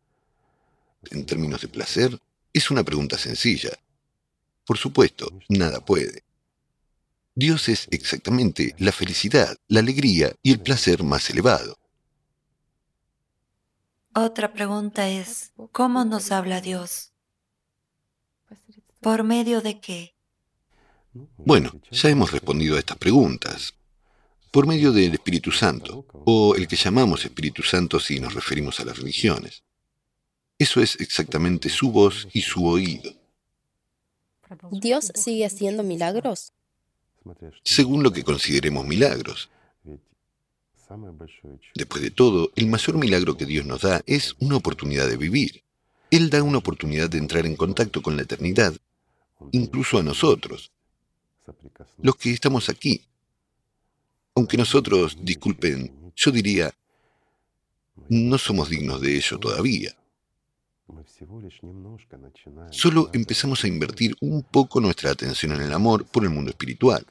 [1.11, 2.19] en términos de placer?
[2.53, 3.71] Es una pregunta sencilla.
[4.65, 6.25] Por supuesto, nada puede.
[7.35, 11.79] Dios es exactamente la felicidad, la alegría y el placer más elevado.
[14.21, 17.13] Otra pregunta es, ¿cómo nos habla Dios?
[19.01, 20.17] ¿Por medio de qué?
[21.37, 23.75] Bueno, ya hemos respondido a estas preguntas.
[24.51, 28.87] Por medio del Espíritu Santo, o el que llamamos Espíritu Santo si nos referimos a
[28.87, 29.63] las religiones.
[30.59, 33.13] Eso es exactamente su voz y su oído.
[34.73, 36.53] ¿Dios sigue haciendo milagros?
[37.63, 39.49] Según lo que consideremos milagros.
[41.75, 45.63] Después de todo, el mayor milagro que Dios nos da es una oportunidad de vivir.
[46.11, 48.75] Él da una oportunidad de entrar en contacto con la eternidad,
[49.53, 50.73] incluso a nosotros,
[51.99, 53.03] los que estamos aquí.
[54.35, 56.73] Aunque nosotros, disculpen, yo diría,
[58.09, 59.95] no somos dignos de ello todavía.
[62.71, 67.05] Solo empezamos a invertir un poco nuestra atención en el amor por el mundo espiritual.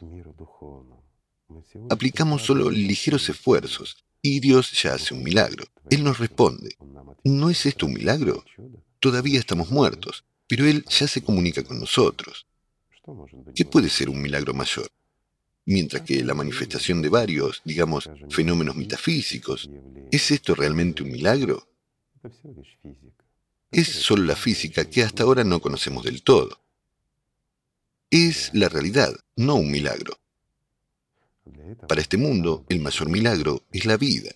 [1.90, 5.66] Aplicamos solo ligeros esfuerzos y Dios ya hace un milagro.
[5.90, 6.76] Él nos responde,
[7.24, 8.44] ¿no es esto un milagro?
[9.00, 12.46] Todavía estamos muertos, pero Él ya se comunica con nosotros.
[13.56, 14.90] ¿Qué puede ser un milagro mayor?
[15.66, 19.70] Mientras que la manifestación de varios, digamos, fenómenos metafísicos,
[20.12, 21.68] ¿es esto realmente un milagro?
[23.72, 26.62] Es solo la física que hasta ahora no conocemos del todo.
[28.10, 30.18] Es la realidad, no un milagro.
[31.88, 34.32] Para este mundo, el mayor milagro es la vida.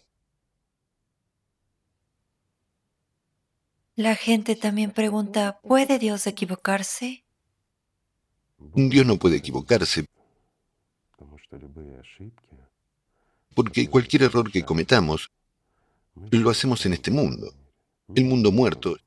[3.95, 7.23] La gente también pregunta, ¿puede Dios equivocarse?
[8.75, 10.05] Dios no puede equivocarse
[13.53, 15.31] porque cualquier error que cometamos
[16.31, 17.53] lo hacemos en este mundo,
[18.15, 18.97] el mundo muerto,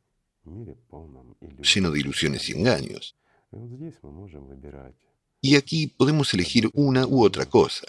[1.60, 3.16] lleno de ilusiones y engaños.
[5.40, 7.86] Y aquí podemos elegir una u otra cosa,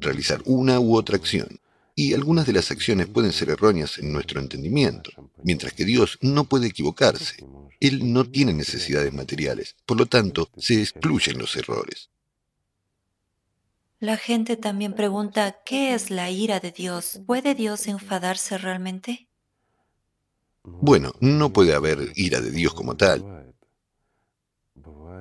[0.00, 1.60] realizar una u otra acción.
[1.96, 5.10] Y algunas de las acciones pueden ser erróneas en nuestro entendimiento,
[5.44, 7.36] mientras que Dios no puede equivocarse.
[7.78, 12.10] Él no tiene necesidades materiales, por lo tanto, se excluyen los errores.
[14.00, 17.20] La gente también pregunta, ¿qué es la ira de Dios?
[17.26, 19.28] ¿Puede Dios enfadarse realmente?
[20.64, 23.54] Bueno, no puede haber ira de Dios como tal.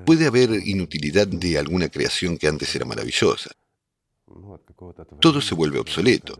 [0.05, 3.51] Puede haber inutilidad de alguna creación que antes era maravillosa.
[5.19, 6.35] Todo se vuelve obsoleto,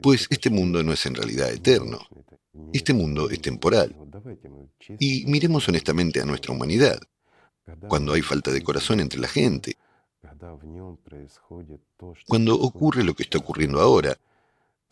[0.00, 1.98] pues este mundo no es en realidad eterno.
[2.72, 3.94] Este mundo es temporal.
[4.98, 6.98] Y miremos honestamente a nuestra humanidad.
[7.88, 9.76] Cuando hay falta de corazón entre la gente,
[12.26, 14.16] cuando ocurre lo que está ocurriendo ahora,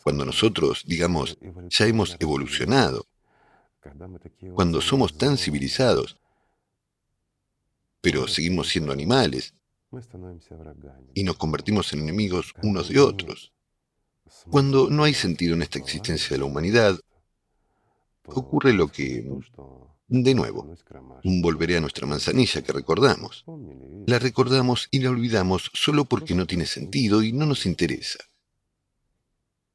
[0.02, 1.38] cuando nosotros, digamos,
[1.68, 3.06] ya hemos evolucionado,
[4.54, 6.18] cuando somos tan civilizados,
[8.00, 9.54] pero seguimos siendo animales
[11.14, 13.52] y nos convertimos en enemigos unos de otros.
[14.50, 16.98] Cuando no hay sentido en esta existencia de la humanidad,
[18.24, 19.28] ocurre lo que,
[20.08, 20.74] de nuevo,
[21.24, 23.44] volveré a nuestra manzanilla que recordamos.
[24.06, 28.18] La recordamos y la olvidamos solo porque no tiene sentido y no nos interesa.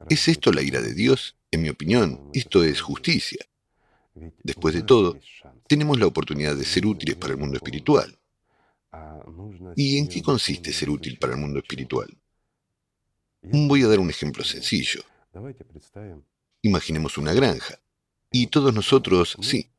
[0.10, 1.36] ¿Es esto la ira de Dios?
[1.52, 3.46] En mi opinión, esto es justicia.
[4.44, 5.18] Después de todo,
[5.68, 8.18] tenemos la oportunidad de ser útiles para el mundo espiritual.
[9.76, 12.10] ¿Y en qué consiste ser útil para el mundo espiritual?
[13.42, 15.02] Voy a dar un ejemplo sencillo.
[16.62, 17.80] Imaginemos una granja.
[18.32, 19.70] Y todos nosotros, sí,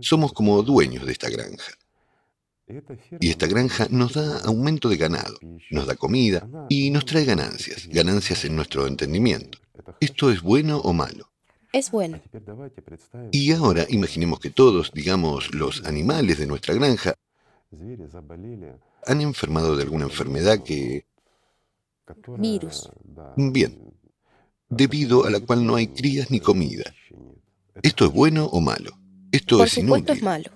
[0.00, 1.72] somos como dueños de esta granja.
[3.20, 5.38] Y esta granja nos da aumento de ganado,
[5.70, 9.58] nos da comida y nos trae ganancias, ganancias en nuestro entendimiento.
[10.00, 11.30] ¿Esto es bueno o malo?
[11.78, 12.20] Es bueno.
[13.30, 17.14] Y ahora imaginemos que todos, digamos, los animales de nuestra granja,
[19.06, 21.06] han enfermado de alguna enfermedad que...
[22.36, 22.90] Virus.
[23.36, 23.78] Bien,
[24.68, 26.92] debido a la cual no hay crías ni comida.
[27.80, 28.98] ¿Esto es bueno o malo?
[29.30, 30.16] Esto Por es supuesto inútil.
[30.16, 30.50] es malo.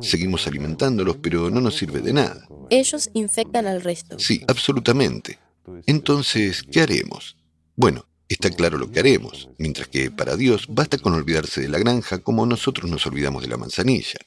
[0.00, 2.46] Seguimos alimentándolos, pero no nos sirve de nada.
[2.70, 4.20] Ellos infectan al resto.
[4.20, 5.40] Sí, absolutamente.
[5.86, 7.36] Entonces, ¿qué haremos?
[7.74, 11.78] Bueno, está claro lo que haremos, mientras que para Dios basta con olvidarse de la
[11.78, 14.18] granja como nosotros nos olvidamos de la manzanilla.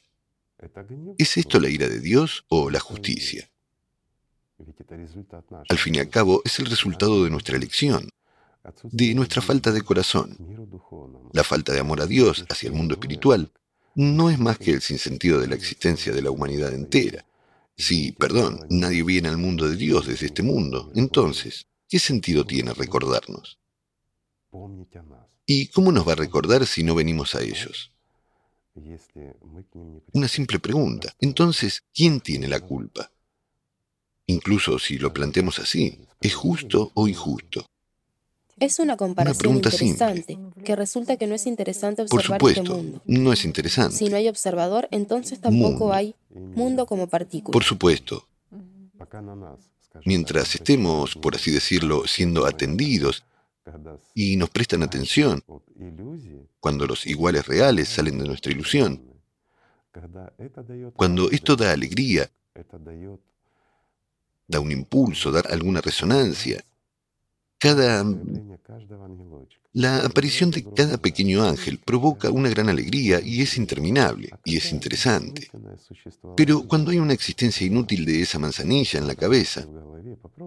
[1.18, 3.50] ¿Es esto la ira de Dios o la justicia?
[5.70, 8.10] Al fin y al cabo, es el resultado de nuestra elección,
[8.84, 10.38] de nuestra falta de corazón.
[11.34, 13.52] La falta de amor a Dios hacia el mundo espiritual
[13.96, 17.26] no es más que el sinsentido de la existencia de la humanidad entera.
[17.78, 22.74] Si, perdón, nadie viene al mundo de Dios desde este mundo, entonces, ¿qué sentido tiene
[22.74, 23.60] recordarnos?
[25.46, 27.92] ¿Y cómo nos va a recordar si no venimos a ellos?
[30.14, 31.14] Una simple pregunta.
[31.20, 33.12] Entonces, ¿quién tiene la culpa?
[34.28, 37.66] Incluso si lo planteamos así, ¿es justo o injusto?
[38.58, 43.02] Es una comparación interesante, que resulta que no es interesante observar Por este supuesto, mundo.
[43.06, 43.98] no es interesante.
[43.98, 45.94] Si no hay observador, entonces tampoco Mundo.
[45.94, 47.52] hay mundo como partícula.
[47.52, 48.28] Por supuesto,
[50.06, 53.26] mientras estemos, por así decirlo, siendo atendidos
[54.14, 55.44] y nos prestan atención,
[56.60, 59.02] cuando los iguales reales salen de nuestra ilusión,
[60.96, 62.30] cuando esto da alegría,
[64.48, 66.64] da un impulso, da alguna resonancia,
[67.58, 68.04] cada
[69.76, 74.72] la aparición de cada pequeño ángel provoca una gran alegría y es interminable y es
[74.72, 75.50] interesante.
[76.38, 79.68] Pero cuando hay una existencia inútil de esa manzanilla en la cabeza,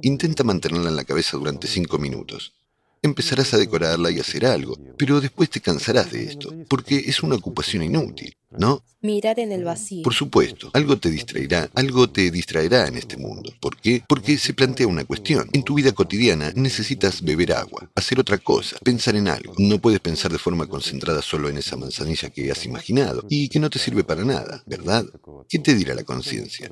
[0.00, 2.54] intenta mantenerla en la cabeza durante cinco minutos.
[3.02, 7.36] Empezarás a decorarla y hacer algo, pero después te cansarás de esto, porque es una
[7.36, 8.82] ocupación inútil, ¿no?
[9.00, 10.02] Mirar en el vacío.
[10.02, 13.52] Por supuesto, algo te distraerá, algo te distraerá en este mundo.
[13.60, 14.02] ¿Por qué?
[14.08, 15.48] Porque se plantea una cuestión.
[15.52, 19.54] En tu vida cotidiana necesitas beber agua, hacer otra cosa, pensar en algo.
[19.58, 23.60] No puedes pensar de forma concentrada solo en esa manzanilla que has imaginado y que
[23.60, 25.06] no te sirve para nada, ¿verdad?
[25.48, 26.70] ¿Qué te dirá la conciencia?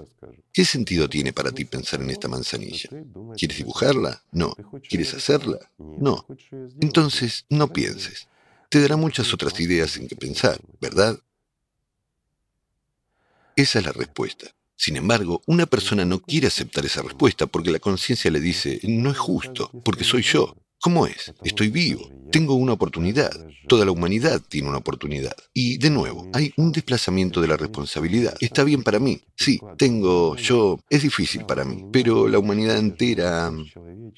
[0.53, 2.89] ¿Qué sentido tiene para ti pensar en esta manzanilla?
[3.37, 4.23] ¿Quieres dibujarla?
[4.33, 4.57] No.
[4.89, 5.59] ¿Quieres hacerla?
[5.79, 6.27] No.
[6.81, 8.27] Entonces, no pienses.
[8.69, 11.19] Te dará muchas otras ideas en que pensar, ¿verdad?
[13.57, 14.49] Esa es la respuesta.
[14.77, 19.11] Sin embargo, una persona no quiere aceptar esa respuesta porque la conciencia le dice, no
[19.11, 20.55] es justo, porque soy yo.
[20.81, 21.33] ¿Cómo es?
[21.43, 23.33] Estoy vivo, tengo una oportunidad,
[23.67, 25.35] toda la humanidad tiene una oportunidad.
[25.53, 28.37] Y de nuevo, hay un desplazamiento de la responsabilidad.
[28.41, 33.53] Está bien para mí, sí, tengo, yo, es difícil para mí, pero la humanidad entera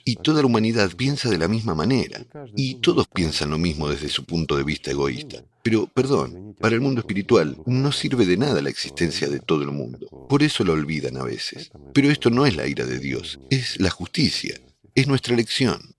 [0.05, 2.25] y toda la humanidad piensa de la misma manera.
[2.57, 5.45] Y todos piensan lo mismo desde su punto de vista egoísta.
[5.63, 9.71] Pero, perdón, para el mundo espiritual no sirve de nada la existencia de todo el
[9.71, 10.09] mundo.
[10.29, 11.71] Por eso lo olvidan a veces.
[11.93, 14.59] Pero esto no es la ira de Dios, es la justicia,
[14.95, 15.95] es nuestra elección.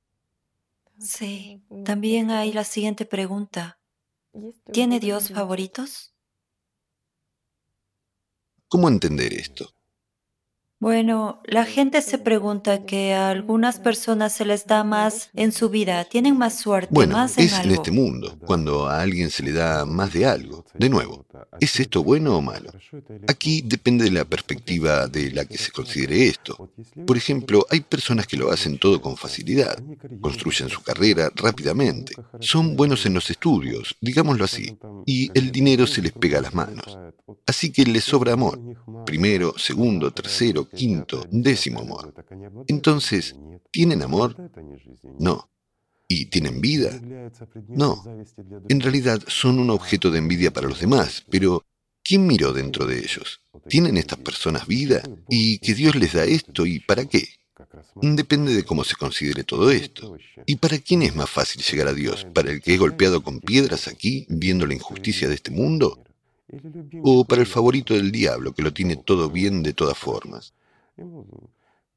[1.00, 3.80] Sí, también hay la siguiente pregunta.
[4.72, 6.14] ¿Tiene Dios favoritos?
[8.68, 9.74] ¿Cómo entender esto?
[10.82, 15.70] Bueno, la gente se pregunta que a algunas personas se les da más en su
[15.70, 19.44] vida, tienen más suerte, Bueno, más en es en este mundo, cuando a alguien se
[19.44, 20.66] le da más de algo.
[20.74, 21.26] De nuevo,
[21.60, 22.72] ¿es esto bueno o malo?
[23.28, 26.72] Aquí depende de la perspectiva de la que se considere esto.
[27.06, 29.84] Por ejemplo, hay personas que lo hacen todo con facilidad,
[30.22, 36.02] construyen su carrera rápidamente, son buenos en los estudios, digámoslo así, y el dinero se
[36.02, 36.98] les pega a las manos.
[37.46, 38.60] Así que les sobra amor.
[39.06, 42.14] Primero, segundo, tercero, quinto, décimo amor.
[42.68, 43.36] Entonces,
[43.72, 44.36] ¿tienen amor?
[45.20, 45.50] No.
[46.08, 47.00] ¿Y tienen vida?
[47.68, 48.04] No.
[48.68, 51.64] En realidad son un objeto de envidia para los demás, pero
[52.04, 53.42] ¿quién miró dentro de ellos?
[53.68, 55.04] ¿Tienen estas personas vida?
[55.30, 56.66] ¿Y que Dios les da esto?
[56.66, 57.28] ¿Y para qué?
[58.02, 60.18] Depende de cómo se considere todo esto.
[60.46, 62.26] ¿Y para quién es más fácil llegar a Dios?
[62.34, 66.02] ¿Para el que es golpeado con piedras aquí, viendo la injusticia de este mundo?
[67.04, 70.54] ¿O para el favorito del diablo, que lo tiene todo bien de todas formas?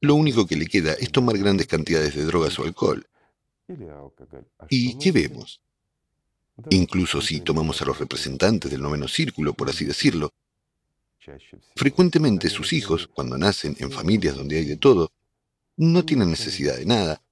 [0.01, 3.07] Lo único que le queda es tomar grandes cantidades de drogas o alcohol.
[4.69, 5.61] ¿Y qué vemos?
[6.71, 10.33] Incluso si tomamos a los representantes del noveno círculo, por así decirlo,
[11.77, 15.13] frecuentemente sus hijos, cuando nacen en familias donde hay de todo,
[15.77, 17.23] no tienen necesidad de nada,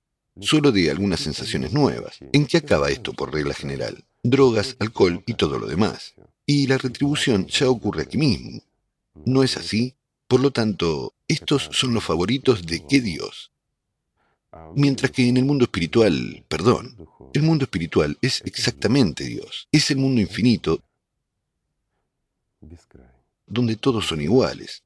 [0.41, 2.19] solo de algunas sensaciones nuevas.
[2.33, 4.05] ¿En qué acaba esto por regla general?
[4.23, 6.15] Drogas, alcohol y todo lo demás.
[6.47, 8.63] Y la retribución ya ocurre aquí mismo.
[9.25, 9.95] ¿No es así?
[10.27, 13.53] Por lo tanto, estos son los favoritos de qué Dios.
[14.75, 16.97] Mientras que en el mundo espiritual, perdón,
[17.33, 19.69] el mundo espiritual es exactamente Dios.
[19.71, 20.83] Es el mundo infinito
[23.47, 24.83] donde todos son iguales.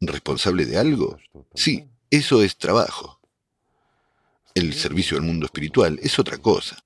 [0.00, 1.18] ¿Responsable de algo?
[1.54, 3.20] Sí, eso es trabajo.
[4.54, 6.84] El servicio al mundo espiritual es otra cosa.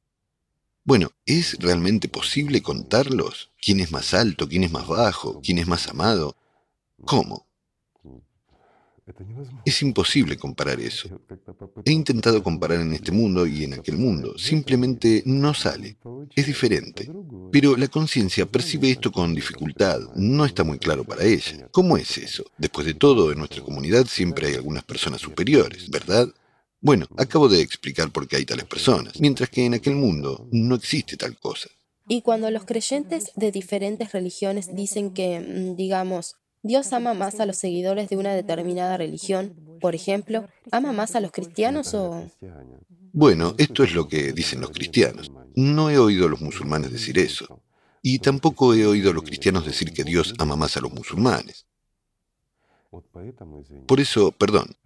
[0.85, 3.51] Bueno, ¿es realmente posible contarlos?
[3.61, 4.49] ¿Quién es más alto?
[4.49, 5.41] ¿Quién es más bajo?
[5.43, 6.37] ¿Quién es más amado?
[7.05, 7.47] ¿Cómo?
[9.65, 11.09] Es imposible comparar eso.
[11.85, 14.37] He intentado comparar en este mundo y en aquel mundo.
[14.39, 15.97] Simplemente no sale.
[16.35, 17.11] Es diferente.
[17.51, 20.01] Pero la conciencia percibe esto con dificultad.
[20.17, 21.69] No está muy claro para ella.
[21.71, 22.45] ¿Cómo es eso?
[22.59, 26.29] Después de todo, en nuestra comunidad siempre hay algunas personas superiores, ¿verdad?
[26.81, 30.75] Bueno, acabo de explicar por qué hay tales personas, mientras que en aquel mundo no
[30.75, 31.69] existe tal cosa.
[32.09, 37.47] Y cuando los creyentes de diferentes religiones dicen que, mm, digamos, Dios ama más a
[37.47, 42.31] los seguidores de una determinada religión, por ejemplo, ¿ama más a los cristianos o...?
[43.13, 45.31] Bueno, esto es lo que dicen los cristianos.
[45.55, 47.61] No he oído a los musulmanes decir eso.
[48.01, 51.67] Y tampoco he oído a los cristianos decir que Dios ama más a los musulmanes.
[53.87, 54.77] Por eso, perdón,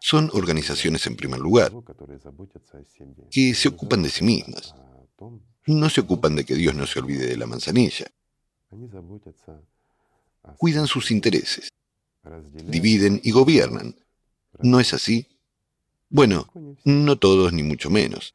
[0.00, 1.72] son organizaciones en primer lugar,
[3.30, 4.74] que se ocupan de sí mismas.
[5.66, 8.06] No se ocupan de que Dios no se olvide de la manzanilla.
[10.56, 11.68] Cuidan sus intereses,
[12.52, 13.96] dividen y gobiernan.
[14.60, 15.28] ¿No es así?
[16.08, 16.50] Bueno,
[16.84, 18.34] no todos ni mucho menos.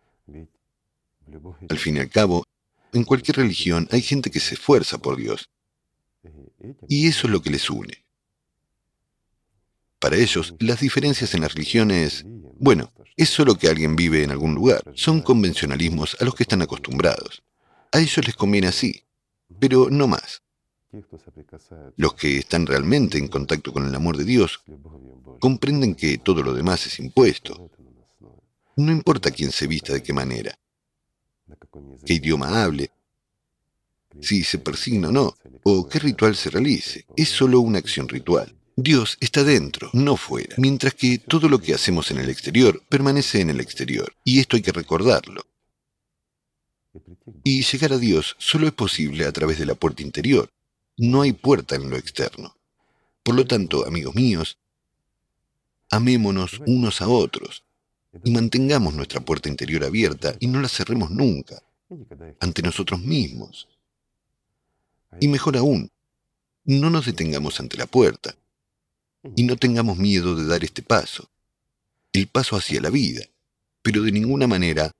[1.69, 2.45] Al fin y al cabo,
[2.93, 5.49] en cualquier religión hay gente que se esfuerza por Dios.
[6.87, 8.03] Y eso es lo que les une.
[9.99, 12.25] Para ellos, las diferencias en las religiones,
[12.59, 14.81] bueno, es solo que alguien vive en algún lugar.
[14.95, 17.43] Son convencionalismos a los que están acostumbrados.
[17.91, 19.03] A ellos les conviene así,
[19.59, 20.41] pero no más.
[21.95, 24.61] Los que están realmente en contacto con el amor de Dios
[25.39, 27.71] comprenden que todo lo demás es impuesto.
[28.75, 30.57] No importa quién se vista de qué manera,
[32.05, 32.91] qué idioma hable,
[34.19, 37.05] si se persigna o no, o qué ritual se realice.
[37.15, 38.55] Es solo una acción ritual.
[38.75, 43.41] Dios está dentro, no fuera, mientras que todo lo que hacemos en el exterior permanece
[43.41, 45.45] en el exterior, y esto hay que recordarlo.
[47.43, 50.51] Y llegar a Dios solo es posible a través de la puerta interior,
[51.07, 52.55] no hay puerta en lo externo.
[53.23, 54.57] Por lo tanto, amigos míos,
[55.89, 57.63] amémonos unos a otros
[58.23, 61.63] y mantengamos nuestra puerta interior abierta y no la cerremos nunca
[62.39, 63.67] ante nosotros mismos.
[65.19, 65.91] Y mejor aún,
[66.65, 68.35] no nos detengamos ante la puerta,
[69.35, 71.29] y no tengamos miedo de dar este paso,
[72.13, 73.25] el paso hacia la vida,
[73.81, 74.91] pero de ninguna manera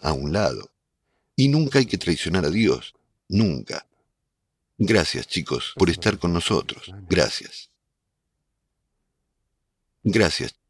[0.00, 0.70] a un lado.
[1.36, 2.94] Y nunca hay que traicionar a Dios,
[3.28, 3.86] nunca.
[4.84, 7.70] Gracias chicos por estar con nosotros, gracias.
[10.02, 10.61] Gracias